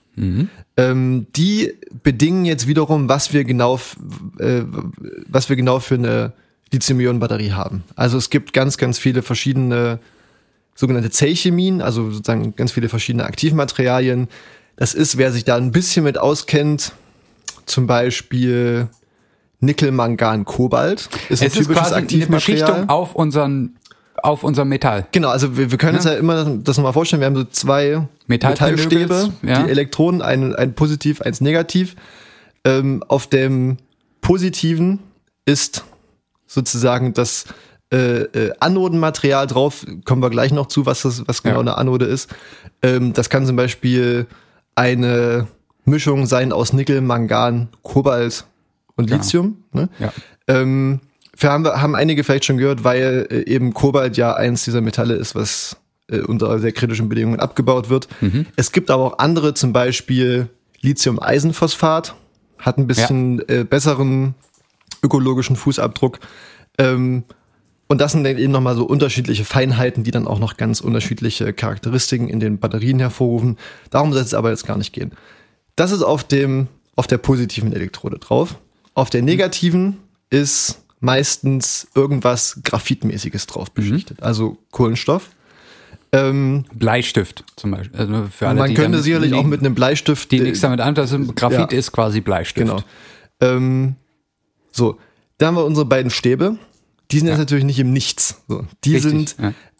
Ähm, 0.77 1.27
die 1.35 1.73
bedingen 2.03 2.45
jetzt 2.45 2.67
wiederum, 2.67 3.07
was 3.09 3.31
wir 3.33 3.43
genau, 3.45 3.79
äh, 4.39 4.61
was 5.27 5.47
wir 5.49 5.55
genau 5.55 5.79
für 5.79 5.95
eine 5.95 6.33
Lithium-Ionen-Batterie 6.75 7.53
haben. 7.53 7.83
Also 7.95 8.17
es 8.17 8.29
gibt 8.29 8.53
ganz, 8.53 8.77
ganz 8.77 8.99
viele 8.99 9.21
verschiedene 9.21 9.99
sogenannte 10.75 11.09
Zellchemien, 11.09 11.81
also 11.81 12.11
sozusagen 12.11 12.55
ganz 12.55 12.73
viele 12.73 12.89
verschiedene 12.89 13.23
Aktivmaterialien. 13.23 14.27
Das 14.75 14.93
ist, 14.93 15.17
wer 15.17 15.31
sich 15.31 15.45
da 15.45 15.55
ein 15.55 15.71
bisschen 15.71 16.03
mit 16.03 16.17
auskennt, 16.17 16.91
zum 17.65 17.87
Beispiel 17.87 18.89
Nickel, 19.61 19.91
Mangan, 19.91 20.43
Kobalt. 20.43 21.09
Ist 21.29 21.41
ein 21.41 21.47
Es 21.47 21.55
ist 21.57 21.69
quasi 21.69 21.95
eine 21.95 22.25
Beschichtung 22.27 22.89
auf 22.89 23.15
unseren, 23.15 23.77
auf 24.21 24.43
unserem 24.43 24.67
Metall. 24.67 25.07
Genau, 25.13 25.29
also 25.29 25.57
wir, 25.57 25.71
wir 25.71 25.77
können 25.77 25.95
uns 25.95 26.05
ja 26.05 26.13
immer 26.13 26.43
das 26.45 26.77
nochmal 26.77 26.93
vorstellen, 26.93 27.21
wir 27.21 27.27
haben 27.27 27.37
so 27.37 27.45
zwei 27.45 28.05
Metallpinögels, 28.27 28.89
Metallstäbe, 28.89 29.33
ja. 29.43 29.63
die 29.63 29.69
Elektronen, 29.69 30.21
ein, 30.21 30.53
ein 30.55 30.73
positiv, 30.73 31.21
eins 31.21 31.39
negativ. 31.39 31.95
Ähm, 32.65 33.01
auf 33.07 33.27
dem 33.27 33.77
positiven 34.21 34.99
ist 35.45 35.85
sozusagen 36.47 37.13
das 37.13 37.45
äh, 37.93 38.21
äh, 38.23 38.53
Anodenmaterial 38.59 39.47
drauf, 39.47 39.85
kommen 40.05 40.21
wir 40.21 40.29
gleich 40.29 40.51
noch 40.51 40.67
zu, 40.67 40.85
was, 40.85 41.03
das, 41.03 41.27
was 41.27 41.43
genau 41.43 41.55
Ja. 41.55 41.61
eine 41.61 41.77
Anode 41.77 42.05
ist. 42.05 42.33
Ähm, 42.81 43.13
das 43.13 43.29
kann 43.29 43.45
zum 43.45 43.55
Beispiel 43.55 44.25
eine 44.73 45.47
Mischung 45.85 46.25
sein 46.25 46.51
aus 46.51 46.73
Nickel, 46.73 47.01
Mangan, 47.01 47.69
Kobalt 47.83 48.45
und. 48.95 49.09
Lithium. 49.09 49.63
Ne? 49.71 49.89
Ja. 49.99 50.11
Ähm, 50.47 50.99
wir 51.37 51.51
haben, 51.51 51.65
haben 51.67 51.95
einige 51.95 52.23
vielleicht 52.23 52.45
schon 52.45 52.57
gehört, 52.57 52.83
weil 52.83 53.27
äh, 53.29 53.41
eben 53.49 53.73
Kobalt 53.73 54.17
ja 54.17 54.33
eins 54.33 54.63
dieser 54.63 54.81
Metalle 54.81 55.13
ist, 55.15 55.35
was 55.35 55.77
äh, 56.09 56.19
unter 56.21 56.59
sehr 56.59 56.71
kritischen 56.71 57.07
Bedingungen 57.09 57.39
abgebaut 57.39 57.89
wird. 57.89 58.07
Mhm. 58.21 58.45
Es 58.55 58.71
gibt 58.71 58.89
aber 58.89 59.03
auch 59.03 59.19
andere, 59.19 59.53
zum 59.53 59.73
Beispiel 59.73 60.49
Lithium-Eisenphosphat, 60.81 62.15
hat 62.59 62.77
ein 62.77 62.87
bisschen 62.87 63.47
äh, 63.49 63.63
besseren 63.63 64.33
ökologischen 65.05 65.55
Fußabdruck. 65.55 66.19
Ähm, 66.77 67.23
und 67.87 68.01
das 68.01 68.13
sind 68.13 68.23
dann 68.23 68.37
eben 68.37 68.51
nochmal 68.51 68.75
so 68.75 68.85
unterschiedliche 68.85 69.45
Feinheiten, 69.45 70.03
die 70.03 70.11
dann 70.11 70.27
auch 70.27 70.39
noch 70.39 70.57
ganz 70.57 70.81
unterschiedliche 70.81 71.53
Charakteristiken 71.53 72.27
in 72.27 72.39
den 72.39 72.57
Batterien 72.57 72.99
hervorrufen. 72.99 73.57
Darum 73.91 74.11
soll 74.11 74.23
es 74.23 74.33
aber 74.33 74.49
jetzt 74.49 74.65
gar 74.65 74.77
nicht 74.77 74.91
gehen. 74.91 75.11
Das 75.75 75.91
ist 75.91 76.01
auf 76.01 76.23
dem, 76.23 76.67
auf 76.95 77.05
der 77.07 77.19
positiven 77.19 77.73
Elektrode 77.73 78.17
drauf. 78.17 78.55
Auf 78.95 79.09
der 79.09 79.21
negativen 79.21 79.97
ist 80.31 80.81
meistens 80.99 81.87
irgendwas 81.93 82.59
Graphitmäßiges 82.63 83.45
drauf 83.45 83.71
beschichtet, 83.71 84.23
also 84.23 84.57
Kohlenstoff. 84.71 85.29
Ähm, 86.11 86.65
Bleistift 86.73 87.43
zum 87.57 87.71
Beispiel. 87.71 87.99
Also 87.99 88.27
für 88.31 88.47
alle, 88.47 88.59
man 88.59 88.73
könnte 88.73 89.01
sicherlich 89.01 89.33
auch 89.33 89.43
mit 89.43 89.59
einem 89.59 89.75
Bleistift. 89.75 90.31
die 90.31 90.37
äh, 90.37 90.43
nichts 90.43 90.61
damit 90.61 90.79
an, 90.79 90.97
also 90.97 91.19
Graphit 91.35 91.71
Ja. 91.71 91.77
ist 91.77 91.91
quasi 91.91 92.21
Bleistift. 92.21 92.65
Genau. 92.67 92.81
Ähm, 93.41 93.95
so, 94.75 94.97
da 95.37 95.47
haben 95.47 95.55
wir 95.55 95.65
unsere 95.65 95.85
beiden 95.85 96.11
Stäbe. 96.11 96.57
Die 97.11 97.19
sind 97.19 97.27
jetzt 97.27 97.37
natürlich 97.37 97.63
nicht 97.63 97.79
im 97.79 97.93
Nichts. 97.93 98.41
So, 98.47 98.65
die 98.83 98.95
Richtig, 98.95 99.29
sind 99.35 99.35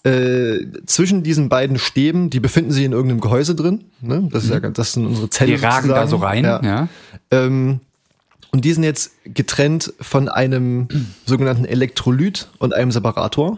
äh, 0.05 0.59
zwischen 0.85 1.23
diesen 1.23 1.49
beiden 1.49 1.79
Stäben, 1.79 2.29
die 2.29 2.39
befinden 2.39 2.71
sich 2.71 2.85
in 2.85 2.91
irgendeinem 2.93 3.19
Gehäuse 3.19 3.55
drin. 3.55 3.85
Ne? 4.01 4.29
Das, 4.31 4.45
ist 4.45 4.51
ja, 4.51 4.59
das 4.59 4.93
sind 4.93 5.05
unsere 5.05 5.29
Zellen. 5.29 5.51
Mhm. 5.51 5.57
Die 5.57 5.63
ragen 5.63 5.89
da 5.89 6.07
so 6.07 6.17
rein. 6.17 6.43
Ja. 6.43 6.61
Ja. 6.63 6.87
Ähm, 7.31 7.81
und 8.51 8.63
die 8.63 8.71
sind 8.71 8.83
jetzt 8.83 9.11
getrennt 9.25 9.93
von 9.99 10.29
einem 10.29 10.87
sogenannten 11.25 11.65
Elektrolyt 11.65 12.47
und 12.59 12.73
einem 12.73 12.91
Separator. 12.91 13.57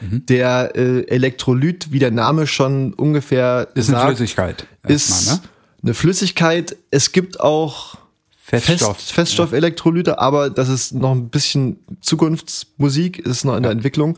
Mhm. 0.00 0.26
Der 0.26 0.72
äh, 0.74 1.06
Elektrolyt, 1.06 1.90
wie 1.90 2.00
der 2.00 2.10
Name 2.10 2.46
schon 2.46 2.92
ungefähr 2.92 3.68
Ist 3.74 3.88
eine 3.88 3.98
sagt, 3.98 4.08
Flüssigkeit. 4.08 4.66
ist 4.86 5.08
erstmal, 5.08 5.36
ne? 5.36 5.42
eine 5.84 5.94
Flüssigkeit. 5.94 6.76
Es 6.90 7.12
gibt 7.12 7.40
auch 7.40 7.96
Feststoff. 8.60 8.96
Fest, 8.96 9.12
Feststoffelektrolyte, 9.12 10.18
aber 10.18 10.50
das 10.50 10.68
ist 10.68 10.94
noch 10.94 11.12
ein 11.12 11.28
bisschen 11.28 11.78
Zukunftsmusik, 12.00 13.18
ist 13.18 13.44
noch 13.44 13.56
in 13.56 13.62
der 13.62 13.72
Entwicklung. 13.72 14.16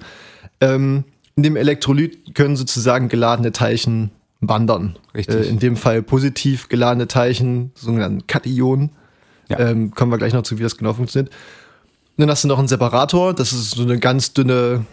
Ähm, 0.61 1.05
in 1.37 1.43
dem 1.43 1.57
Elektrolyt 1.57 2.35
können 2.35 2.57
sozusagen 2.57 3.09
geladene 3.09 3.53
Teilchen 3.53 4.11
wandern. 4.41 4.99
Richtig. 5.15 5.37
Äh, 5.37 5.49
in 5.49 5.59
dem 5.59 5.77
Fall 5.77 6.03
positiv 6.03 6.69
geladene 6.69 7.09
Teilchen, 7.09 7.73
sogenannten 7.75 8.27
Kationen. 8.27 8.91
Ja. 9.49 9.59
Ähm, 9.61 9.93
kommen 9.93 10.11
wir 10.11 10.19
gleich 10.19 10.33
noch 10.33 10.43
zu, 10.43 10.59
wie 10.59 10.63
das 10.63 10.77
genau 10.77 10.93
funktioniert. 10.95 11.33
Und 11.33 12.23
dann 12.23 12.31
hast 12.31 12.45
du 12.45 12.49
noch 12.49 12.59
einen 12.59 12.69
Separator, 12.69 13.35
das 13.35 13.53
ist 13.53 13.73
so 13.73 13.83
eine 13.83 13.99
ganz 13.99 14.33
dünne, 14.33 14.87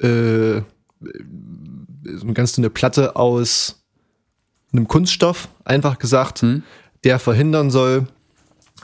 äh, 0.00 0.60
so 1.00 2.24
eine 2.24 2.32
ganz 2.34 2.52
dünne 2.52 2.70
Platte 2.70 3.16
aus 3.16 3.82
einem 4.72 4.88
Kunststoff, 4.88 5.48
einfach 5.64 5.98
gesagt, 5.98 6.42
Hm. 6.42 6.62
der 7.04 7.18
verhindern 7.18 7.70
soll, 7.70 8.06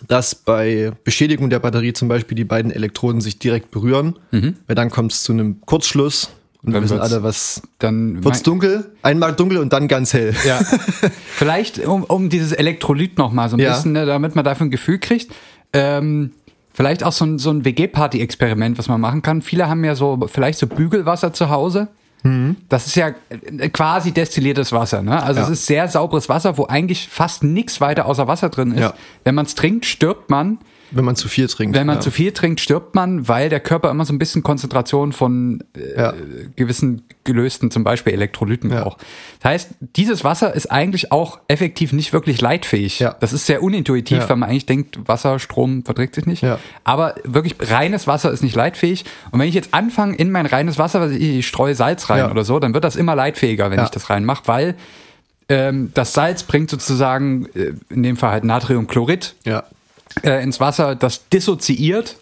dass 0.08 0.34
bei 0.34 0.92
Beschädigung 1.04 1.50
der 1.50 1.58
Batterie 1.58 1.92
zum 1.92 2.08
Beispiel 2.08 2.36
die 2.36 2.44
beiden 2.44 2.70
Elektroden 2.70 3.20
sich 3.20 3.38
direkt 3.38 3.70
berühren, 3.70 4.18
weil 4.30 4.74
dann 4.74 4.90
kommt 4.90 5.12
es 5.12 5.22
zu 5.22 5.32
einem 5.32 5.60
Kurzschluss 5.62 6.30
und 6.62 6.68
wir 6.68 6.70
Mhm. 6.70 6.72
Dann 6.72 6.82
wissen 6.84 6.96
wird's- 6.98 7.12
alle, 7.12 7.22
was 7.22 7.62
Dann 7.78 8.24
wird's 8.24 8.42
dunkel, 8.42 8.90
einmal 9.02 9.34
dunkel 9.34 9.58
und 9.58 9.72
dann 9.72 9.88
ganz 9.88 10.12
hell. 10.12 10.34
Ja. 10.46 10.60
Vielleicht, 11.34 11.78
um, 11.86 12.04
um 12.04 12.28
dieses 12.28 12.52
Elektrolyt 12.52 13.18
noch 13.18 13.32
mal 13.32 13.48
so 13.48 13.56
ein 13.56 13.60
Ja. 13.60 13.74
bisschen, 13.74 13.92
ne, 13.92 14.06
damit 14.06 14.34
man 14.34 14.44
dafür 14.44 14.66
ein 14.66 14.70
Gefühl 14.70 14.98
kriegt. 14.98 15.32
Ähm, 15.72 16.32
vielleicht 16.72 17.02
auch 17.04 17.12
so 17.12 17.24
ein, 17.24 17.38
so 17.38 17.50
ein 17.50 17.64
WG-Party-Experiment, 17.64 18.78
was 18.78 18.88
man 18.88 19.00
machen 19.00 19.22
kann. 19.22 19.42
Viele 19.42 19.68
haben 19.68 19.84
ja 19.84 19.94
so, 19.94 20.18
vielleicht 20.30 20.58
so 20.58 20.66
Bügelwasser 20.66 21.32
zu 21.32 21.50
Hause. 21.50 21.88
Das 22.68 22.86
ist 22.86 22.96
ja 22.96 23.08
äh, 23.28 23.68
quasi 23.68 24.12
destilliertes 24.12 24.72
Wasser. 24.72 25.02
Ne? 25.02 25.22
Also 25.22 25.40
Ja. 25.40 25.46
es 25.46 25.52
ist 25.52 25.66
sehr 25.66 25.88
sauberes 25.88 26.28
Wasser, 26.28 26.58
wo 26.58 26.66
eigentlich 26.66 27.08
fast 27.08 27.42
nichts 27.44 27.80
weiter 27.80 28.06
außer 28.06 28.26
Wasser 28.26 28.48
drin 28.48 28.72
ist. 28.72 28.80
Ja. 28.80 28.94
Wenn 29.24 29.34
man 29.34 29.46
es 29.46 29.54
trinkt, 29.54 29.86
stirbt 29.86 30.30
man. 30.30 30.58
Wenn 30.90 31.04
man 31.04 31.16
zu 31.16 31.28
viel 31.28 31.48
trinkt. 31.48 31.76
Wenn 31.76 31.86
man 31.86 31.96
ja. 31.96 32.00
zu 32.00 32.10
viel 32.10 32.32
trinkt, 32.32 32.60
stirbt 32.60 32.94
man, 32.94 33.26
weil 33.28 33.48
der 33.48 33.60
Körper 33.60 33.90
immer 33.90 34.04
so 34.04 34.12
ein 34.12 34.18
bisschen 34.18 34.42
Konzentration 34.42 35.12
von 35.12 35.64
äh, 35.76 36.00
Ja. 36.00 36.14
gewissen 36.54 37.02
gelösten, 37.24 37.70
zum 37.70 37.82
Beispiel 37.84 38.12
Elektrolyten 38.12 38.70
Ja. 38.70 38.82
braucht. 38.84 39.00
Das 39.40 39.50
heißt, 39.50 39.70
dieses 39.80 40.22
Wasser 40.22 40.54
ist 40.54 40.70
eigentlich 40.70 41.10
auch 41.12 41.40
effektiv 41.48 41.92
nicht 41.92 42.12
wirklich 42.12 42.40
leitfähig. 42.40 43.00
Ja. 43.00 43.16
Das 43.18 43.32
ist 43.32 43.46
sehr 43.46 43.62
unintuitiv, 43.62 44.18
Ja. 44.18 44.28
weil 44.28 44.36
man 44.36 44.48
eigentlich 44.48 44.66
denkt, 44.66 44.98
Wasser, 45.08 45.38
Strom 45.38 45.84
verträgt 45.84 46.14
sich 46.14 46.26
nicht. 46.26 46.42
Ja. 46.42 46.58
Aber 46.84 47.14
wirklich 47.24 47.56
reines 47.70 48.06
Wasser 48.06 48.30
ist 48.30 48.42
nicht 48.42 48.54
leitfähig. 48.54 49.04
Und 49.32 49.40
wenn 49.40 49.48
ich 49.48 49.54
jetzt 49.54 49.74
anfange, 49.74 50.14
in 50.16 50.30
mein 50.30 50.46
reines 50.46 50.78
Wasser, 50.78 51.00
was 51.00 51.10
ich, 51.10 51.46
streue 51.46 51.74
Salz 51.74 52.08
rein 52.10 52.30
oder 52.30 52.44
so, 52.44 52.58
dann 52.60 52.74
wird 52.74 52.84
das 52.84 52.96
immer 52.96 53.16
leitfähiger, 53.16 53.70
wenn 53.70 53.82
ich 53.82 53.90
das 53.90 54.08
reinmache, 54.08 54.42
weil 54.46 54.74
ähm, 55.48 55.90
das 55.94 56.12
Salz 56.12 56.42
bringt 56.42 56.70
sozusagen, 56.70 57.46
äh, 57.54 57.72
in 57.90 58.02
dem 58.02 58.16
Fall 58.16 58.32
halt 58.32 58.44
Natriumchlorid, 58.44 59.36
Ja. 59.44 59.64
Äh, 60.22 60.42
ins 60.42 60.60
Wasser, 60.60 60.94
das 60.94 61.28
dissoziiert 61.28 62.16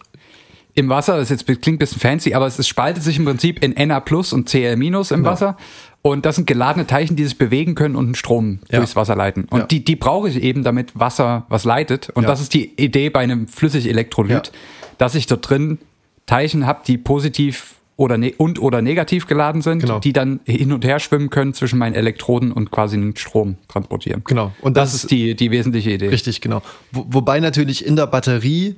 im 0.75 0.89
Wasser. 0.89 1.17
Das 1.17 1.29
jetzt 1.29 1.47
klingt 1.47 1.67
ein 1.69 1.79
bisschen 1.79 2.01
fancy, 2.01 2.35
aber 2.35 2.47
es 2.47 2.59
ist, 2.59 2.69
spaltet 2.69 3.03
sich 3.03 3.19
im 3.19 3.25
Prinzip 3.25 3.63
in 3.63 3.75
Na 3.89 4.01
plus 4.01 4.33
und 4.33 4.49
Cl 4.49 4.77
minus 4.77 5.11
im 5.11 5.25
Ja. 5.25 5.31
Wasser. 5.31 5.57
Und 6.03 6.27
das 6.27 6.37
sind 6.37 6.47
geladene 6.47 6.87
Teilchen, 6.87 7.17
die 7.17 7.25
sich 7.25 7.39
bewegen 7.39 7.75
können 7.75 7.97
und 7.97 8.05
einen 8.07 8.15
Strom 8.15 8.59
Ja. 8.71 8.79
durchs 8.79 8.95
Wasser 8.95 9.17
leiten. 9.17 9.47
Und 9.49 9.61
Ja. 9.61 9.67
die, 9.67 9.85
die 9.85 9.97
brauche 9.97 10.29
ich 10.29 10.43
eben, 10.43 10.63
damit 10.63 10.99
Wasser 10.99 11.47
was 11.49 11.65
leitet. 11.65 12.11
Und 12.11 12.29
das 12.29 12.41
ist 12.43 12.53
die 12.53 12.75
Idee 12.77 13.09
bei 13.09 13.21
einem 13.21 13.49
Flüssigelektrolyt, 13.49 14.53
dass 14.99 15.15
ich 15.15 15.27
dort 15.27 15.49
drin 15.49 15.79
Teilchen 16.27 16.67
habe, 16.67 16.81
die 16.87 16.99
positiv 16.99 17.77
oder 17.97 18.19
ne 18.19 18.35
und 18.37 18.61
oder 18.61 18.83
negativ 18.83 19.27
geladen 19.27 19.63
sind, 19.63 19.79
Genau. 19.81 20.01
die 20.01 20.13
dann 20.13 20.41
hin 20.45 20.73
und 20.73 20.85
her 20.85 20.99
schwimmen 20.99 21.31
können 21.31 21.55
zwischen 21.55 21.79
meinen 21.79 21.95
Elektroden 21.95 22.51
und 22.53 22.71
quasi 22.71 22.97
einen 22.97 23.17
Strom 23.17 23.57
transportieren. 23.69 24.23
Genau. 24.25 24.53
Und 24.61 24.77
Das, 24.77 24.93
das, 24.93 25.03
ist 25.05 25.11
die, 25.11 25.35
die 25.37 25.51
wesentliche 25.51 25.91
Idee. 25.93 26.09
Richtig, 26.09 26.41
genau. 26.41 26.63
Wo, 26.93 27.07
wobei 27.09 27.39
natürlich 27.41 27.87
in 27.87 27.95
der 27.97 28.07
Batterie 28.09 28.77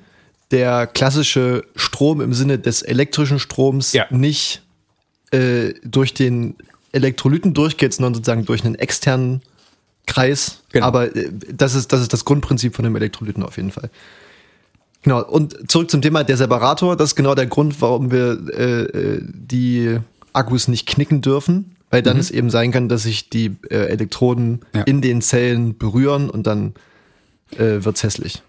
der 0.50 0.86
klassische 0.86 1.64
Strom 1.76 2.20
im 2.20 2.32
Sinne 2.34 2.58
des 2.58 2.82
elektrischen 2.82 3.38
Stroms 3.38 3.92
Ja. 3.94 4.06
nicht 4.10 4.62
äh, 5.32 5.72
durch 5.84 6.14
den 6.14 6.54
Elektrolyten 6.92 7.52
durchgeht, 7.54 7.94
sondern 7.94 8.14
sozusagen 8.14 8.44
durch 8.44 8.64
einen 8.64 8.74
externen 8.76 9.42
Kreis. 10.06 10.62
Genau. 10.72 10.86
Aber 10.86 11.14
äh, 11.16 11.30
das, 11.52 11.74
ist, 11.74 11.92
das 11.92 12.00
ist 12.02 12.12
das 12.12 12.24
Grundprinzip 12.24 12.76
von 12.76 12.84
dem 12.84 12.94
Elektrolyten 12.96 13.42
auf 13.42 13.56
jeden 13.56 13.72
Fall. 13.72 13.90
Genau, 15.06 15.22
und 15.24 15.70
zurück 15.70 15.88
zum 15.88 16.02
Thema 16.02 16.24
der 16.24 16.36
Separator. 16.36 16.96
Das 16.96 17.10
ist 17.10 17.14
genau 17.14 17.36
der 17.36 17.46
Grund, 17.46 17.80
warum 17.80 18.10
wir 18.10 18.40
äh, 18.52 18.82
äh, 18.82 19.20
die 19.22 19.98
Akkus 20.32 20.66
nicht 20.66 20.88
knicken 20.88 21.20
dürfen, 21.20 21.76
weil 21.90 22.02
dann 22.02 22.18
es 22.18 22.32
eben 22.32 22.50
sein 22.50 22.72
kann, 22.72 22.88
dass 22.88 23.04
sich 23.04 23.30
die 23.30 23.54
äh, 23.70 23.86
Elektroden 23.86 24.50
Mhm. 24.50 24.58
Ja. 24.74 24.82
in 24.82 25.00
den 25.02 25.22
Zellen 25.22 25.78
berühren 25.78 26.28
und 26.28 26.48
dann 26.48 26.74
äh, 27.56 27.84
wird's 27.84 28.02
hässlich. 28.02 28.42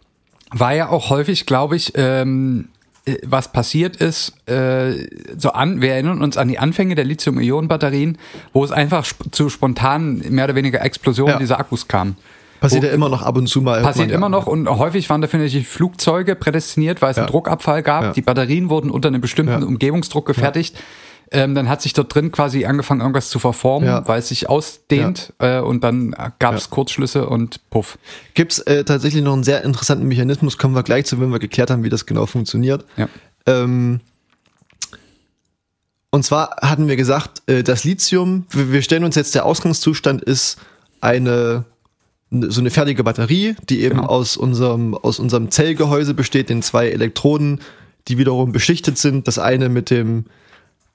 war 0.50 0.74
ja 0.74 0.90
auch 0.90 1.12
häufig, 1.12 1.46
glaube 1.46 1.76
ich, 1.76 1.92
ähm, 1.94 2.70
äh, 3.06 3.18
was 3.24 3.52
passiert 3.52 3.98
ist, 3.98 4.34
äh, 4.50 5.08
so 5.38 5.52
an, 5.52 5.80
wir 5.82 5.92
erinnern 5.92 6.24
uns 6.24 6.38
an 6.38 6.48
die 6.48 6.58
Anfänge 6.58 6.96
der 6.96 7.06
Lithium-Ionen-Batterien, 7.06 8.18
wo 8.52 8.64
es 8.66 8.72
einfach 8.72 9.06
sp 9.06 9.30
zu 9.30 9.50
spontanen, 9.50 10.24
mehr 10.34 10.46
oder 10.46 10.56
weniger 10.56 10.82
Explosionen 10.82 11.34
Ja. 11.34 11.40
dieser 11.40 11.60
Akkus 11.60 11.88
kam. 11.88 12.16
Passiert 12.60 12.84
ja 12.84 12.90
immer 12.92 13.10
noch 13.10 13.22
ab 13.22 13.38
und 13.38 13.48
zu 13.48 13.62
mal. 13.62 13.82
Passiert 13.82 14.10
ja. 14.10 14.16
immer 14.16 14.30
noch 14.30 14.48
und 14.48 14.68
häufig 14.70 15.10
waren 15.10 15.22
dafür 15.22 15.40
natürlich 15.40 15.68
Flugzeuge 15.68 16.36
prädestiniert, 16.36 17.02
weil 17.02 17.12
es 17.12 17.18
einen 17.18 17.28
Ja. 17.28 17.32
Druckabfall 17.32 17.84
gab. 17.84 18.04
Ja. 18.04 18.12
Die 18.14 18.22
Batterien 18.22 18.70
wurden 18.70 18.90
unter 18.90 19.10
einem 19.10 19.22
bestimmten 19.22 19.62
Ja. 19.62 19.68
Umgebungsdruck 19.68 20.26
gefertigt. 20.26 20.78
Ähm, 21.30 21.56
dann 21.56 21.68
hat 21.68 21.82
sich 21.82 21.92
dort 21.92 22.16
drin 22.16 22.32
quasi 22.32 22.64
angefangen, 22.66 23.02
irgendwas 23.02 23.30
zu 23.30 23.38
verformen, 23.38 23.90
Ja. 23.90 24.08
weil 24.08 24.20
es 24.20 24.30
sich 24.30 24.48
ausdehnt 24.50 25.34
äh, 25.40 25.60
und 25.60 25.84
dann 25.84 26.16
gab 26.40 26.56
es 26.56 26.66
Ja. 26.66 26.70
Kurzschlüsse 26.72 27.28
und 27.28 27.60
puff. 27.70 27.98
Gibt's 28.34 28.60
äh, 28.60 28.86
tatsächlich 28.86 29.24
noch 29.24 29.34
einen 29.34 29.44
sehr 29.44 29.64
interessanten 29.66 30.08
Mechanismus, 30.08 30.58
kommen 30.58 30.74
wir 30.74 30.84
gleich 30.84 31.06
zu, 31.06 31.20
wenn 31.20 31.30
wir 31.30 31.40
geklärt 31.40 31.70
haben, 31.70 31.84
wie 31.84 31.90
das 31.90 32.06
genau 32.06 32.26
funktioniert. 32.28 32.86
Ja. 32.96 33.10
Ähm, 33.46 34.00
und 36.12 36.24
zwar 36.24 36.56
hatten 36.62 36.88
wir 36.88 36.96
gesagt, 36.96 37.42
äh, 37.48 37.62
das 37.62 37.84
Lithium, 37.84 38.46
wir 38.52 38.82
stellen 38.82 39.04
uns 39.04 39.16
jetzt, 39.16 39.36
der 39.36 39.46
Ausgangszustand 39.46 40.22
ist 40.22 40.58
eine 41.02 41.66
so 42.32 42.60
eine 42.60 42.70
fertige 42.70 43.04
Batterie, 43.04 43.56
die 43.70 43.82
eben 43.82 43.98
Genau. 43.98 44.10
aus 44.10 44.36
unserem 44.38 44.94
aus 44.96 45.20
unserem 45.20 45.50
Zellgehäuse 45.50 46.14
besteht, 46.14 46.50
den 46.50 46.62
zwei 46.62 46.90
Elektroden, 46.90 47.62
die 48.08 48.18
wiederum 48.18 48.52
beschichtet 48.52 48.98
sind. 48.98 49.28
Das 49.28 49.40
eine 49.40 49.70
mit 49.70 49.90
dem 49.90 50.26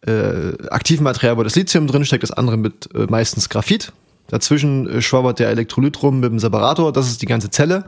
äh, 0.06 0.52
aktiven 0.68 1.04
Material, 1.04 1.36
wo 1.36 1.42
das 1.42 1.54
Lithium 1.56 1.86
drinsteckt, 1.86 2.22
das 2.22 2.32
andere 2.32 2.56
mit 2.56 2.88
äh, 2.94 3.06
meistens 3.08 3.48
Graphit. 3.48 3.92
Dazwischen 4.28 4.88
äh, 4.88 5.02
schwabbert 5.02 5.38
der 5.38 5.48
Elektrolyt 5.50 6.02
rum 6.02 6.20
mit 6.20 6.30
dem 6.30 6.38
Separator, 6.38 6.92
das 6.92 7.08
ist 7.08 7.22
die 7.22 7.26
ganze 7.26 7.50
Zelle. 7.50 7.84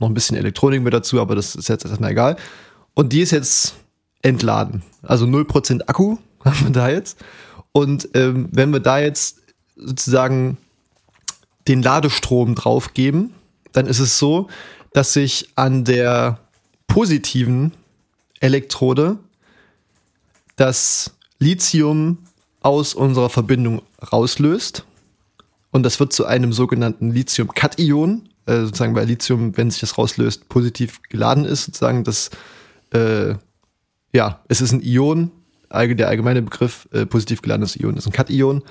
Noch 0.00 0.08
ein 0.08 0.14
bisschen 0.14 0.36
Elektronik 0.36 0.82
mit 0.82 0.92
dazu, 0.92 1.20
aber 1.20 1.34
das 1.34 1.54
ist 1.54 1.68
jetzt 1.68 1.84
erstmal 1.86 2.10
egal. 2.12 2.36
Und 2.94 3.12
die 3.12 3.20
ist 3.20 3.30
jetzt 3.30 3.74
entladen. 4.22 4.82
Also 5.02 5.24
0% 5.24 5.82
Akku 5.86 6.16
haben 6.44 6.66
wir 6.66 6.70
da 6.70 6.88
jetzt. 6.88 7.18
Und 7.72 8.08
ähm, 8.14 8.48
wenn 8.52 8.72
wir 8.72 8.80
da 8.80 8.98
jetzt 8.98 9.40
sozusagen 9.76 10.58
den 11.68 11.82
Ladestrom 11.82 12.54
draufgeben, 12.54 13.32
dann 13.72 13.86
ist 13.86 13.98
es 13.98 14.18
so, 14.18 14.48
dass 14.92 15.12
sich 15.12 15.50
an 15.56 15.84
der 15.84 16.38
positiven 16.86 17.72
Elektrode 18.40 19.18
das 20.56 21.16
Lithium 21.38 22.18
aus 22.60 22.94
unserer 22.94 23.28
Verbindung 23.28 23.82
rauslöst. 24.12 24.84
Und 25.70 25.82
das 25.82 25.98
wird 25.98 26.12
zu 26.12 26.24
einem 26.24 26.52
sogenannten 26.52 27.10
Lithium-Kation, 27.10 28.28
äh, 28.46 28.60
sozusagen 28.60 28.94
weil 28.94 29.06
Lithium, 29.06 29.56
wenn 29.56 29.70
sich 29.70 29.80
das 29.80 29.98
rauslöst, 29.98 30.48
positiv 30.48 31.02
geladen 31.08 31.44
ist, 31.44 31.64
sozusagen 31.64 32.04
das, 32.04 32.30
äh, 32.92 33.34
ja, 34.12 34.40
es 34.48 34.60
ist 34.60 34.72
ein 34.72 34.80
Ion, 34.80 35.32
der 35.72 36.08
allgemeine 36.08 36.42
Begriff 36.42 36.88
äh, 36.92 37.04
positiv 37.04 37.42
geladenes 37.42 37.74
Ion 37.74 37.96
ist 37.96 38.06
ein 38.06 38.12
Kation. 38.12 38.62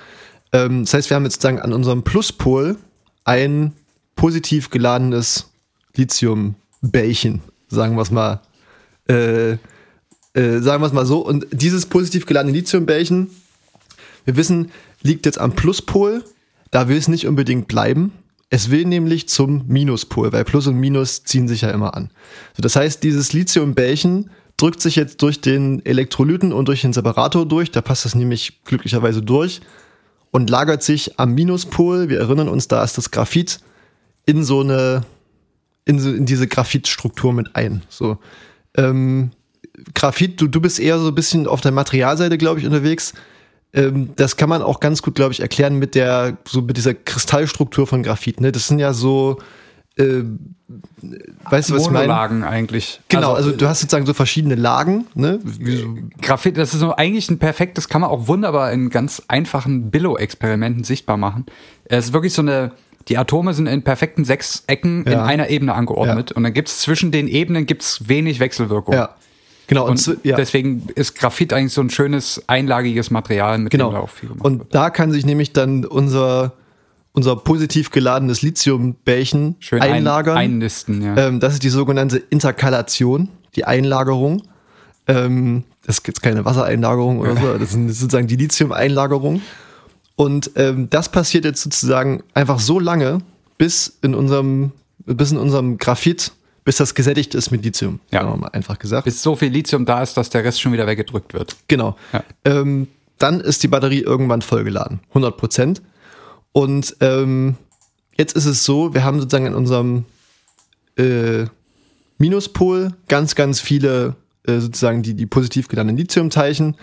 Ähm, 0.52 0.84
das 0.84 0.94
heißt, 0.94 1.10
wir 1.10 1.16
haben 1.16 1.24
jetzt 1.24 1.34
sozusagen 1.34 1.60
an 1.60 1.72
unserem 1.72 2.02
Pluspol 2.02 2.76
ein 3.24 3.72
positiv 4.16 4.70
geladenes 4.70 5.50
Lithium-Bällchen, 5.96 7.42
sagen 7.68 7.96
wir 7.96 8.02
es 8.02 8.10
mal, 8.10 8.40
äh, 9.08 9.52
äh, 9.52 9.58
sagen 10.34 10.82
wir 10.82 10.86
es 10.86 10.92
mal 10.92 11.06
so. 11.06 11.24
Und 11.24 11.46
dieses 11.50 11.86
positiv 11.86 12.26
geladene 12.26 12.56
Lithiumbällchen, 12.56 13.30
wir 14.24 14.36
wissen, 14.36 14.70
liegt 15.02 15.26
jetzt 15.26 15.38
am 15.38 15.52
Pluspol. 15.52 16.24
Da 16.70 16.88
will 16.88 16.96
es 16.96 17.08
nicht 17.08 17.26
unbedingt 17.26 17.68
bleiben. 17.68 18.12
Es 18.50 18.70
will 18.70 18.84
nämlich 18.84 19.28
zum 19.28 19.66
Minuspol, 19.66 20.32
weil 20.32 20.44
Plus 20.44 20.66
und 20.66 20.76
Minus 20.76 21.24
ziehen 21.24 21.48
sich 21.48 21.62
ja 21.62 21.70
immer 21.70 21.94
an. 21.96 22.10
So, 22.56 22.62
das 22.62 22.76
heißt, 22.76 23.02
dieses 23.02 23.32
Lithiumbällchen 23.32 24.30
drückt 24.56 24.80
sich 24.80 24.96
jetzt 24.96 25.22
durch 25.22 25.40
den 25.40 25.84
Elektrolyten 25.84 26.52
und 26.52 26.68
durch 26.68 26.82
den 26.82 26.92
Separator 26.92 27.46
durch. 27.46 27.70
Da 27.70 27.80
passt 27.80 28.04
das 28.04 28.14
nämlich 28.14 28.64
glücklicherweise 28.64 29.22
durch 29.22 29.60
und 30.34 30.50
lagert 30.50 30.82
sich 30.82 31.20
am 31.20 31.32
Minuspol. 31.32 32.08
Wir 32.08 32.18
erinnern 32.18 32.48
uns, 32.48 32.66
da 32.66 32.82
ist 32.82 32.98
das 32.98 33.12
Graphit 33.12 33.60
in 34.26 34.42
so 34.42 34.62
eine, 34.62 35.04
in, 35.84 36.00
so, 36.00 36.10
in 36.10 36.26
diese 36.26 36.48
Graphitstruktur 36.48 37.32
mit 37.32 37.54
ein. 37.54 37.82
So. 37.88 38.18
Ähm, 38.76 39.30
Graphit, 39.94 40.40
du, 40.40 40.48
du 40.48 40.60
bist 40.60 40.80
eher 40.80 40.98
so 40.98 41.06
ein 41.06 41.14
bisschen 41.14 41.46
auf 41.46 41.60
der 41.60 41.70
Materialseite, 41.70 42.36
glaube 42.36 42.58
ich, 42.58 42.66
unterwegs. 42.66 43.14
Ähm, 43.72 44.10
das 44.16 44.36
kann 44.36 44.48
man 44.48 44.60
auch 44.60 44.80
ganz 44.80 45.02
gut, 45.02 45.14
glaube 45.14 45.30
ich, 45.30 45.38
erklären 45.38 45.78
mit 45.78 45.94
der, 45.94 46.36
so 46.48 46.62
mit 46.62 46.76
dieser 46.76 46.94
Kristallstruktur 46.94 47.86
von 47.86 48.02
Graphit. 48.02 48.40
Ne? 48.40 48.50
Das 48.50 48.66
sind 48.66 48.80
ja 48.80 48.92
so, 48.92 49.38
äh, 49.96 50.22
weißt 51.50 51.70
du, 51.70 51.74
was 51.74 51.82
ich 51.82 51.90
meine? 51.90 52.08
Monolagen 52.08 52.42
eigentlich. 52.44 53.00
Genau, 53.08 53.32
also, 53.34 53.52
du 53.52 53.68
hast 53.68 53.80
sozusagen 53.80 54.06
so 54.06 54.14
verschiedene 54.14 54.54
Lagen, 54.54 55.06
ne? 55.14 55.38
So, 55.44 55.94
Graphit, 56.20 56.56
das 56.56 56.74
ist 56.74 56.80
so 56.80 56.94
eigentlich 56.96 57.30
ein 57.30 57.38
perfektes, 57.38 57.88
kann 57.88 58.00
man 58.00 58.10
auch 58.10 58.26
wunderbar 58.26 58.72
in 58.72 58.90
ganz 58.90 59.22
einfachen 59.28 59.90
Billo-Experimenten 59.90 60.84
sichtbar 60.84 61.16
machen. 61.16 61.46
Es 61.84 62.06
ist 62.06 62.12
wirklich 62.12 62.32
so 62.32 62.42
eine, 62.42 62.72
die 63.08 63.18
Atome 63.18 63.54
sind 63.54 63.66
in 63.66 63.82
perfekten 63.82 64.24
Sechsecken 64.24 65.04
in 65.04 65.12
Ja. 65.12 65.24
einer 65.24 65.48
Ebene 65.50 65.74
angeordnet 65.74 66.30
Ja. 66.30 66.36
und 66.36 66.42
dann 66.44 66.52
gibt's 66.54 66.80
zwischen 66.80 67.10
den 67.12 67.28
Ebenen 67.28 67.66
gibt's 67.66 68.08
wenig 68.08 68.40
Wechselwirkung. 68.40 68.94
ja. 68.94 69.10
Genau, 69.66 69.84
und, 69.84 69.92
Und 69.92 69.98
zw- 70.00 70.16
ja. 70.24 70.36
deswegen 70.36 70.88
ist 70.94 71.14
Graphit 71.14 71.54
eigentlich 71.54 71.72
so 71.72 71.80
ein 71.80 71.88
schönes 71.88 72.42
einlagiges 72.48 73.10
Material, 73.10 73.56
mit 73.56 73.72
dem 73.72 73.78
da 73.80 73.86
Genau. 73.86 73.98
auch 74.00 74.10
viel 74.10 74.28
gemacht 74.28 74.44
wird. 74.44 74.52
Und 74.62 74.74
da 74.74 74.90
kann 74.90 75.10
sich 75.10 75.24
nämlich 75.24 75.54
dann 75.54 75.86
unser, 75.86 76.52
unser 77.14 77.36
positiv 77.36 77.90
geladenes 77.90 78.42
Lithiumbällchen 78.42 79.54
Schön 79.60 79.80
einlagern. 79.80 80.36
Ein, 80.36 80.50
einnisten, 80.50 81.00
ja. 81.00 81.16
Ähm, 81.16 81.40
das 81.40 81.54
ist 81.54 81.62
die 81.62 81.68
sogenannte 81.70 82.18
Interkalation, 82.18 83.28
die 83.56 83.64
Einlagerung. 83.64 84.42
Ähm, 85.06 85.64
das 85.86 86.02
gibt 86.02 86.22
keine 86.22 86.44
Wassereinlagerung 86.44 87.20
oder 87.20 87.36
so, 87.36 87.54
das 87.58 87.74
ist 87.74 88.00
sozusagen 88.00 88.26
die 88.26 88.36
Lithium-Einlagerung. 88.36 89.42
Und 90.16 90.50
ähm, 90.56 90.90
das 90.90 91.08
passiert 91.08 91.44
jetzt 91.44 91.62
sozusagen 91.62 92.22
einfach 92.34 92.58
so 92.58 92.78
lange, 92.80 93.20
bis 93.58 93.96
in 94.02 94.14
unserem, 94.14 94.72
bis 95.06 95.30
in 95.30 95.38
unserem 95.38 95.78
Graphit, 95.78 96.32
bis 96.64 96.76
das 96.78 96.96
gesättigt 96.96 97.34
ist 97.36 97.52
mit 97.52 97.64
Lithium. 97.64 98.00
Ja. 98.10 98.24
Mal 98.24 98.48
einfach 98.48 98.78
gesagt. 98.78 99.04
Bis 99.04 99.22
so 99.22 99.36
viel 99.36 99.50
Lithium 99.50 99.84
da 99.86 100.02
ist, 100.02 100.16
dass 100.16 100.30
der 100.30 100.42
Rest 100.42 100.60
schon 100.60 100.72
wieder 100.72 100.86
weggedrückt 100.88 101.32
wird. 101.32 101.56
Genau. 101.68 101.96
Ja. 102.12 102.24
Ähm, 102.44 102.88
dann 103.18 103.40
ist 103.40 103.62
die 103.62 103.68
Batterie 103.68 104.00
irgendwann 104.00 104.42
vollgeladen, 104.42 105.00
100 105.10 105.36
Prozent. 105.36 105.82
Und 106.54 106.96
ähm, 107.00 107.56
jetzt 108.16 108.36
ist 108.36 108.46
es 108.46 108.64
so, 108.64 108.94
wir 108.94 109.02
haben 109.02 109.18
sozusagen 109.18 109.46
in 109.46 109.56
unserem 109.56 110.04
äh, 110.96 111.46
Minuspol 112.16 112.92
ganz, 113.08 113.34
ganz 113.34 113.60
viele 113.60 114.14
äh, 114.46 114.60
sozusagen 114.60 115.02
die, 115.02 115.14
die 115.14 115.26
positiv 115.26 115.66
geladenen 115.66 115.96
Lithiumteilchen 115.96 116.76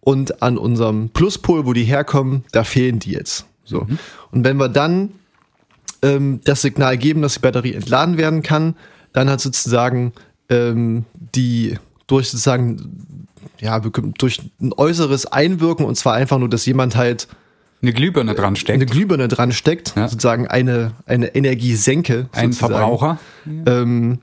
und 0.00 0.42
an 0.44 0.56
unserem 0.56 1.10
Pluspol, 1.10 1.66
wo 1.66 1.72
die 1.72 1.82
herkommen, 1.82 2.44
da 2.52 2.62
fehlen 2.62 3.00
die 3.00 3.10
jetzt. 3.10 3.46
So. 3.64 3.80
Mhm. 3.80 3.98
Und 4.30 4.44
wenn 4.44 4.58
wir 4.58 4.68
dann 4.68 5.10
ähm, 6.02 6.40
das 6.44 6.62
Signal 6.62 6.96
geben, 6.96 7.20
dass 7.20 7.34
die 7.34 7.40
Batterie 7.40 7.74
entladen 7.74 8.18
werden 8.18 8.44
kann, 8.44 8.76
dann 9.12 9.28
hat 9.28 9.40
sozusagen 9.40 10.12
ähm, 10.50 11.04
die 11.34 11.78
durch 12.06 12.28
sozusagen 12.28 13.26
ja 13.58 13.80
durch 13.80 14.40
ein 14.60 14.72
äußeres 14.72 15.26
Einwirken 15.26 15.84
und 15.84 15.96
zwar 15.96 16.14
einfach 16.14 16.38
nur, 16.38 16.48
dass 16.48 16.64
jemand 16.64 16.94
halt 16.94 17.26
eine 17.82 17.92
Glühbirne 17.92 18.34
dran 18.34 18.56
steckt. 18.56 18.74
Eine 18.74 18.86
Glühbirne 18.86 19.28
dran 19.28 19.52
steckt, 19.52 19.94
ja. 19.96 20.08
sozusagen 20.08 20.48
eine, 20.48 20.92
eine 21.06 21.34
Energiesenke. 21.34 22.28
Ein 22.32 22.52
Verbraucher. 22.52 23.18
Ähm, 23.46 24.18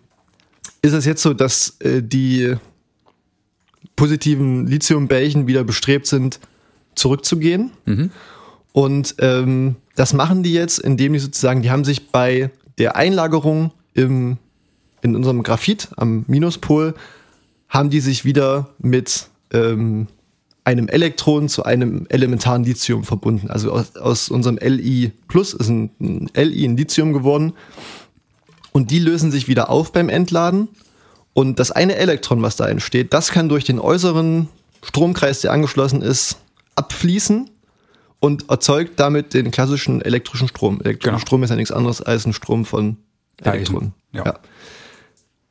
ist 0.81 0.93
es 0.93 1.05
jetzt 1.05 1.21
so, 1.21 1.33
dass 1.33 1.79
äh, 1.79 2.01
die 2.01 2.55
positiven 3.95 4.67
Lithiumbällchen 4.67 5.47
wieder 5.47 5.63
bestrebt 5.63 6.07
sind, 6.07 6.39
zurückzugehen. 6.95 7.71
Mhm. 7.85 8.11
Und 8.71 9.15
ähm, 9.19 9.75
das 9.95 10.13
machen 10.13 10.43
die 10.43 10.53
jetzt, 10.53 10.79
indem 10.79 11.13
die 11.13 11.19
sozusagen, 11.19 11.61
die 11.61 11.71
haben 11.71 11.85
sich 11.85 12.09
bei 12.09 12.49
der 12.77 12.95
Einlagerung 12.95 13.71
im, 13.93 14.37
in 15.01 15.15
unserem 15.15 15.43
Graphit 15.43 15.89
am 15.95 16.25
Minuspol, 16.27 16.95
haben 17.69 17.89
die 17.89 17.99
sich 17.99 18.25
wieder 18.25 18.69
mit 18.79 19.27
ähm, 19.51 20.07
einem 20.65 20.87
Elektron 20.87 21.49
zu 21.49 21.63
einem 21.63 22.05
elementaren 22.09 22.63
Lithium 22.63 23.03
verbunden. 23.03 23.49
Also 23.49 23.71
aus, 23.71 23.95
aus 23.95 24.29
unserem 24.29 24.57
Li 24.61 25.11
Plus 25.27 25.53
ist 25.53 25.69
ein, 25.69 25.91
ein 25.99 26.29
Li 26.35 26.65
ein 26.65 26.77
Lithium 26.77 27.13
geworden. 27.13 27.53
Und 28.71 28.91
die 28.91 28.99
lösen 28.99 29.31
sich 29.31 29.47
wieder 29.47 29.69
auf 29.69 29.91
beim 29.91 30.09
Entladen. 30.09 30.69
Und 31.33 31.59
das 31.59 31.71
eine 31.71 31.95
Elektron, 31.95 32.41
was 32.41 32.55
da 32.55 32.67
entsteht, 32.67 33.13
das 33.13 33.31
kann 33.31 33.49
durch 33.49 33.63
den 33.63 33.79
äußeren 33.79 34.49
Stromkreis, 34.83 35.41
der 35.41 35.51
angeschlossen 35.51 36.01
ist, 36.01 36.37
abfließen 36.75 37.49
und 38.19 38.49
erzeugt 38.49 38.99
damit 38.99 39.33
den 39.33 39.51
klassischen 39.51 40.01
elektrischen 40.01 40.47
Strom. 40.47 40.79
Elektrischer 40.81 41.11
genau. 41.11 41.19
Strom 41.19 41.43
ist 41.43 41.49
ja 41.49 41.55
nichts 41.55 41.71
anderes 41.71 42.01
als 42.01 42.25
ein 42.25 42.33
Strom 42.33 42.65
von 42.65 42.97
Elektronen. 43.41 43.93
Ja. 44.11 44.25
ja. 44.25 44.39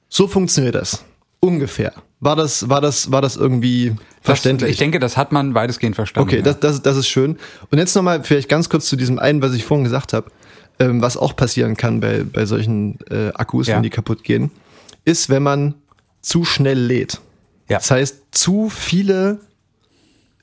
So 0.08 0.28
funktioniert 0.28 0.74
das. 0.74 1.04
Ungefähr. 1.40 1.92
War 2.22 2.36
das, 2.36 2.68
war 2.68 2.80
das, 2.80 3.10
war 3.10 3.20
das 3.20 3.34
irgendwie 3.34 3.96
verständlich? 4.20 4.70
ich 4.70 4.76
denke, 4.78 5.00
das 5.00 5.16
hat 5.16 5.32
man 5.32 5.54
weitestgehend 5.54 5.96
verstanden. 5.96 6.28
Okay, 6.28 6.36
ja. 6.36 6.42
das, 6.42 6.60
das, 6.60 6.80
das 6.80 6.96
ist 6.96 7.08
schön. 7.08 7.36
Und 7.68 7.78
jetzt 7.78 7.96
nochmal 7.96 8.22
vielleicht 8.22 8.48
ganz 8.48 8.68
kurz 8.68 8.86
zu 8.86 8.94
diesem 8.94 9.18
einen, 9.18 9.42
was 9.42 9.54
ich 9.54 9.64
vorhin 9.64 9.82
gesagt 9.82 10.12
habe, 10.12 10.30
ähm, 10.78 11.02
was 11.02 11.16
auch 11.16 11.34
passieren 11.34 11.76
kann 11.76 11.98
bei, 11.98 12.22
bei 12.22 12.46
solchen 12.46 13.00
äh, 13.10 13.32
Akkus, 13.34 13.66
ja. 13.66 13.74
wenn 13.74 13.82
die 13.82 13.90
kaputt 13.90 14.22
gehen, 14.22 14.52
ist, 15.04 15.30
wenn 15.30 15.42
man 15.42 15.74
zu 16.20 16.44
schnell 16.44 16.78
lädt. 16.78 17.20
Ja. 17.68 17.78
Das 17.78 17.90
heißt, 17.90 18.18
zu 18.30 18.68
viele 18.68 19.40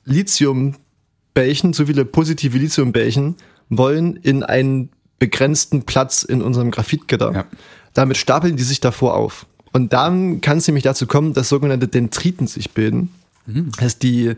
Lithiumbällchen, 0.04 1.72
zu 1.72 1.86
viele 1.86 2.04
positive 2.04 2.58
Lithiumbällchen 2.58 3.36
wollen 3.70 4.16
in 4.16 4.42
einen 4.42 4.90
begrenzten 5.18 5.84
Platz 5.84 6.24
in 6.24 6.42
unserem 6.42 6.70
Graphitgitter. 6.70 7.32
Ja. 7.32 7.46
Damit 7.94 8.18
stapeln 8.18 8.58
die 8.58 8.64
sich 8.64 8.80
davor 8.80 9.16
auf. 9.16 9.46
Und 9.72 9.92
dann 9.92 10.40
kann 10.40 10.58
es 10.58 10.66
nämlich 10.66 10.84
dazu 10.84 11.06
kommen, 11.06 11.32
dass 11.32 11.48
sogenannte 11.48 11.88
Dendriten 11.88 12.46
sich 12.46 12.70
bilden. 12.72 13.10
Mhm. 13.46 13.70
Das 13.72 13.84
heißt, 13.84 14.02
die 14.02 14.34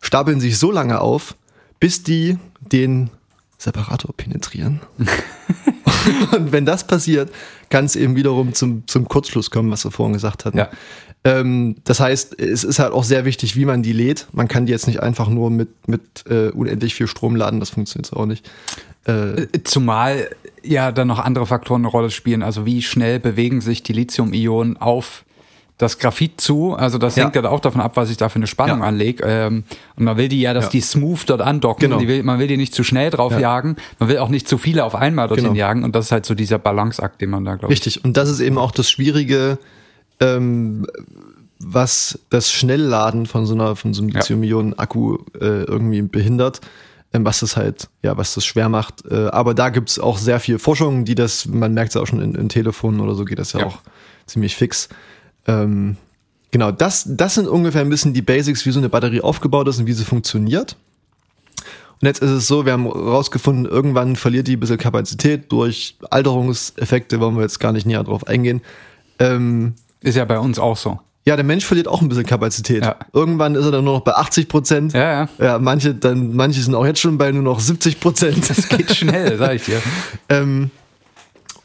stapeln 0.00 0.40
sich 0.40 0.58
so 0.58 0.70
lange 0.70 1.00
auf, 1.00 1.34
bis 1.80 2.02
die 2.02 2.38
den 2.60 3.10
Separator 3.58 4.14
penetrieren. 4.14 4.80
und 6.32 6.52
wenn 6.52 6.66
das 6.66 6.86
passiert, 6.86 7.30
kann 7.70 7.86
es 7.86 7.96
eben 7.96 8.14
wiederum 8.14 8.52
zum, 8.52 8.86
zum 8.86 9.08
Kurzschluss 9.08 9.50
kommen, 9.50 9.70
was 9.70 9.84
wir 9.84 9.90
vorhin 9.90 10.12
gesagt 10.12 10.44
hatten. 10.44 10.58
Ja. 10.58 10.68
Ähm, 11.24 11.76
das 11.84 12.00
heißt, 12.00 12.38
es 12.38 12.64
ist 12.64 12.78
halt 12.78 12.92
auch 12.92 13.04
sehr 13.04 13.24
wichtig, 13.24 13.56
wie 13.56 13.64
man 13.64 13.82
die 13.82 13.92
lädt. 13.92 14.26
Man 14.32 14.46
kann 14.46 14.66
die 14.66 14.72
jetzt 14.72 14.86
nicht 14.86 15.02
einfach 15.02 15.28
nur 15.28 15.50
mit, 15.50 15.88
mit 15.88 16.02
äh, 16.28 16.50
unendlich 16.50 16.94
viel 16.94 17.06
Strom 17.06 17.34
laden, 17.34 17.60
das 17.60 17.70
funktioniert 17.70 18.12
auch 18.12 18.26
nicht. 18.26 18.48
Äh, 19.06 19.42
äh, 19.42 19.48
Zumal 19.64 20.28
ja 20.62 20.92
dann 20.92 21.08
noch 21.08 21.18
andere 21.18 21.46
Faktoren 21.46 21.82
eine 21.82 21.88
Rolle 21.88 22.10
spielen. 22.10 22.42
Also 22.42 22.66
wie 22.66 22.82
schnell 22.82 23.20
bewegen 23.20 23.60
sich 23.60 23.82
die 23.82 23.92
Lithium-Ionen 23.92 24.76
auf 24.76 25.24
das 25.78 25.98
Graphit 25.98 26.40
zu. 26.40 26.74
Also 26.74 26.98
das 26.98 27.16
ja. 27.16 27.24
hängt 27.24 27.34
ja 27.34 27.48
auch 27.50 27.60
davon 27.60 27.80
ab, 27.80 27.96
was 27.96 28.10
ich 28.10 28.16
da 28.16 28.28
für 28.28 28.36
eine 28.36 28.46
Spannung 28.46 28.80
ja. 28.80 28.84
anlege. 28.84 29.24
Ähm, 29.26 29.64
und 29.96 30.04
man 30.04 30.16
will 30.16 30.28
die 30.28 30.40
ja, 30.40 30.54
dass 30.54 30.66
ja. 30.66 30.70
die 30.70 30.80
smooth 30.80 31.24
dort 31.26 31.40
andocken. 31.40 31.90
Genau. 31.90 32.00
Will, 32.00 32.22
man 32.22 32.38
will 32.38 32.46
die 32.46 32.56
nicht 32.56 32.74
zu 32.74 32.84
schnell 32.84 33.10
drauf 33.10 33.32
ja. 33.32 33.40
jagen. 33.40 33.76
Man 33.98 34.08
will 34.08 34.18
auch 34.18 34.28
nicht 34.28 34.46
zu 34.46 34.56
viele 34.56 34.84
auf 34.84 34.94
einmal 34.94 35.28
dorthin 35.28 35.46
genau. 35.46 35.56
jagen. 35.56 35.84
Und 35.84 35.96
das 35.96 36.06
ist 36.06 36.12
halt 36.12 36.26
so 36.26 36.34
dieser 36.34 36.58
Balanceakt, 36.58 37.20
den 37.20 37.30
man 37.30 37.44
da, 37.44 37.56
glaube 37.56 37.72
ich. 37.72 37.80
Richtig. 37.80 38.04
Und 38.04 38.16
das 38.16 38.28
ist 38.28 38.40
eben 38.40 38.56
auch 38.56 38.70
das 38.70 38.90
Schwierige, 38.90 39.58
ähm, 40.20 40.86
was 41.58 42.18
das 42.30 42.50
Schnellladen 42.50 43.26
von 43.26 43.46
so 43.46 43.54
einer, 43.54 43.76
von 43.76 43.94
so 43.94 44.02
einem 44.02 44.10
Lithium-Ionen-Akku 44.10 45.18
äh, 45.40 45.64
irgendwie 45.64 46.02
behindert 46.02 46.60
ähm, 47.14 47.24
was 47.24 47.40
das 47.40 47.56
halt, 47.56 47.88
ja, 48.02 48.16
was 48.16 48.34
das 48.34 48.44
schwer 48.44 48.68
macht. 48.68 49.06
Äh, 49.10 49.28
aber 49.28 49.54
da 49.54 49.70
gibt's 49.70 49.98
auch 49.98 50.18
sehr 50.18 50.40
viel 50.40 50.58
Forschung, 50.58 51.04
die 51.04 51.14
das, 51.14 51.46
man 51.46 51.72
merkt 51.72 51.90
es 51.90 51.96
auch 51.96 52.06
schon 52.06 52.20
in, 52.20 52.34
in, 52.34 52.48
Telefonen 52.48 53.00
oder 53.00 53.14
so 53.14 53.24
geht 53.24 53.38
das 53.38 53.52
ja, 53.52 53.60
ja. 53.60 53.66
auch 53.66 53.78
ziemlich 54.26 54.56
fix. 54.56 54.88
Ähm, 55.46 55.96
genau, 56.50 56.72
das, 56.72 57.04
das 57.06 57.34
sind 57.34 57.46
ungefähr 57.46 57.82
ein 57.82 57.88
bisschen 57.88 58.12
die 58.12 58.22
Basics, 58.22 58.66
wie 58.66 58.72
so 58.72 58.80
eine 58.80 58.88
Batterie 58.88 59.20
aufgebaut 59.20 59.68
ist 59.68 59.78
und 59.78 59.86
wie 59.86 59.92
sie 59.92 60.04
funktioniert. 60.04 60.76
Und 62.00 62.08
jetzt 62.08 62.20
ist 62.20 62.30
es 62.30 62.48
so, 62.48 62.66
wir 62.66 62.72
haben 62.72 62.88
rausgefunden, 62.88 63.64
irgendwann 63.64 64.16
verliert 64.16 64.48
die 64.48 64.56
ein 64.56 64.60
bisschen 64.60 64.76
Kapazität 64.76 65.52
durch 65.52 65.96
Alterungseffekte, 66.10 67.20
wollen 67.20 67.36
wir 67.36 67.42
jetzt 67.42 67.60
gar 67.60 67.72
nicht 67.72 67.86
näher 67.86 68.02
drauf 68.02 68.26
eingehen. 68.26 68.60
Ähm, 69.20 69.74
ist 70.04 70.16
ja 70.16 70.24
bei 70.24 70.38
uns 70.38 70.58
auch 70.58 70.76
so. 70.76 71.00
Ja, 71.26 71.36
der 71.36 71.44
Mensch 71.44 71.64
verliert 71.64 71.88
auch 71.88 72.02
ein 72.02 72.08
bisschen 72.08 72.26
Kapazität. 72.26 72.84
Ja. 72.84 72.96
Irgendwann 73.14 73.54
ist 73.54 73.64
er 73.64 73.70
dann 73.70 73.84
nur 73.84 73.94
noch 73.94 74.04
bei 74.04 74.14
80 74.14 74.46
Prozent. 74.46 74.92
Ja, 74.92 75.22
ja. 75.22 75.28
Ja, 75.38 75.58
manche, 75.58 75.94
dann, 75.94 76.36
manche 76.36 76.60
sind 76.60 76.74
auch 76.74 76.84
jetzt 76.84 77.00
schon 77.00 77.16
bei 77.16 77.32
nur 77.32 77.42
noch 77.42 77.60
70 77.60 77.98
Prozent. 77.98 78.50
Das 78.50 78.68
geht 78.68 78.94
schnell, 78.94 79.38
sag 79.38 79.54
ich 79.54 79.64
dir. 79.64 79.80
ähm, 80.28 80.70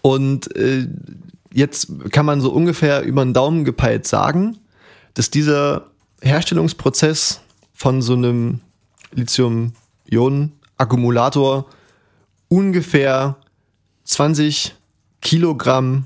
und 0.01 0.55
äh, 0.55 0.87
jetzt 1.51 1.91
kann 2.11 2.25
man 2.25 2.39
so 2.39 2.51
ungefähr 2.51 3.03
über 3.03 3.25
den 3.25 3.33
Daumen 3.33 3.65
gepeilt 3.65 4.07
sagen, 4.07 4.59
dass 5.13 5.29
dieser 5.29 5.87
Herstellungsprozess 6.21 7.41
von 7.73 8.01
so 8.01 8.13
einem 8.13 8.61
Lithium-Ionen-Akkumulator 9.11 11.65
ungefähr 12.47 13.35
20 14.05 14.73
Kilogramm 15.21 16.05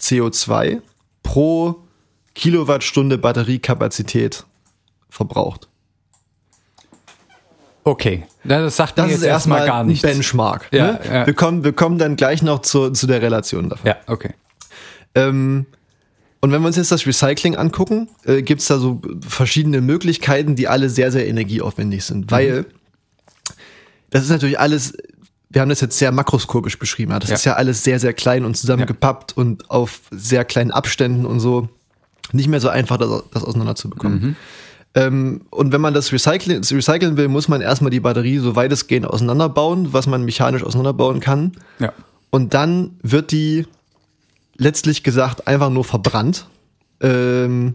CO2 0.00 0.82
pro 1.30 1.84
Kilowattstunde 2.34 3.16
Batteriekapazität 3.16 4.46
verbraucht. 5.08 5.68
Okay, 7.84 8.24
das 8.42 8.74
sagt 8.74 8.98
das 8.98 9.06
mir 9.06 9.12
jetzt 9.12 9.22
erstmal 9.22 9.64
gar 9.64 9.84
nichts. 9.84 10.02
Benchmark. 10.02 10.66
Ja, 10.72 10.92
ne? 10.92 11.00
ja. 11.04 11.26
Wir, 11.28 11.34
kommen, 11.34 11.62
wir 11.62 11.72
kommen 11.72 11.98
dann 11.98 12.16
gleich 12.16 12.42
noch 12.42 12.62
zu, 12.62 12.90
zu 12.90 13.06
der 13.06 13.22
Relation 13.22 13.68
davon. 13.68 13.86
Ja, 13.86 13.96
okay. 14.08 14.34
Ähm, 15.14 15.66
und 16.40 16.50
wenn 16.50 16.62
wir 16.62 16.66
uns 16.66 16.76
jetzt 16.76 16.90
das 16.90 17.06
Recycling 17.06 17.54
angucken, 17.54 18.08
äh, 18.24 18.42
gibt 18.42 18.60
es 18.62 18.66
da 18.66 18.78
so 18.78 19.00
verschiedene 19.26 19.80
Möglichkeiten, 19.80 20.56
die 20.56 20.66
alle 20.66 20.88
sehr, 20.88 21.12
sehr 21.12 21.28
energieaufwendig 21.28 22.04
sind. 22.04 22.26
Mhm. 22.26 22.30
Weil 22.32 22.66
das 24.10 24.24
ist 24.24 24.30
natürlich 24.30 24.58
alles, 24.58 24.94
wir 25.50 25.60
haben 25.60 25.68
das 25.68 25.80
jetzt 25.80 25.98
sehr 25.98 26.12
makroskopisch 26.12 26.78
beschrieben. 26.78 27.12
Das 27.18 27.28
ja. 27.28 27.34
ist 27.34 27.44
ja 27.44 27.54
alles 27.54 27.82
sehr, 27.82 27.98
sehr 27.98 28.12
klein 28.12 28.44
und 28.44 28.56
zusammengepappt 28.56 29.32
ja. 29.32 29.42
und 29.42 29.68
auf 29.68 30.00
sehr 30.12 30.44
kleinen 30.44 30.70
Abständen 30.70 31.26
und 31.26 31.40
so. 31.40 31.68
Nicht 32.32 32.48
mehr 32.48 32.60
so 32.60 32.68
einfach, 32.68 32.96
das, 32.96 33.24
das 33.32 33.42
auseinanderzubekommen. 33.42 34.22
Mhm. 34.22 34.36
Ähm, 34.94 35.40
und 35.50 35.72
wenn 35.72 35.80
man 35.80 35.92
das 35.92 36.12
recyceln, 36.12 36.62
recyceln 36.62 37.16
will, 37.16 37.28
muss 37.28 37.48
man 37.48 37.60
erstmal 37.60 37.90
die 37.90 38.00
Batterie 38.00 38.38
so 38.38 38.54
weitestgehend 38.54 39.06
auseinanderbauen, 39.06 39.92
was 39.92 40.06
man 40.06 40.24
mechanisch 40.24 40.62
auseinanderbauen 40.62 41.18
kann. 41.18 41.52
Ja. 41.80 41.92
Und 42.30 42.54
dann 42.54 42.98
wird 43.02 43.32
die 43.32 43.66
letztlich 44.56 45.02
gesagt 45.02 45.48
einfach 45.48 45.70
nur 45.70 45.84
verbrannt. 45.84 46.46
Ähm, 47.00 47.74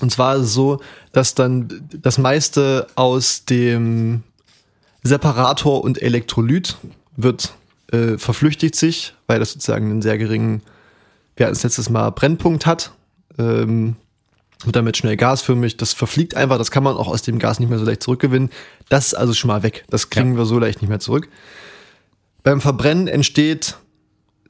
und 0.00 0.10
zwar 0.10 0.42
so, 0.42 0.80
dass 1.12 1.34
dann 1.34 1.68
das 1.90 2.18
meiste 2.18 2.88
aus 2.96 3.44
dem 3.44 4.22
Separator 5.06 5.82
und 5.82 6.00
Elektrolyt 6.00 6.76
wird 7.16 7.54
äh, 7.92 8.18
verflüchtigt 8.18 8.74
sich, 8.74 9.14
weil 9.26 9.38
das 9.38 9.52
sozusagen 9.52 9.90
einen 9.90 10.02
sehr 10.02 10.18
geringen, 10.18 10.62
wir 11.36 11.46
hatten 11.46 11.56
es 11.56 11.62
letztes 11.62 11.90
Mal 11.90 12.10
Brennpunkt 12.10 12.66
hat. 12.66 12.92
Ähm, 13.38 13.96
wird 14.64 14.74
damit 14.74 14.96
schnell 14.96 15.16
gasförmig. 15.16 15.76
Das 15.76 15.92
verfliegt 15.92 16.34
einfach, 16.34 16.56
das 16.56 16.70
kann 16.70 16.82
man 16.82 16.96
auch 16.96 17.08
aus 17.08 17.22
dem 17.22 17.38
Gas 17.38 17.60
nicht 17.60 17.68
mehr 17.68 17.78
so 17.78 17.84
leicht 17.84 18.02
zurückgewinnen. 18.02 18.50
Das 18.88 19.08
ist 19.08 19.14
also 19.14 19.34
schon 19.34 19.48
mal 19.48 19.62
weg. 19.62 19.84
Das 19.90 20.08
kriegen 20.08 20.32
ja. 20.32 20.38
wir 20.38 20.46
so 20.46 20.58
leicht 20.58 20.80
nicht 20.80 20.88
mehr 20.88 20.98
zurück. 20.98 21.28
Beim 22.42 22.60
Verbrennen 22.60 23.06
entsteht 23.06 23.76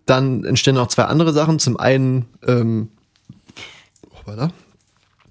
dann 0.07 0.45
entstehen 0.45 0.77
noch 0.77 0.87
zwei 0.87 1.05
andere 1.05 1.33
Sachen. 1.33 1.59
Zum 1.59 1.77
einen, 1.77 2.27
ähm, 2.47 2.89
oh, 4.11 4.49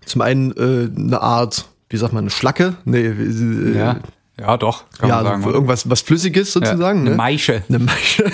zum 0.05 0.21
einen 0.21 0.51
äh, 0.51 0.89
eine 0.95 1.21
Art, 1.21 1.65
wie 1.89 1.97
sagt 1.97 2.13
man, 2.13 2.25
eine 2.25 2.29
Schlacke? 2.29 2.75
Nee, 2.83 3.05
äh, 3.07 3.77
ja. 3.77 3.99
Ja, 4.39 4.57
doch, 4.57 4.83
kann 4.99 5.09
ja, 5.09 5.15
man 5.15 5.25
sagen. 5.25 5.43
also 5.43 5.53
irgendwas 5.55 5.89
was 5.89 6.01
Flüssiges 6.01 6.51
sozusagen. 6.51 7.01
eine 7.01 7.11
ne? 7.11 7.15
Maische. 7.15 7.63
Eine 7.69 7.79
Maische. 7.79 8.29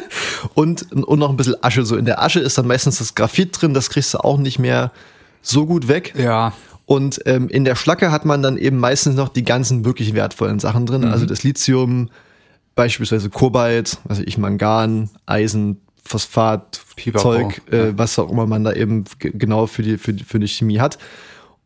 und, 0.54 0.92
und 0.92 1.18
noch 1.18 1.30
ein 1.30 1.36
bisschen 1.36 1.56
Asche. 1.62 1.84
So 1.84 1.96
in 1.96 2.04
der 2.04 2.22
Asche 2.22 2.40
ist 2.40 2.56
dann 2.58 2.66
meistens 2.66 2.98
das 2.98 3.14
Graphit 3.14 3.60
drin, 3.60 3.74
das 3.74 3.90
kriegst 3.90 4.14
du 4.14 4.18
auch 4.18 4.38
nicht 4.38 4.58
mehr 4.58 4.92
so 5.42 5.66
gut 5.66 5.88
weg. 5.88 6.14
Ja, 6.16 6.52
Und 6.86 7.20
ähm, 7.26 7.48
in 7.48 7.64
der 7.64 7.74
Schlacke 7.76 8.10
hat 8.12 8.24
man 8.24 8.42
dann 8.42 8.56
eben 8.58 8.78
meistens 8.78 9.16
noch 9.16 9.28
die 9.28 9.44
ganzen 9.44 9.84
wirklich 9.84 10.14
wertvollen 10.14 10.58
Sachen 10.60 10.86
drin. 10.86 11.04
Also 11.04 11.26
das 11.26 11.42
Lithium, 11.42 12.10
beispielsweise 12.74 13.30
Kobalt, 13.30 13.98
also 14.08 14.22
ich 14.24 14.38
Mangan, 14.38 15.10
Eisen, 15.26 15.80
Phosphat, 16.04 16.80
Pipapo, 16.96 17.22
Zeug, 17.22 17.62
äh, 17.72 17.96
was 17.96 18.18
auch 18.18 18.30
immer 18.30 18.46
man 18.46 18.64
da 18.64 18.72
eben 18.72 19.04
genau 19.20 19.66
für 19.66 19.82
die, 19.82 19.98
für, 19.98 20.12
die- 20.12 20.24
für 20.24 20.38
die 20.38 20.48
Chemie 20.48 20.80
hat. 20.80 20.98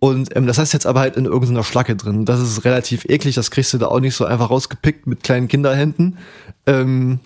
Und 0.05 0.37
ähm, 0.37 0.47
das 0.47 0.59
heißt 0.59 0.73
jetzt 0.75 0.87
aber 0.87 1.01
halt 1.01 1.17
in 1.17 1.25
irgendeiner 1.25 1.65
Schlacke 1.65 1.97
drin. 1.97 2.25
Das 2.27 2.39
ist 2.41 2.65
relativ 2.67 3.07
eklig, 3.07 3.35
das 3.37 3.51
kriegst 3.51 3.73
du 3.73 3.79
da 3.79 3.87
auch 3.87 4.01
nicht 4.01 4.15
so 4.15 4.25
einfach 4.27 4.51
rausgepickt 4.51 5.07
mit 5.07 5.23
kleinen 5.23 5.49
Kinderhänden. 5.49 6.19
Ähm, 6.67 7.21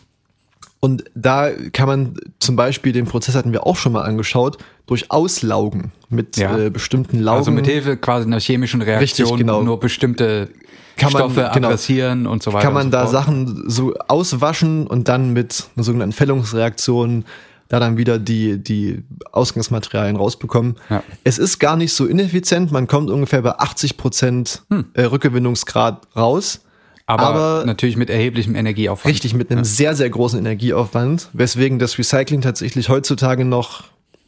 und 0.81 1.03
da 1.17 1.51
kann 1.73 1.89
man 1.89 2.15
zum 2.39 2.55
Beispiel, 2.55 2.93
den 2.93 3.07
Prozess 3.07 3.35
hatten 3.35 3.51
wir 3.53 3.67
auch 3.67 3.75
schon 3.77 3.93
mal 3.93 4.03
angeschaut, 4.03 4.59
durch 4.87 5.11
Auslaugen 5.11 5.91
mit 6.09 6.37
Ja. 6.37 6.57
äh, 6.57 6.71
bestimmten 6.71 7.19
Laugen. 7.19 7.39
also 7.39 7.51
mit 7.51 7.67
Hilfe 7.67 7.97
quasi 7.97 8.27
einer 8.27 8.39
chemischen 8.39 8.81
Reaktion 8.81 9.27
Richtig, 9.31 9.39
genau. 9.39 9.63
nur 9.63 9.81
bestimmte 9.81 10.49
Kann 10.97 11.13
man- 11.13 11.23
Stoffe 11.23 11.51
genau. 11.53 11.69
adressieren 11.69 12.27
und 12.29 12.45
so 12.45 12.53
weiter. 12.53 12.65
kann 12.65 12.75
man 12.75 12.87
so 12.87 12.91
da 12.93 13.01
fort. 13.03 13.11
Sachen 13.13 13.65
so 13.69 13.95
auswaschen 14.07 14.87
und 14.87 15.09
dann 15.09 15.33
mit 15.33 15.65
einer 15.75 15.83
sogenannten 15.85 16.13
Fällungsreaktion 16.15 17.25
da 17.69 17.79
dann 17.81 17.97
wieder 17.99 18.19
die, 18.19 18.59
die 18.63 19.03
Ausgangsmaterialien 19.31 20.17
rausbekommen. 20.17 20.77
Ja. 20.89 21.03
Es 21.25 21.39
ist 21.39 21.59
gar 21.59 21.77
nicht 21.77 21.93
so 21.93 22.07
ineffizient, 22.07 22.73
man 22.73 22.87
kommt 22.87 23.11
ungefähr 23.11 23.43
bei 23.43 23.59
80 23.59 23.97
Prozent 23.97 24.63
Hm. 24.71 24.87
äh, 24.95 25.03
Rückgewinnungsgrad 25.03 26.07
raus. 26.17 26.61
aber, 27.07 27.23
aber- 27.25 27.65
natürlich 27.67 27.97
mit 27.97 28.11
erheblichem 28.11 28.55
Energieaufwand. 28.55 29.13
Richtig, 29.15 29.35
mit 29.35 29.51
einem 29.51 29.65
sehr, 29.65 29.95
sehr 29.95 30.11
großen 30.11 30.39
Energieaufwand, 30.39 31.29
weswegen 31.33 31.79
das 31.79 31.99
Recycling 31.99 32.41
tatsächlich 32.43 32.89
heutzutage 32.89 33.45
noch 33.45 33.85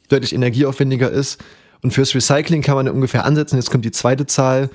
deutlich 0.09 0.34
energieaufwendiger 0.34 1.11
ist. 1.11 1.43
Und 1.82 1.93
fürs 1.93 2.14
Recycling 2.14 2.62
kann 2.62 2.74
man 2.74 2.88
ungefähr 2.88 3.24
ansetzen, 3.24 3.57
jetzt 3.57 3.70
kommt 3.70 3.84
die 3.84 3.91
zweite 3.91 4.26
Zahl, 4.26 4.68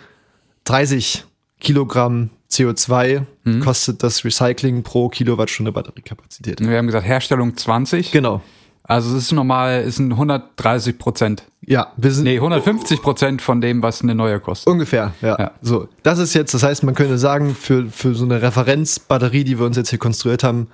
30 0.66 1.26
Kilogramm 1.59 2.30
CO2 2.52 3.24
Mhm. 3.43 3.60
kostet 3.60 4.02
das 4.04 4.24
Recycling 4.26 4.84
pro 4.84 5.10
Kilowattstunde 5.10 5.72
Batteriekapazität. 5.72 6.60
Wir 6.62 6.78
haben 6.78 6.88
gesagt 6.88 7.06
Herstellung 7.06 7.56
20. 7.58 8.12
Genau. 8.12 8.41
Also 8.88 9.16
es 9.18 9.24
ist 9.26 9.32
normal, 9.32 9.84
es 9.88 9.96
sind 9.96 10.12
130 10.14 11.00
Prozent. 11.00 11.43
Ja, 11.62 11.91
wir 11.98 12.12
sind 12.12 12.26
Nee, 12.26 12.38
150 12.39 13.02
Prozent 13.02 13.41
von 13.41 13.60
dem, 13.60 13.82
was 13.82 14.04
eine 14.04 14.14
neue 14.14 14.39
kostet. 14.39 14.68
ungefähr, 14.72 15.14
ja. 15.22 15.36
Ja. 15.39 15.52
So, 15.62 15.88
das 16.04 16.20
ist 16.20 16.36
jetzt, 16.36 16.54
das 16.54 16.62
heißt, 16.62 16.84
man 16.84 16.93
könnte 16.93 17.18
sagen, 17.18 17.56
für, 17.56 17.88
für 17.89 18.14
so 18.14 18.26
eine 18.26 18.43
Referenzbatterie, 18.43 19.43
die 19.43 19.58
wir 19.58 19.66
uns 19.66 19.76
jetzt 19.76 19.89
hier 19.89 19.98
konstruiert 19.98 20.43
haben, 20.43 20.68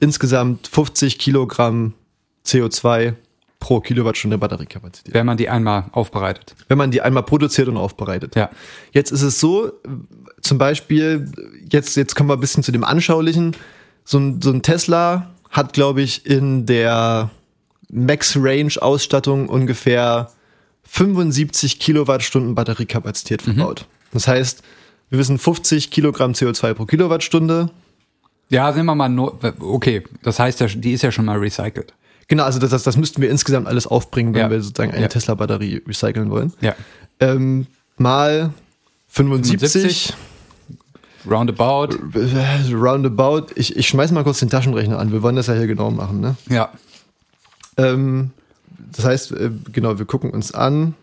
insgesamt 0.00 0.66
50 0.68 1.18
Kilogramm 1.18 1.94
CO2 2.44 3.14
pro 3.60 3.80
Kilowattstunde 3.80 4.38
Batteriekapazität. 4.38 5.14
Wenn 5.14 5.26
man 5.26 5.36
die 5.36 5.48
einmal 5.48 5.86
aufbereitet. 5.92 6.54
wenn 6.68 6.78
man 6.78 6.90
die 6.90 7.02
einmal 7.02 7.22
produziert 7.22 7.68
und 7.68 7.76
aufbereitet. 7.76 8.36
Ja. 8.36 8.50
Jetzt 8.92 9.10
ist 9.10 9.22
es 9.22 9.40
so, 9.40 9.72
zum 10.40 10.58
Beispiel, 10.58 11.30
jetzt, 11.70 11.96
jetzt 11.96 12.14
kommen 12.14 12.28
wir 12.28 12.34
ein 12.34 12.40
bisschen 12.40 12.62
zu 12.62 12.72
dem 12.72 12.84
Anschaulichen. 12.84 13.56
So 14.04 14.18
ein, 14.18 14.42
so 14.42 14.50
ein 14.50 14.62
Tesla 14.62 15.30
hat, 15.50 15.72
glaube 15.72 16.02
ich, 16.02 16.26
in 16.26 16.66
der 16.66 17.30
Max-Range-Ausstattung 17.88 19.48
ungefähr 19.48 20.30
75 20.84 21.78
Kilowattstunden 21.78 22.54
Batteriekapazität 22.54 23.42
verbaut. 23.42 23.86
Das 24.12 24.28
heißt, 24.28 24.62
wir 25.10 25.18
wissen 25.18 25.38
50 25.38 25.90
Kilogramm 25.90 26.32
CO2 26.32 26.74
pro 26.74 26.86
Kilowattstunde. 26.86 27.70
Ja, 28.48 28.72
sehen 28.72 28.86
wir 28.86 28.94
mal 28.94 29.08
nur, 29.08 29.38
okay, 29.60 30.04
das 30.22 30.38
heißt 30.38 30.64
die 30.76 30.92
ist 30.92 31.02
ja 31.02 31.10
schon 31.10 31.24
mal 31.24 31.38
recycelt. 31.38 31.94
Genau, 32.28 32.44
also 32.44 32.58
das, 32.58 32.70
das, 32.70 32.82
das 32.82 32.96
müssten 32.96 33.22
wir 33.22 33.30
insgesamt 33.30 33.68
alles 33.68 33.86
aufbringen, 33.86 34.34
wenn 34.34 34.40
Ja. 34.42 34.50
wir 34.50 34.60
sozusagen 34.60 34.92
eine 34.92 35.02
Ja. 35.02 35.08
Tesla-Batterie 35.08 35.82
recyceln 35.86 36.30
wollen. 36.30 36.52
Ja. 36.60 36.74
Ähm, 37.20 37.66
mal 37.98 38.50
75 39.08 40.12
Roundabout. 41.28 41.96
Äh, 42.14 42.72
Roundabout. 42.74 43.46
Ich, 43.54 43.76
ich 43.76 43.88
schmeiß 43.88 44.10
mal 44.12 44.24
kurz 44.24 44.40
den 44.40 44.48
Taschenrechner 44.50 44.98
an. 44.98 45.12
Wir 45.12 45.22
wollen 45.22 45.36
das 45.36 45.46
ja 45.48 45.54
hier 45.54 45.66
genau 45.66 45.90
machen, 45.90 46.20
ne? 46.20 46.36
Ja. 46.48 46.70
Ähm, 47.76 48.30
das 48.92 49.04
heißt, 49.04 49.32
äh, 49.32 49.50
genau, 49.72 49.98
wir 49.98 50.06
gucken 50.06 50.30
uns 50.30 50.52
an. 50.52 50.94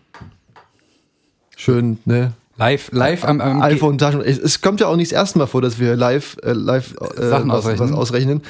Schön, 1.56 1.98
ne? 2.04 2.32
Live, 2.56 2.90
live 2.92 3.24
am, 3.24 3.40
am 3.40 3.62
iPhone 3.62 3.98
Taschen. 3.98 4.20
Es, 4.20 4.38
es 4.38 4.60
kommt 4.60 4.80
ja 4.80 4.86
auch 4.86 4.96
nicht 4.96 5.10
das 5.12 5.16
erste 5.18 5.38
Mal 5.38 5.46
vor, 5.46 5.60
dass 5.62 5.78
wir 5.78 5.96
live, 5.96 6.36
äh, 6.42 6.52
live 6.52 6.94
äh, 7.16 7.26
Sachen 7.28 7.48
was, 7.48 7.58
ausrechnen. 7.64 7.90
was 7.90 7.96
ausrechnen. 7.96 8.42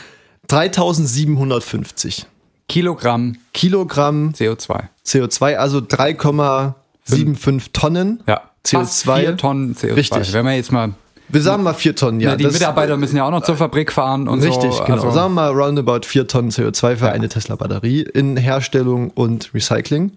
3750 0.49 2.27
Kilogramm 2.69 3.37
Kilogramm 3.53 4.31
CO2. 4.37 4.85
CO2, 5.07 5.57
also 5.57 5.79
3,75 5.81 7.73
Tonnen 7.73 8.23
Ja. 8.27 8.41
Fast 8.67 9.05
CO2. 9.07 9.21
vier 9.21 9.37
Tonnen 9.37 9.75
CO2. 9.77 9.95
Richtig. 9.97 10.33
Wenn 10.33 10.45
man 10.45 10.55
jetzt 10.55 10.73
mal, 10.73 10.95
Wir 11.29 11.43
sagen 11.43 11.63
mal 11.63 11.75
4 11.75 11.95
Tonnen, 11.97 12.21
ja. 12.21 12.31
ne, 12.33 12.37
die 12.39 12.45
das- 12.45 12.55
Mitarbeiter 12.55 12.97
müssen 12.97 13.17
ja 13.17 13.25
auch 13.27 13.31
noch 13.31 13.43
zur 13.43 13.57
Fabrik 13.57 13.93
fahren 13.93 14.29
und 14.29 14.43
Richtig, 14.43 14.73
so. 14.73 14.85
genau. 14.85 14.97
Also, 14.97 15.11
Sagen 15.11 15.35
wir 15.35 15.43
mal 15.43 15.51
roundabout 15.53 16.01
4 16.07 16.27
Tonnen 16.27 16.51
CO2 16.51 16.97
für 16.97 17.11
eine 17.13 17.29
Tesla-Batterie 17.29 18.03
in 18.03 18.37
Herstellung 18.37 19.11
und 19.11 19.51
Recycling. 19.55 20.13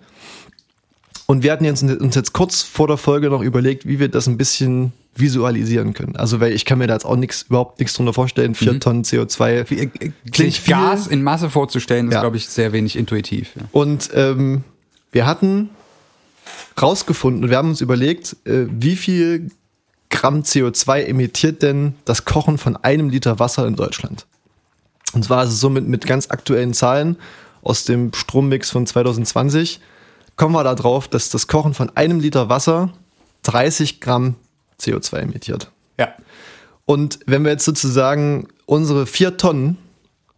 Und 1.28 1.44
wir 1.44 1.52
hatten 1.52 1.66
jetzt, 1.66 1.84
uns 1.84 2.16
jetzt 2.16 2.34
kurz 2.34 2.62
vor 2.64 2.88
der 2.88 2.98
Folge 2.98 3.30
noch 3.30 3.42
überlegt, 3.42 3.86
wie 3.86 4.00
wir 4.00 4.08
das 4.10 4.28
ein 4.28 4.38
bisschen 4.38 4.94
visualisieren 5.14 5.94
können. 5.94 6.16
Also, 6.16 6.40
weil 6.40 6.54
ich 6.54 6.64
kann 6.64 6.80
mir 6.80 6.88
da 6.88 6.94
jetzt 6.94 7.06
auch 7.06 7.16
nichts, 7.18 7.44
überhaupt 7.44 7.80
nichts 7.80 7.96
drunter 7.96 8.14
vorstellen. 8.14 8.56
4 8.56 8.74
Mhm. 8.74 8.80
Tonnen 8.80 9.04
CO2 9.04 9.64
Klingt 9.66 10.14
klingt 10.32 10.54
viel. 10.56 10.74
Gas 10.74 11.08
in 11.08 11.22
Masse 11.24 11.50
vorzustellen, 11.50 12.08
ist, 12.08 12.14
Ja. 12.14 12.22
glaube 12.22 12.38
ich, 12.38 12.48
sehr 12.48 12.72
wenig 12.72 12.96
intuitiv. 12.96 13.50
Ja. 13.56 13.64
Und 13.72 14.10
ähm, 14.14 14.64
wir 15.12 15.26
hatten 15.26 15.70
rausgefunden 16.82 17.44
und 17.44 17.50
wir 17.50 17.58
haben 17.58 17.70
uns 17.70 17.82
überlegt, 17.82 18.36
äh, 18.46 18.66
wie 18.70 18.96
viel 18.96 19.52
Gramm 20.10 20.44
CO2 20.44 21.04
emittiert 21.08 21.62
denn 21.62 21.96
das 22.06 22.24
Kochen 22.24 22.58
von 22.58 22.78
einem 22.78 23.10
Liter 23.10 23.40
Wasser 23.40 23.68
in 23.68 23.76
Deutschland? 23.76 24.26
Und 25.14 25.26
zwar 25.26 25.44
ist 25.44 25.50
es 25.52 25.60
so 25.60 25.70
mit, 25.70 25.88
mit 25.88 26.06
ganz 26.06 26.30
aktuellen 26.30 26.74
Zahlen 26.74 27.18
aus 27.64 27.84
dem 27.86 28.14
Strommix 28.14 28.70
von 28.70 28.86
2020, 28.86 29.82
kommen 30.38 30.54
wir 30.56 30.64
da 30.64 30.76
drauf, 30.76 31.08
dass 31.08 31.30
das 31.30 31.48
Kochen 31.48 31.74
von 31.74 31.92
einem 31.96 32.20
Liter 32.20 32.48
Wasser 32.50 32.90
30 33.44 34.00
Gramm 34.02 34.36
CO2 34.80 35.18
emittiert. 35.18 35.72
ja. 35.98 36.10
Und 36.86 37.20
wenn 37.26 37.44
wir 37.44 37.52
jetzt 37.52 37.66
sozusagen 37.66 38.48
unsere 38.66 39.06
vier 39.08 39.36
Tonnen 39.36 39.78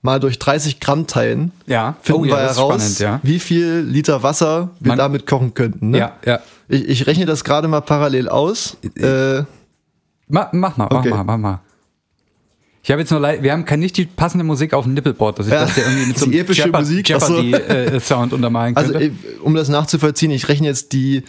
mal 0.01 0.19
durch 0.19 0.39
30 0.39 0.79
Gramm 0.79 1.05
teilen, 1.05 1.51
Ja. 1.67 1.95
finden 2.01 2.21
Oh 2.21 2.25
ja, 2.25 2.31
wir 2.37 2.39
heraus, 2.39 2.55
spannend, 2.81 2.99
ja. 2.99 3.19
wie 3.21 3.37
viel 3.37 3.81
Liter 3.87 4.23
Wasser 4.23 4.71
wir 4.79 4.87
Man- 4.89 4.97
damit 4.97 5.27
kochen 5.27 5.53
könnten. 5.53 5.91
Ne? 5.91 5.99
Ja, 5.99 6.13
ja. 6.25 6.39
Ich, 6.67 6.87
ich 6.87 7.05
rechne 7.07 7.27
das 7.27 7.43
gerade 7.43 7.67
mal 7.67 7.81
parallel 7.81 8.29
aus. 8.29 8.77
Äh, 8.95 9.43
Ma, 10.27 10.49
mach 10.53 10.75
mal, 10.77 10.87
mach 10.89 10.91
Okay. 10.99 11.09
mal, 11.11 11.23
mach 11.23 11.37
mal. 11.37 11.59
Ich 12.89 12.91
habe 12.91 13.01
jetzt 13.03 13.11
nur 13.11 13.19
leid, 13.19 13.43
wir 13.43 13.51
haben 13.51 13.65
kein, 13.65 13.79
nicht 13.81 13.97
die 13.97 14.05
passende 14.07 14.43
Musik 14.43 14.73
auf 14.73 14.83
dem 14.85 14.95
Nippelboard, 14.95 15.37
dass 15.37 15.45
ich 15.45 15.53
Ja, 15.53 15.61
das 15.61 15.75
hier 15.75 15.83
irgendwie 15.85 16.07
mit 16.07 16.17
so 16.17 16.25
einem 16.25 16.33
epische 16.33 16.63
Jeopard- 16.63 16.81
Musik, 16.81 17.11
ach 17.15 17.21
so. 17.21 17.39
Jeopardy-Sound 17.39 18.33
untermalen 18.33 18.75
also, 18.75 18.93
könnte. 18.93 19.05
äh, 19.09 19.37
um 19.43 19.53
das 19.53 19.69
nachzuvollziehen, 19.69 20.31
ich 20.31 20.47
rechne 20.49 20.65
jetzt 20.65 20.91
die 20.93 21.21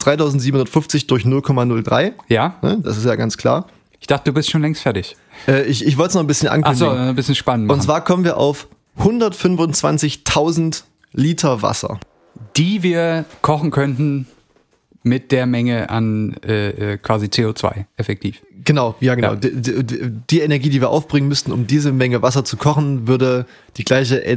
3750 0.00 1.06
durch 1.06 1.24
0,03. 1.24 2.12
ja, 2.28 2.56
Ne? 2.60 2.80
Das 2.82 2.98
ist 2.98 3.06
ja 3.06 3.14
ganz 3.16 3.38
klar. 3.38 3.68
ich 4.00 4.06
dachte, 4.06 4.24
du 4.30 4.34
bist 4.34 4.50
schon 4.50 4.60
längst 4.60 4.82
fertig. 4.82 5.16
Äh, 5.46 5.62
ich 5.62 5.82
ich 5.86 5.96
wollte 5.96 6.08
es 6.10 6.14
noch 6.16 6.20
ein 6.20 6.26
bisschen 6.26 6.48
Ach 6.50 6.74
so, 6.74 6.84
ankündigen. 6.88 7.08
ein 7.08 7.16
bisschen 7.16 7.34
spannend 7.34 7.68
machen. 7.68 7.78
Und 7.78 7.82
zwar 7.82 8.04
kommen 8.04 8.24
wir 8.24 8.36
auf 8.36 8.68
125.000 8.98 10.82
Liter 11.14 11.62
Wasser. 11.62 11.98
die 12.58 12.82
wir 12.82 13.24
kochen 13.40 13.70
könnten 13.70 14.26
mit 15.08 15.32
der 15.32 15.46
Menge 15.46 15.90
an 15.90 16.36
äh, 16.46 16.92
äh, 16.92 16.96
quasi 16.98 17.26
CO2, 17.26 17.84
effektiv. 17.96 18.42
Genau, 18.64 18.94
ja 19.00 19.14
genau. 19.14 19.30
Ja. 19.30 19.36
Die, 19.36 19.82
die, 19.84 20.10
die 20.30 20.40
Energie, 20.40 20.68
die 20.68 20.80
wir 20.80 20.90
aufbringen 20.90 21.28
müssten, 21.28 21.52
um 21.52 21.66
diese 21.66 21.90
Menge 21.92 22.20
Wasser 22.22 22.44
zu 22.44 22.56
kochen, 22.56 23.06
würde 23.08 23.46
die 23.76 23.84
gleiche 23.84 24.22
äh, 24.24 24.36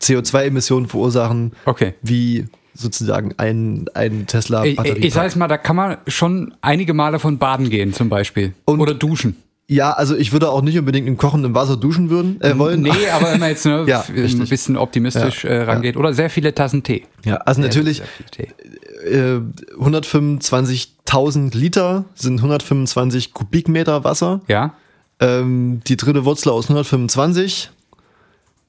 CO2-Emission 0.00 0.86
verursachen 0.88 1.52
Okay. 1.64 1.94
wie 2.02 2.46
sozusagen 2.74 3.34
ein, 3.36 3.86
ein 3.94 4.20
Ich, 4.22 4.26
Tesla-Batterie. 4.26 4.98
ich, 4.98 5.04
ich 5.06 5.14
sag 5.14 5.24
jetzt 5.24 5.36
mal, 5.36 5.46
da 5.46 5.56
kann 5.56 5.76
man 5.76 5.96
schon 6.08 6.54
einige 6.60 6.92
Male 6.92 7.20
von 7.20 7.38
baden 7.38 7.70
gehen, 7.70 7.92
zum 7.92 8.08
Beispiel. 8.08 8.52
Und- 8.64 8.80
Oder 8.80 8.94
duschen. 8.94 9.36
Ja, 9.66 9.92
also 9.92 10.14
ich 10.16 10.32
würde 10.32 10.50
auch 10.50 10.60
nicht 10.62 10.78
unbedingt 10.78 11.08
im 11.08 11.16
kochenden 11.16 11.54
Wasser 11.54 11.76
duschen 11.76 12.10
würden, 12.10 12.40
äh, 12.42 12.58
wollen. 12.58 12.82
Nee, 12.82 12.90
aber 13.12 13.32
wenn 13.32 13.40
man 13.40 13.48
jetzt 13.48 13.64
ne, 13.64 13.84
Ja, 13.88 14.04
ein 14.08 14.48
bisschen 14.48 14.76
optimistisch 14.76 15.44
äh, 15.44 15.62
rangeht. 15.62 15.96
Oder 15.96 16.12
sehr 16.12 16.28
viele 16.28 16.54
Tassen 16.54 16.82
Tee. 16.82 17.04
Ja, 17.24 17.36
also 17.36 17.60
natürlich 17.62 17.98
Sehr 17.98 18.06
Tee. 18.30 18.48
äh, 19.10 19.40
125.000 19.80 21.56
Liter 21.56 22.04
sind 22.14 22.38
125 22.38 23.32
Kubikmeter 23.32 24.04
Wasser. 24.04 24.40
Ja, 24.48 24.74
Ähm, 25.20 25.80
die 25.86 25.96
dritte 25.96 26.24
Wurzel 26.24 26.50
aus 26.50 26.64
125 26.64 27.70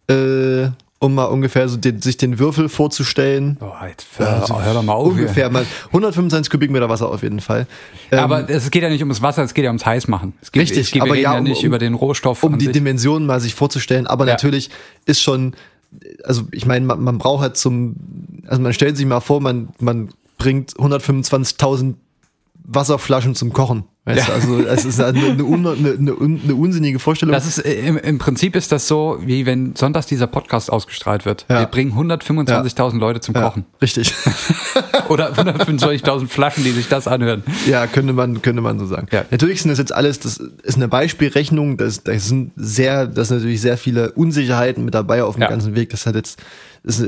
äh, 0.08 0.68
um 1.06 1.16
mal 1.16 1.26
ungefähr 1.26 1.68
so 1.70 1.78
den, 1.78 2.02
sich 2.02 2.18
den 2.18 2.40
Würfel 2.40 2.70
vorzustellen. 2.70 3.58
Boah, 3.60 3.88
jetzt 3.88 4.08
hör, 4.18 4.48
hör 4.48 4.74
doch 4.74 4.84
mal 4.84 4.94
auf. 4.94 5.08
Ungefähr 5.08 5.50
mal 5.50 5.66
125 5.88 6.50
Kubikmeter 6.50 6.90
Wasser 6.90 7.10
auf 7.10 7.24
jeden 7.24 7.40
Fall. 7.40 7.68
Ähm, 8.12 8.20
aber 8.20 8.50
es 8.50 8.70
geht 8.72 8.84
ja 8.84 8.90
nicht 8.90 9.02
ums 9.02 9.22
Wasser, 9.22 9.44
es 9.44 9.54
geht 9.54 9.64
ja 9.64 9.70
ums 9.70 9.86
Heißmachen. 9.86 10.34
Es 10.42 10.52
geht, 10.52 10.64
richtig, 10.64 10.80
es 10.80 10.92
geht, 10.92 11.02
aber 11.02 11.16
ja, 11.16 11.34
ja 11.34 11.38
um, 11.38 11.44
nicht 11.44 11.60
um, 11.60 11.66
über 11.66 11.80
den 11.80 11.94
Rohstoff. 11.94 12.44
Um 12.44 12.58
die 12.58 12.66
sich. 12.66 12.74
Dimensionen 12.74 13.28
mal 13.28 13.40
sich 13.40 13.56
vorzustellen. 13.56 14.08
Aber 14.08 14.26
ja. 14.26 14.34
natürlich 14.34 14.70
ist 15.06 15.22
schon, 15.22 15.56
also 16.24 16.44
ich 16.52 16.66
meine, 16.66 16.86
man, 16.86 17.02
man 17.02 17.18
braucht 17.18 17.42
halt 17.42 17.58
zum, 17.58 17.96
also 18.48 18.62
man 18.62 18.74
stellt 18.74 18.98
sich 18.98 19.06
mal 19.06 19.22
vor, 19.22 19.42
man, 19.42 19.70
man 19.80 20.10
bringt 20.38 20.74
125.000 20.74 21.96
Wasserflaschen 22.64 23.36
zum 23.36 23.54
Kochen. 23.54 23.86
Weißt 24.06 24.28
ja. 24.28 24.36
Also 24.36 24.60
es 24.60 24.86
ist 24.86 25.02
eine, 25.02 25.20
eine, 25.20 25.44
eine, 25.44 25.98
eine, 25.98 26.56
unsinnige 26.56 27.00
Vorstellung. 27.00 27.34
Das 27.34 27.48
ist 27.48 27.58
im, 27.58 27.98
im, 27.98 28.20
Prinzip 28.20 28.56
ist 28.56 28.72
das 28.72 28.88
so, 28.88 29.18
wie 29.22 29.48
wenn 29.48 29.76
sonntags 29.76 30.06
dieser 30.06 30.28
Podcast 30.28 30.72
ausgestrahlt 30.72 31.26
wird. 31.26 31.48
Ja. 31.50 31.62
Wir 31.62 31.66
bringen 31.66 31.92
125.000 31.94 32.94
ja. 32.94 33.00
Leute 33.00 33.20
zum 33.20 33.34
Kochen. 33.34 33.66
richtig. 33.82 34.14
Oder 35.10 35.34
125.000 35.34 36.28
Flaschen, 36.28 36.64
die 36.64 36.70
sich 36.70 36.88
das 36.88 37.08
anhören. 37.08 37.42
Ja, 37.66 37.88
könnte 37.88 38.14
man, 38.14 38.44
könnte 38.44 38.62
man 38.62 38.78
so 38.78 38.86
sagen. 38.86 39.08
Natürlich 39.32 39.64
sind 39.64 39.70
das 39.70 39.80
jetzt 39.80 39.94
alles, 39.94 40.20
das 40.20 40.38
ist 40.38 40.76
eine 40.76 40.88
Beispielrechnung, 40.88 41.78
das, 41.78 42.04
das 42.04 42.28
sind 42.28 42.52
sehr, 42.56 43.08
das 43.08 43.30
sind 43.30 43.38
natürlich 43.38 43.62
sehr 43.62 43.80
viele 43.80 44.12
Unsicherheiten 44.12 44.86
mit 44.86 44.94
dabei 44.94 45.24
auf 45.24 45.36
dem 45.36 45.48
ganzen 45.48 45.74
Weg. 45.76 45.90
Das 45.90 46.06
hat 46.06 46.14
jetzt, 46.14 46.40
das 46.84 47.08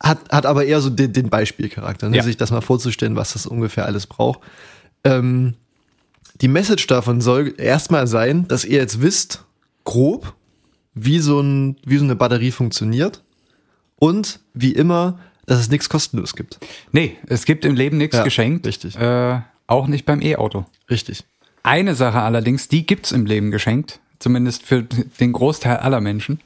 hat, 0.00 0.18
hat 0.30 0.46
aber 0.46 0.64
eher 0.64 0.80
so 0.80 0.88
den, 0.88 1.12
den 1.12 1.28
Beispielcharakter, 1.28 2.08
ne? 2.08 2.22
sich 2.22 2.38
das 2.38 2.50
mal 2.50 2.62
vorzustellen, 2.62 3.14
was 3.14 3.34
das 3.34 3.46
ungefähr 3.46 3.84
alles 3.84 4.06
braucht. 4.06 4.40
Ähm, 5.04 5.54
die 6.42 6.48
Message 6.48 6.88
davon 6.88 7.20
soll 7.20 7.54
erstmal 7.56 8.08
sein, 8.08 8.46
dass 8.48 8.64
ihr 8.64 8.78
jetzt 8.78 9.00
wisst, 9.00 9.44
grob, 9.84 10.34
wie 10.92 11.20
so, 11.20 11.40
ein, 11.40 11.76
wie 11.84 11.96
so 11.96 12.04
eine 12.04 12.16
Batterie 12.16 12.50
funktioniert 12.50 13.22
und 13.96 14.40
wie 14.52 14.72
immer, 14.72 15.20
dass 15.46 15.60
es 15.60 15.70
nichts 15.70 15.88
kostenlos 15.88 16.34
gibt. 16.34 16.58
Nee, 16.90 17.16
es 17.28 17.44
gibt 17.44 17.64
im 17.64 17.76
Leben 17.76 17.96
nichts 17.96 18.16
ja, 18.16 18.24
geschenkt. 18.24 18.66
Richtig. 18.66 18.96
Äh, 18.96 19.40
auch 19.68 19.86
nicht 19.86 20.04
beim 20.04 20.20
E-Auto. 20.20 20.66
Richtig. 20.90 21.24
Eine 21.62 21.94
Sache 21.94 22.20
allerdings, 22.20 22.68
die 22.68 22.86
gibt's 22.86 23.12
im 23.12 23.24
Leben 23.24 23.52
geschenkt, 23.52 24.00
zumindest 24.18 24.64
für 24.64 24.82
den 24.82 25.32
Großteil 25.32 25.76
aller 25.76 26.00
Menschen. 26.00 26.40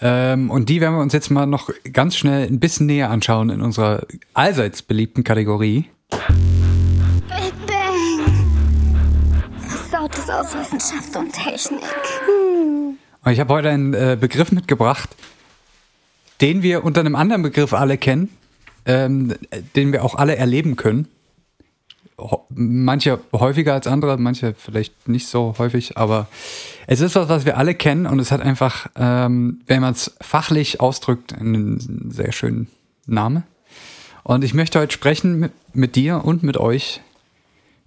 Ähm, 0.00 0.50
und 0.50 0.70
die 0.70 0.80
werden 0.80 0.94
wir 0.94 1.02
uns 1.02 1.12
jetzt 1.12 1.30
mal 1.30 1.46
noch 1.46 1.70
ganz 1.92 2.16
schnell 2.16 2.46
ein 2.46 2.60
bisschen 2.60 2.86
näher 2.86 3.10
anschauen 3.10 3.50
in 3.50 3.60
unserer 3.60 4.06
allseits 4.32 4.82
beliebten 4.82 5.22
Kategorie. 5.22 5.86
Versautes 10.10 10.54
aus 10.54 10.54
Wissenschaft 10.54 11.16
und 11.16 11.32
Technik. 11.32 11.82
Und 13.24 13.32
ich 13.32 13.40
habe 13.40 13.54
heute 13.54 13.70
einen 13.70 13.94
äh, 13.94 14.16
Begriff 14.20 14.52
mitgebracht, 14.52 15.10
den 16.40 16.62
wir 16.62 16.84
unter 16.84 17.00
einem 17.00 17.14
anderen 17.14 17.42
Begriff 17.42 17.72
alle 17.72 17.98
kennen, 17.98 18.30
ähm, 18.86 19.34
den 19.76 19.92
wir 19.92 20.04
auch 20.04 20.14
alle 20.14 20.36
erleben 20.36 20.76
können. 20.76 21.08
Manche 22.48 23.20
häufiger 23.32 23.74
als 23.74 23.86
andere, 23.86 24.16
manche 24.18 24.54
vielleicht 24.54 25.08
nicht 25.08 25.28
so 25.28 25.54
häufig, 25.58 25.96
aber 25.96 26.26
es 26.86 27.00
ist 27.00 27.14
was, 27.14 27.28
was 27.28 27.44
wir 27.44 27.56
alle 27.56 27.74
kennen 27.74 28.06
und 28.06 28.18
es 28.18 28.32
hat 28.32 28.40
einfach, 28.40 28.88
ähm, 28.96 29.60
wenn 29.66 29.80
man 29.80 29.92
es 29.92 30.16
fachlich 30.20 30.80
ausdrückt, 30.80 31.32
einen 31.32 32.10
sehr 32.10 32.32
schönen 32.32 32.68
Namen. 33.06 33.44
Und 34.24 34.42
ich 34.42 34.52
möchte 34.52 34.80
heute 34.80 34.92
sprechen 34.92 35.38
mit, 35.38 35.52
mit 35.74 35.96
dir 35.96 36.24
und 36.24 36.42
mit 36.42 36.56
euch 36.56 37.00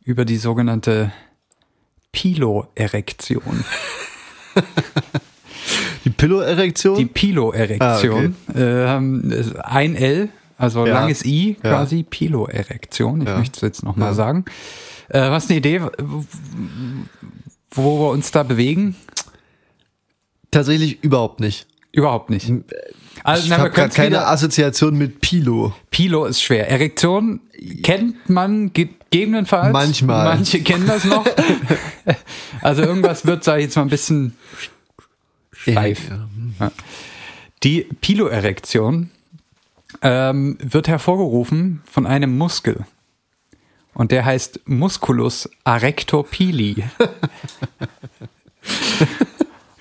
über 0.03 0.25
die 0.25 0.37
sogenannte 0.37 1.11
Piloerektion. 2.11 3.63
Die 6.05 6.09
Piloerektion? 6.09 6.97
Die 6.97 7.05
Piloerektion. 7.05 8.35
Ah, 8.47 8.51
okay. 8.51 8.97
ähm, 8.97 9.53
ein 9.63 9.95
L, 9.95 10.29
also 10.57 10.85
ja. 10.85 10.93
langes 10.93 11.23
I, 11.25 11.57
quasi 11.61 11.97
ja. 11.97 12.05
Piloerektion. 12.09 13.21
Ich 13.21 13.27
ja. 13.27 13.37
möchte 13.37 13.55
es 13.57 13.61
jetzt 13.61 13.83
nochmal 13.83 14.09
ja. 14.09 14.13
sagen. 14.15 14.45
Äh, 15.09 15.29
was 15.29 15.49
eine 15.49 15.57
Idee, 15.57 15.81
wo 17.71 17.99
wir 17.99 18.09
uns 18.11 18.31
da 18.31 18.43
bewegen? 18.43 18.95
Tatsächlich 20.49 21.03
überhaupt 21.03 21.39
nicht. 21.39 21.67
Überhaupt 21.91 22.29
nicht. 22.29 22.51
Also, 23.23 23.43
ich 23.43 23.49
na, 23.49 23.57
habe 23.57 23.69
keine 23.69 24.27
Assoziation 24.27 24.97
mit 24.97 25.21
Pilo. 25.21 25.73
Pilo 25.89 26.25
ist 26.25 26.41
schwer. 26.41 26.69
Erektion 26.69 27.41
kennt 27.83 28.29
man 28.29 28.71
gegebenenfalls. 28.73 29.73
Manchmal. 29.73 30.35
Manche 30.35 30.61
kennen 30.61 30.87
das 30.87 31.03
noch. 31.03 31.25
also 32.61 32.81
irgendwas 32.81 33.25
wird, 33.25 33.43
sag 33.43 33.57
ich 33.57 33.65
jetzt 33.65 33.75
mal, 33.75 33.83
ein 33.83 33.89
bisschen 33.89 34.35
steif. 35.51 36.09
Ja. 36.59 36.71
Die 37.63 37.87
Piloerektion 37.99 39.11
ähm, 40.01 40.57
wird 40.61 40.87
hervorgerufen 40.87 41.81
von 41.85 42.07
einem 42.07 42.37
Muskel. 42.37 42.85
Und 43.93 44.11
der 44.11 44.25
heißt 44.25 44.61
Musculus 44.65 45.49
arrector 45.63 46.25
pili. 46.25 46.83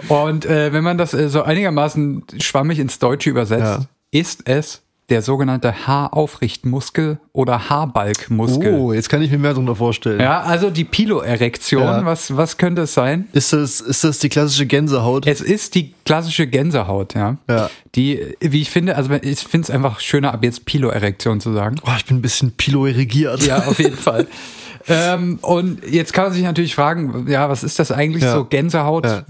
Und 0.08 0.46
äh, 0.46 0.72
wenn 0.72 0.84
man 0.84 0.98
das 0.98 1.14
äh, 1.14 1.28
so 1.28 1.42
einigermaßen 1.42 2.24
schwammig 2.40 2.78
ins 2.78 2.98
Deutsche 2.98 3.30
übersetzt, 3.30 3.62
ja. 3.62 3.86
ist 4.10 4.48
es 4.48 4.82
der 5.10 5.22
sogenannte 5.22 5.86
Haaraufrichtmuskel 5.86 7.18
oder 7.32 7.68
Haarbalkmuskel. 7.68 8.72
Oh, 8.72 8.92
jetzt 8.92 9.08
kann 9.08 9.20
ich 9.20 9.30
mir 9.30 9.38
mehr 9.38 9.50
darunter 9.50 9.74
vorstellen. 9.74 10.20
Ja, 10.20 10.40
also 10.40 10.70
die 10.70 10.84
Piloerektion, 10.84 11.82
ja. 11.82 12.04
was, 12.04 12.36
was 12.36 12.56
könnte 12.56 12.82
es 12.82 12.94
sein? 12.94 13.28
Ist 13.32 13.52
das, 13.52 13.80
ist 13.80 14.04
das 14.04 14.20
die 14.20 14.28
klassische 14.28 14.66
Gänsehaut? 14.66 15.26
Es 15.26 15.40
ist 15.40 15.74
die 15.74 15.94
klassische 16.04 16.46
Gänsehaut, 16.46 17.14
ja. 17.14 17.36
ja. 17.48 17.68
Die, 17.96 18.36
wie 18.40 18.62
ich 18.62 18.70
finde, 18.70 18.96
also 18.96 19.12
ich 19.20 19.40
finde 19.40 19.64
es 19.64 19.70
einfach 19.70 19.98
schöner, 19.98 20.32
ab 20.32 20.44
jetzt 20.44 20.64
Piloerektion 20.64 21.40
zu 21.40 21.52
sagen. 21.52 21.76
Oh, 21.84 21.92
ich 21.96 22.06
bin 22.06 22.18
ein 22.18 22.22
bisschen 22.22 22.52
piloerigiert. 22.52 23.44
Ja, 23.44 23.66
auf 23.66 23.80
jeden 23.80 23.96
Fall. 23.96 24.28
ähm, 24.88 25.40
und 25.42 25.84
jetzt 25.90 26.12
kann 26.12 26.24
man 26.24 26.32
sich 26.32 26.44
natürlich 26.44 26.76
fragen, 26.76 27.26
ja, 27.28 27.48
was 27.48 27.64
ist 27.64 27.80
das 27.80 27.90
eigentlich 27.90 28.22
ja. 28.22 28.34
so 28.34 28.44
Gänsehaut? 28.44 29.24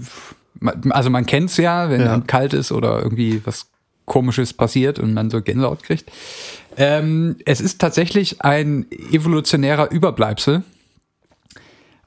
Also 0.89 1.09
man 1.09 1.25
kennt 1.25 1.49
es 1.49 1.57
ja, 1.57 1.89
wenn 1.89 2.01
ja. 2.01 2.19
kalt 2.21 2.53
ist 2.53 2.71
oder 2.71 3.01
irgendwie 3.01 3.41
was 3.45 3.67
Komisches 4.05 4.53
passiert 4.53 4.99
und 4.99 5.13
man 5.13 5.29
so 5.29 5.41
Gänsehaut 5.41 5.83
kriegt. 5.83 6.11
Ähm, 6.77 7.37
es 7.45 7.61
ist 7.61 7.79
tatsächlich 7.79 8.41
ein 8.41 8.85
evolutionärer 9.11 9.91
Überbleibsel 9.91 10.63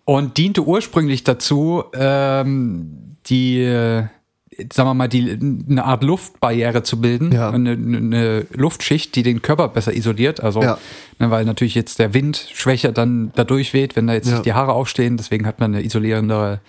und 0.04 0.36
diente 0.36 0.66
ursprünglich 0.66 1.24
dazu, 1.24 1.84
ähm, 1.94 3.16
die, 3.26 3.64
sagen 3.64 4.88
wir 4.88 4.94
mal, 4.94 5.08
die, 5.08 5.38
eine 5.70 5.84
Art 5.84 6.04
Luftbarriere 6.04 6.82
zu 6.82 7.00
bilden, 7.00 7.32
ja. 7.32 7.50
eine, 7.50 7.70
eine, 7.70 8.46
Luftschicht, 8.52 9.16
die 9.16 9.22
den 9.22 9.40
Körper 9.40 9.68
besser 9.68 9.94
isoliert. 9.94 10.42
Also, 10.42 10.62
ja. 10.62 10.78
ne, 11.18 11.30
weil 11.30 11.46
natürlich 11.46 11.74
jetzt 11.74 11.98
der 11.98 12.12
Wind 12.12 12.48
schwächer 12.52 12.92
dann 12.92 13.32
dadurch 13.34 13.72
weht, 13.72 13.96
wenn 13.96 14.06
da 14.06 14.12
jetzt 14.12 14.30
ja. 14.30 14.40
die 14.40 14.52
Haare 14.52 14.74
aufstehen. 14.74 15.16
Deswegen 15.16 15.46
hat 15.46 15.58
man 15.58 15.74
eine 15.74 15.84
isolierende 15.84 16.60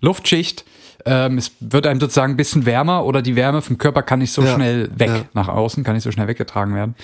Luftschicht 0.00 0.64
ähm, 1.04 1.38
es 1.38 1.52
wird 1.60 1.86
einem 1.86 2.00
sozusagen 2.00 2.34
ein 2.34 2.36
bisschen 2.36 2.66
wärmer 2.66 3.04
oder 3.04 3.22
die 3.22 3.36
Wärme 3.36 3.62
vom 3.62 3.78
Körper 3.78 4.02
kann 4.02 4.18
nicht 4.18 4.32
so 4.32 4.42
ja, 4.42 4.54
schnell 4.54 4.90
weg 4.96 5.08
ja. 5.08 5.24
nach 5.34 5.48
außen, 5.48 5.84
kann 5.84 5.94
nicht 5.94 6.04
so 6.04 6.10
schnell 6.10 6.28
weggetragen 6.28 6.74
werden. 6.74 6.94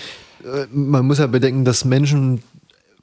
Äh, 0.45 0.67
man 0.73 1.07
muss 1.07 1.19
ja 1.19 1.27
bedenken, 1.27 1.65
dass 1.65 1.85
Menschen 1.85 2.43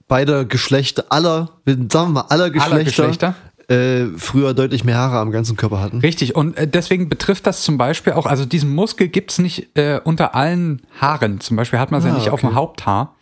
beider 0.07 0.45
Geschlechter, 0.45 1.05
aller, 1.09 1.51
sagen 1.65 1.89
wir 1.89 2.07
mal, 2.07 2.21
aller 2.29 2.49
Geschlechter, 2.49 2.73
aller 2.75 2.83
Geschlechter. 2.83 3.35
Äh, 3.69 4.07
früher 4.17 4.53
deutlich 4.53 4.83
mehr 4.83 4.97
Haare 4.97 5.19
am 5.19 5.31
ganzen 5.31 5.55
Körper 5.55 5.79
hatten. 5.79 5.99
Richtig, 5.99 6.35
und 6.35 6.57
äh, 6.57 6.67
deswegen 6.67 7.07
betrifft 7.07 7.47
das 7.47 7.63
zum 7.63 7.77
Beispiel 7.77 8.13
auch, 8.13 8.25
also 8.25 8.43
diesen 8.43 8.75
Muskel 8.75 9.07
gibt's 9.07 9.39
nicht 9.39 9.77
äh, 9.77 10.01
unter 10.03 10.35
allen 10.35 10.81
Haaren. 10.99 11.39
Zum 11.39 11.55
Beispiel 11.55 11.79
hat 11.79 11.91
man 11.91 12.01
es 12.01 12.05
ah, 12.05 12.09
ja 12.09 12.13
nicht 12.15 12.23
okay. 12.23 12.33
auf 12.33 12.41
dem 12.41 12.55
Haupthaar. 12.55 13.15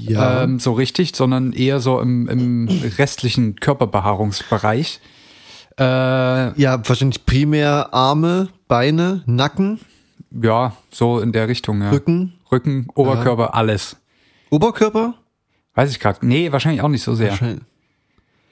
Ja. 0.00 0.44
Ähm, 0.44 0.58
so 0.58 0.72
richtig, 0.72 1.14
sondern 1.14 1.52
eher 1.52 1.80
so 1.80 2.00
im, 2.00 2.28
im 2.28 2.68
restlichen 2.98 3.56
Körperbehaarungsbereich. 3.56 5.00
Äh, 5.78 6.60
ja, 6.60 6.88
wahrscheinlich 6.88 7.26
primär 7.26 7.92
Arme, 7.92 8.48
Beine, 8.68 9.22
Nacken. 9.26 9.80
Ja, 10.30 10.76
so 10.90 11.20
in 11.20 11.32
der 11.32 11.48
Richtung, 11.48 11.82
ja. 11.82 11.90
Rücken. 11.90 12.34
Rücken, 12.50 12.88
Oberkörper, 12.94 13.44
ja. 13.44 13.50
alles. 13.50 13.96
Oberkörper? 14.50 15.14
Weiß 15.74 15.90
ich 15.90 15.98
gerade. 15.98 16.24
Nee, 16.24 16.52
wahrscheinlich 16.52 16.82
auch 16.82 16.88
nicht 16.88 17.02
so 17.02 17.14
sehr. 17.14 17.36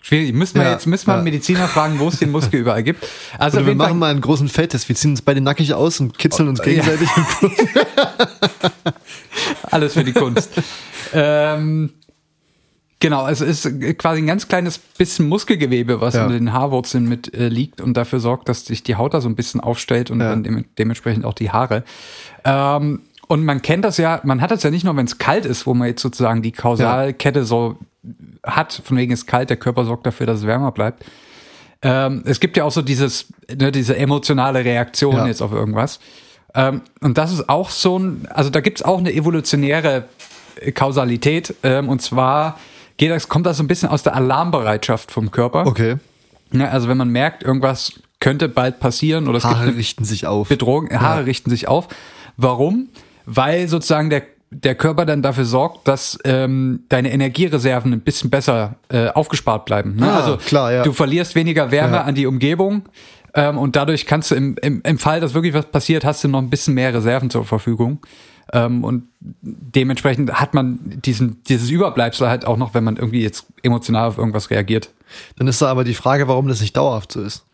Schwierig. 0.01 0.35
Müssen 0.35 0.57
wir 0.57 0.65
ja, 0.65 0.73
jetzt 0.73 0.87
müssen 0.87 1.07
wir 1.07 1.13
ja. 1.13 1.19
einen 1.19 1.25
Mediziner 1.25 1.69
fragen, 1.69 2.01
wo 2.01 2.09
es 2.09 2.19
den 2.19 2.33
Muskel 2.33 2.61
überall 2.61 2.83
gibt. 2.83 3.07
Also 3.39 3.65
wir 3.65 3.77
machen 3.77 4.01
mal 4.01 4.11
einen 4.11 4.21
großen 4.21 4.49
Feldtest. 4.49 4.89
Wir 4.89 4.97
ziehen 4.97 5.13
uns 5.13 5.23
beide 5.23 5.41
nackig 5.41 5.73
aus 5.75 6.01
und 6.01 6.19
kitzeln 6.19 6.49
uns 6.49 6.61
gegenseitig. 6.61 7.09
Ja. 7.17 7.83
Alles 9.71 9.93
für 9.93 10.03
die 10.03 10.13
Kunst. 10.13 10.51
ähm, 11.15 11.93
Genau, 13.03 13.27
es 13.27 13.41
ist 13.41 13.69
quasi 13.99 14.23
ein 14.23 14.29
ganz 14.29 14.47
kleines 14.47 14.79
bisschen 14.79 15.29
Muskelgewebe, 15.29 16.01
was 16.01 16.15
ja. 16.15 16.25
in 16.25 16.31
den 16.31 16.53
Haarwurzeln 16.53 17.09
mit 17.09 17.35
äh, 17.35 17.49
liegt 17.49 17.81
und 17.81 17.97
dafür 17.97 18.21
sorgt, 18.21 18.49
dass 18.49 18.65
sich 18.65 18.85
die 18.85 18.95
Haut 18.95 19.13
da 19.13 19.21
so 19.21 19.29
ein 19.29 19.35
bisschen 19.35 19.61
aufstellt 19.61 20.13
und 20.13 20.21
ja. 20.21 20.31
dann 20.31 20.45
de 20.45 20.65
dementsprechend 20.79 21.25
auch 21.25 21.35
die 21.35 21.51
Haare. 21.51 21.83
Ähm, 22.45 23.01
und 23.27 23.45
man 23.45 23.61
kennt 23.61 23.85
das 23.85 23.97
ja, 23.97 24.21
man 24.23 24.41
hat 24.41 24.53
das 24.53 24.63
ja 24.63 24.71
nicht 24.71 24.85
nur, 24.85 24.95
wenn 24.95 25.07
es 25.07 25.19
kalt 25.19 25.47
ist, 25.47 25.67
wo 25.67 25.75
man 25.75 25.89
jetzt 25.89 26.01
sozusagen 26.01 26.43
die 26.43 26.53
Kausalkette 26.53 27.41
ja. 27.41 27.45
so 27.45 27.77
hat, 28.45 28.81
von 28.85 28.97
wegen 28.97 29.13
es 29.13 29.27
kalt, 29.27 29.51
der 29.51 29.57
Körper 29.57 29.85
sorgt 29.85 30.07
dafür, 30.07 30.27
dass 30.27 30.39
es 30.39 30.47
wärmer 30.47 30.71
bleibt. 30.71 31.05
Ähm, 31.83 32.23
es 32.25 32.39
gibt 32.39 32.57
ja 32.57 32.63
auch 32.63 32.71
so 32.71 32.83
dieses, 32.83 33.27
ne, 33.53 33.73
diese 33.73 33.97
emotionale 33.97 34.65
Reaktion 34.65 35.27
jetzt 35.27 35.43
auf 35.43 35.51
irgendwas. 35.51 35.99
Ähm, 36.55 36.83
und 37.01 37.19
das 37.19 37.33
ist 37.33 37.49
auch 37.49 37.71
so 37.71 37.99
ein, 37.99 38.29
also 38.31 38.49
da 38.49 38.61
gibt's 38.61 38.83
auch 38.83 38.99
eine 38.99 39.13
evolutionäre 39.13 40.05
Kausalität. 40.75 41.57
Ähm, 41.65 41.89
und 41.89 42.01
zwar 42.01 42.61
geht 42.97 43.11
das, 43.11 43.29
kommt 43.29 43.47
das 43.47 43.57
so 43.57 43.63
ein 43.63 43.69
bisschen 43.69 43.89
aus 43.89 44.03
der 44.03 44.15
Alarmbereitschaft 44.15 45.11
vom 45.11 45.31
Körper. 45.31 45.67
Okay. 45.67 45.97
Ja, 46.53 46.69
also 46.69 46.89
wenn 46.89 46.97
man 46.97 47.09
merkt, 47.09 47.43
irgendwas 47.43 47.93
könnte 48.21 48.49
bald 48.49 48.79
passieren 48.79 49.27
oder 49.29 49.39
es 49.39 49.45
gibt 49.45 49.55
Haare 49.57 49.69
eine 49.69 49.77
richten 49.77 50.05
sich 50.05 50.27
auf. 50.27 50.49
Bedrohung, 50.49 50.91
Haare 50.91 51.27
richten 51.27 51.51
sich 51.51 51.67
auf. 51.67 51.89
Warum? 52.37 52.89
Weil 53.27 53.69
sozusagen 53.69 54.11
der, 54.11 54.23
der 54.51 54.75
Körper 54.75 55.07
dann 55.07 55.23
dafür 55.23 55.45
sorgt, 55.45 55.89
dass 55.89 56.19
ähm, 56.25 56.85
deine 56.89 57.11
Energiereserven 57.13 57.93
ein 57.93 58.01
bisschen 58.01 58.31
besser 58.31 58.77
äh, 58.91 59.09
aufgespart 59.09 59.65
bleiben. 59.65 59.97
Ne? 59.97 60.11
Ah, 60.11 60.17
also 60.21 60.37
klar, 60.37 60.73
ja. 60.73 60.83
du 60.83 60.93
verlierst 60.93 61.35
weniger 61.35 61.71
Wärme 61.71 61.97
Ja. 61.97 62.03
an 62.03 62.15
die 62.15 62.27
Umgebung 62.27 62.83
ähm, 63.35 63.59
und 63.59 63.77
dadurch 63.77 64.07
kannst 64.07 64.31
du 64.31 64.35
im, 64.35 64.57
im, 64.63 64.83
im 64.85 64.99
Fall, 64.99 65.21
dass 65.21 65.35
wirklich 65.35 65.55
was 65.55 65.67
passiert, 65.67 66.05
hast 66.05 66.23
du 66.23 66.29
noch 66.29 66.39
ein 66.41 66.51
bisschen 66.51 66.75
mehr 66.75 66.93
Reserven 66.95 67.31
zur 67.31 67.45
Verfügung. 67.45 68.01
Ähm, 68.53 68.85
und 68.85 69.05
dementsprechend 69.21 70.33
hat 70.35 70.53
man 70.53 70.79
diesen, 70.85 71.43
dieses 71.45 71.71
Überbleibsel 71.71 72.29
halt 72.29 72.45
auch 72.45 72.59
noch, 72.59 72.75
wenn 72.75 72.85
man 72.85 72.97
irgendwie 72.97 73.23
jetzt 73.23 73.47
emotional 73.63 74.09
auf 74.09 74.19
irgendwas 74.19 74.51
reagiert. 74.51 74.91
Dann 75.37 75.47
ist 75.49 75.63
da 75.63 75.69
aber 75.69 75.85
die 75.85 75.95
Frage, 75.95 76.29
warum 76.29 76.49
das 76.49 76.61
nicht 76.61 76.77
dauerhaft 76.77 77.13
so 77.13 77.23
ist. 77.23 77.45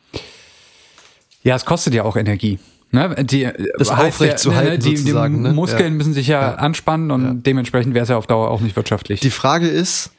Ja, 1.44 1.54
es 1.54 1.64
kostet 1.64 1.94
ja 1.94 2.02
auch 2.02 2.16
Energie. 2.16 2.58
Ne? 2.90 3.14
Die, 3.24 3.48
Das 3.78 3.94
heißt 3.94 4.16
aufrechtzuhalten 4.16 4.82
ja, 4.82 4.90
ne, 4.90 4.96
die, 4.96 5.04
die 5.04 5.12
ne? 5.12 5.52
Muskeln 5.52 5.92
Ja. 5.92 5.96
müssen 5.96 6.14
sich 6.14 6.26
ja, 6.26 6.54
anspannen 6.54 7.10
und 7.10 7.42
dementsprechend 7.44 7.94
wäre 7.94 8.02
es 8.02 8.08
ja 8.08 8.16
auf 8.16 8.26
Dauer 8.26 8.50
auch 8.50 8.60
nicht 8.60 8.76
wirtschaftlich. 8.76 9.20
Die 9.20 9.30
Frage 9.30 9.68
ist, 9.68 10.10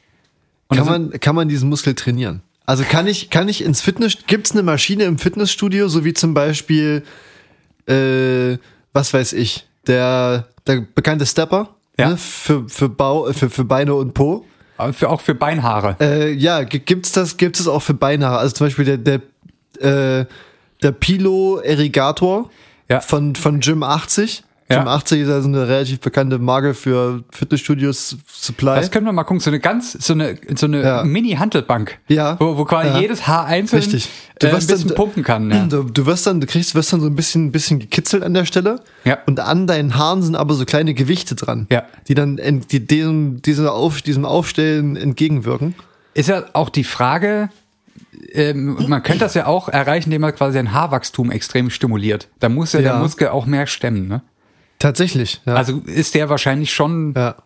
Und 0.68 0.78
kann 0.78 0.86
man, 0.86 1.10
kann 1.20 1.34
man 1.34 1.48
diesen 1.48 1.68
Muskel 1.68 1.94
trainieren? 1.94 2.42
Also 2.64 2.84
kann 2.84 3.06
ich, 3.08 3.28
kann 3.30 3.48
ich 3.48 3.64
ins 3.64 3.80
Fitness, 3.80 4.18
gibt's 4.28 4.52
eine 4.52 4.62
Maschine 4.62 5.04
im 5.04 5.18
Fitnessstudio, 5.18 5.88
so 5.88 6.04
wie 6.04 6.14
zum 6.14 6.32
Beispiel, 6.34 7.02
äh, 7.86 8.56
was 8.92 9.12
weiß 9.12 9.32
ich, 9.32 9.66
der, 9.86 10.46
der 10.66 10.82
bekannte 10.94 11.26
Stepper, 11.26 11.68
Ja. 11.98 12.10
ne, 12.10 12.16
für, 12.16 12.68
für 12.68 12.88
Bau, 12.88 13.32
für, 13.32 13.50
für 13.50 13.64
Beine 13.64 13.94
und 13.94 14.14
Po. 14.14 14.44
Aber 14.76 14.92
für, 14.92 15.10
auch 15.10 15.20
für 15.20 15.34
Beinhaare. 15.34 15.96
Äh, 16.00 16.32
ja, 16.32 16.62
gibt's 16.62 17.12
das, 17.12 17.36
gibt's 17.36 17.58
das 17.58 17.68
auch 17.68 17.82
für 17.82 17.94
Beinahe? 17.94 18.38
Also 18.38 18.54
zum 18.54 18.66
Beispiel 18.66 18.84
der, 18.96 18.96
der, 18.98 20.20
äh, 20.20 20.26
der 20.82 20.92
Pilo 20.92 21.60
Irrigator 21.62 22.50
Ja. 22.88 23.00
von, 23.00 23.36
von 23.36 23.60
Gym 23.60 23.82
80. 23.82 24.42
Ja. 24.70 24.78
Gym 24.78 24.88
80 24.88 25.20
ist 25.22 25.28
also 25.28 25.48
eine 25.48 25.66
relativ 25.66 26.00
bekannte 26.00 26.38
Marke 26.38 26.74
für 26.74 27.24
Fitnessstudios 27.30 28.16
Supply. 28.26 28.76
Das 28.76 28.90
können 28.90 29.04
wir 29.06 29.12
mal 29.12 29.24
gucken. 29.24 29.40
So 29.40 29.50
eine 29.50 29.58
ganz, 29.60 29.92
so 29.92 30.12
eine, 30.12 30.36
so 30.54 30.66
eine 30.66 30.82
Ja. 30.82 31.02
Mini-Handelbank. 31.04 31.98
Ja. 32.08 32.38
Wo, 32.38 32.56
wo 32.56 32.64
quasi 32.64 32.88
Ja. 32.88 32.98
jedes 33.00 33.26
Haar 33.26 33.46
einzeln 33.46 33.80
Richtig. 33.82 34.08
Du 34.38 34.46
äh, 34.46 34.50
ein 34.50 34.56
wirst 34.56 34.68
bisschen 34.68 34.88
dann- 34.88 34.96
pumpen 34.96 35.22
kann. 35.24 35.50
Ja. 35.50 35.66
Du, 35.66 35.82
du 35.82 36.06
wirst 36.06 36.26
dann, 36.26 36.40
du 36.40 36.46
kriegst, 36.46 36.74
wirst 36.74 36.92
dann 36.92 37.00
so 37.00 37.06
ein 37.08 37.16
bisschen, 37.16 37.50
bisschen 37.52 37.78
gekitzelt 37.80 38.22
an 38.22 38.32
der 38.32 38.44
Stelle. 38.44 38.80
Ja. 39.04 39.18
Und 39.26 39.40
an 39.40 39.66
deinen 39.66 39.96
Haaren 39.96 40.22
sind 40.22 40.36
aber 40.36 40.54
so 40.54 40.64
kleine 40.64 40.94
Gewichte 40.94 41.34
dran. 41.34 41.66
Ja. 41.70 41.82
Die 42.08 42.14
dann 42.14 42.38
ent, 42.38 42.72
die, 42.72 42.86
diesem, 42.86 43.42
diesem, 43.42 43.66
Auf, 43.66 44.02
diesem 44.02 44.24
Aufstellen 44.24 44.96
entgegenwirken. 44.96 45.74
Ist 46.14 46.28
ja 46.28 46.44
auch 46.54 46.68
die 46.70 46.84
Frage, 46.84 47.50
ähm, 48.32 48.76
man 48.88 49.02
könnte 49.02 49.20
das 49.24 49.34
ja 49.34 49.46
auch 49.46 49.68
erreichen, 49.68 50.08
indem 50.10 50.22
man 50.22 50.34
quasi 50.34 50.54
sein 50.54 50.72
Haarwachstum 50.72 51.30
extrem 51.30 51.70
stimuliert. 51.70 52.28
Da 52.40 52.48
muss 52.48 52.72
ja, 52.72 52.80
der 52.80 52.92
Ja. 52.92 52.98
Muskel 52.98 53.28
auch 53.28 53.46
mehr 53.46 53.66
stemmen. 53.66 54.08
Ne? 54.08 54.22
Tatsächlich. 54.80 55.40
Ja. 55.46 55.54
Also 55.54 55.80
ist 55.86 56.14
der 56.16 56.28
wahrscheinlich 56.28 56.72
schon 56.72 57.14
ja. 57.16 57.36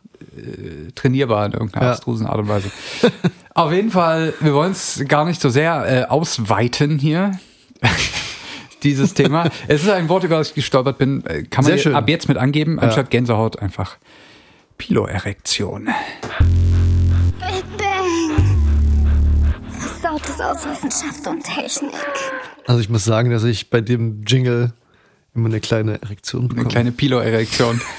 trainierbar 0.95 1.45
in 1.47 1.53
irgendeiner 1.53 1.87
Ja. 1.87 1.93
abstrusen 1.93 2.27
Art 2.27 2.39
und 2.39 2.49
Weise. 2.49 2.71
Auf 3.55 3.73
jeden 3.73 3.91
Fall, 3.91 4.33
wir 4.41 4.55
wollen 4.55 4.73
es 4.73 5.05
gar 5.07 5.25
nicht 5.27 5.41
so 5.41 5.51
sehr 5.51 5.85
äh, 5.87 6.05
ausweiten 6.09 6.99
hier. 6.99 7.39
Dieses 8.83 9.15
Thema. 9.15 9.51
Es 9.67 9.83
ist 9.83 9.91
ein 9.91 10.09
Wort, 10.09 10.25
über 10.25 10.39
das 10.39 10.49
ich 10.51 10.55
gestolpert 10.55 10.99
bin. 10.99 11.25
Äh, 11.27 11.43
Kann 11.45 11.65
man 11.65 11.73
Sehr 11.73 11.79
schön. 11.79 11.95
ab 11.95 12.09
jetzt 12.09 12.29
mit 12.29 12.37
angeben, 12.37 12.79
anstatt 12.79 13.11
Gänsehaut 13.11 13.59
einfach 13.59 13.97
Piloerektion. 14.79 15.87
Big 15.87 17.65
Bang. 17.79 19.11
Versautes 19.71 20.41
aus 20.41 20.65
Wissenschaft 20.67 21.27
und 21.27 21.43
Technik. 21.43 21.91
Also 22.67 22.81
ich 22.81 22.89
muss 22.89 23.05
sagen, 23.05 23.31
dass 23.31 23.43
ich 23.45 23.71
bei 23.71 23.81
dem 23.81 24.23
Jingle 24.25 24.73
immer 25.35 25.49
eine 25.49 25.61
kleine 25.61 26.01
Erektion 26.03 26.43
Eine 26.43 26.49
bekomme. 26.49 26.69
kleine 26.69 26.93
Piloerektion. 26.93 27.81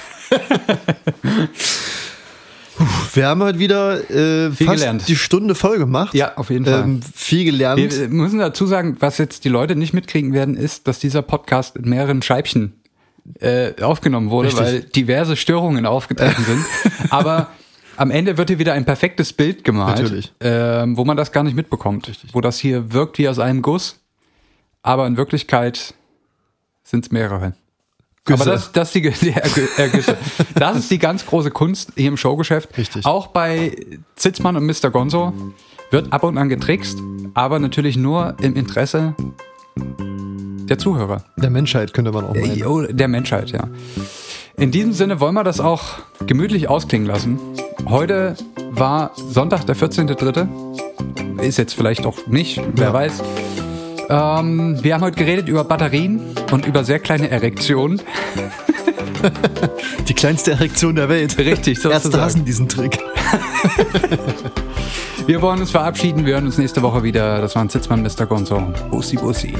Wir 3.14 3.26
haben 3.26 3.42
heute 3.42 3.58
wieder 3.58 4.10
äh, 4.10 4.50
Viel 4.52 4.66
fast 4.66 4.78
gelernt. 4.80 5.08
die 5.08 5.16
Stunde 5.16 5.54
voll 5.54 5.78
gemacht. 5.78 6.14
Ja, 6.14 6.36
auf 6.36 6.50
jeden 6.50 6.66
Fall. 6.66 6.82
Ähm, 6.82 7.00
viel 7.14 7.44
gelernt. 7.46 7.78
Wir 7.80 8.08
müssen 8.08 8.38
dazu 8.38 8.66
sagen, 8.66 8.96
was 9.00 9.16
jetzt 9.16 9.44
die 9.44 9.48
Leute 9.48 9.76
nicht 9.76 9.94
mitkriegen 9.94 10.34
werden, 10.34 10.56
ist, 10.56 10.86
dass 10.86 10.98
dieser 10.98 11.22
Podcast 11.22 11.76
in 11.76 11.88
mehreren 11.88 12.20
Scheibchen 12.20 12.74
äh, 13.40 13.80
aufgenommen 13.82 14.28
wurde, 14.30 14.48
Richtig. 14.48 14.64
weil 14.66 14.80
diverse 14.82 15.36
Störungen 15.36 15.86
aufgetreten 15.86 16.44
sind. 16.44 16.64
Aber 17.10 17.48
am 17.96 18.10
Ende 18.10 18.36
wird 18.36 18.50
hier 18.50 18.58
wieder 18.58 18.74
ein 18.74 18.84
perfektes 18.84 19.32
Bild 19.32 19.64
gemalt, 19.64 19.98
Natürlich. 20.02 20.32
ähm, 20.40 20.98
wo 20.98 21.04
man 21.06 21.16
das 21.16 21.32
gar 21.32 21.44
nicht 21.44 21.56
mitbekommt. 21.56 22.10
Wo 22.32 22.42
das 22.42 22.58
hier 22.58 22.92
wirkt 22.92 23.16
wie 23.16 23.26
aus 23.28 23.38
einem 23.38 23.62
Guss, 23.62 24.00
aber 24.82 25.06
in 25.06 25.16
Wirklichkeit 25.16 25.94
sind 26.86 27.04
es 27.04 27.10
mehrere. 27.10 27.52
Güsse. 28.24 28.42
Aber 28.42 28.50
das, 28.52 28.72
das, 28.72 28.94
ist 28.94 28.94
die, 28.94 29.02
die 29.32 29.34
das 30.54 30.76
ist 30.76 30.90
die 30.90 30.98
ganz 30.98 31.26
große 31.26 31.50
Kunst 31.50 31.92
hier 31.96 32.08
im 32.08 32.16
Showgeschäft. 32.16 32.76
Richtig. 32.78 33.04
Auch 33.04 33.28
bei 33.28 33.76
Zitzmann 34.16 34.56
und 34.56 34.66
Mr. 34.66 34.90
Gonzo 34.90 35.32
wird 35.90 36.12
ab 36.12 36.24
und 36.24 36.36
an 36.38 36.48
getrickst, 36.48 36.98
aber 37.34 37.58
natürlich 37.60 37.96
nur 37.96 38.34
im 38.40 38.56
Interesse 38.56 39.14
der 40.68 40.78
Zuhörer. 40.78 41.24
der 41.36 41.50
Menschheit 41.50 41.92
könnte 41.94 42.10
man 42.10 42.24
auch 42.24 42.34
Äh, 42.34 42.40
meinen. 42.40 42.58
jo, 42.58 42.82
Der 42.82 43.06
Menschheit, 43.08 43.50
ja. 43.50 43.68
In 44.56 44.70
diesem 44.72 44.92
Sinne 44.92 45.20
wollen 45.20 45.34
wir 45.34 45.44
das 45.44 45.60
auch 45.60 45.84
gemütlich 46.26 46.68
ausklingen 46.68 47.06
lassen. 47.06 47.38
Heute 47.88 48.34
war 48.70 49.12
Sonntag, 49.14 49.64
der 49.66 49.76
14.3. 49.76 50.48
Ist 51.42 51.58
jetzt 51.58 51.74
vielleicht 51.74 52.06
auch 52.06 52.26
nicht, 52.26 52.60
wer 52.74 52.86
Ja. 52.88 52.92
weiß. 52.92 53.22
Ähm, 54.08 54.78
wir 54.82 54.94
haben 54.94 55.02
heute 55.02 55.16
geredet 55.16 55.48
über 55.48 55.64
Batterien 55.64 56.20
und 56.52 56.66
über 56.66 56.84
sehr 56.84 56.98
kleine 56.98 57.30
Erektionen. 57.30 58.00
Die 60.08 60.14
kleinste 60.14 60.52
Erektion 60.52 60.94
der 60.94 61.08
Welt. 61.08 61.36
Richtig, 61.38 61.78
Ärzte 61.78 61.90
sozusagen. 61.90 62.22
hassen 62.22 62.44
diesen 62.44 62.68
Trick. 62.68 62.98
Wir 65.26 65.42
wollen 65.42 65.60
uns 65.60 65.72
verabschieden. 65.72 66.24
Wir 66.24 66.34
hören 66.34 66.46
uns 66.46 66.58
nächste 66.58 66.82
Woche 66.82 67.02
wieder. 67.02 67.40
Das 67.40 67.56
waren 67.56 67.68
Zitzmann, 67.68 68.02
Mr. 68.02 68.26
Gonzo. 68.26 68.62
Bussi, 68.90 69.16
Bussi. 69.16 69.52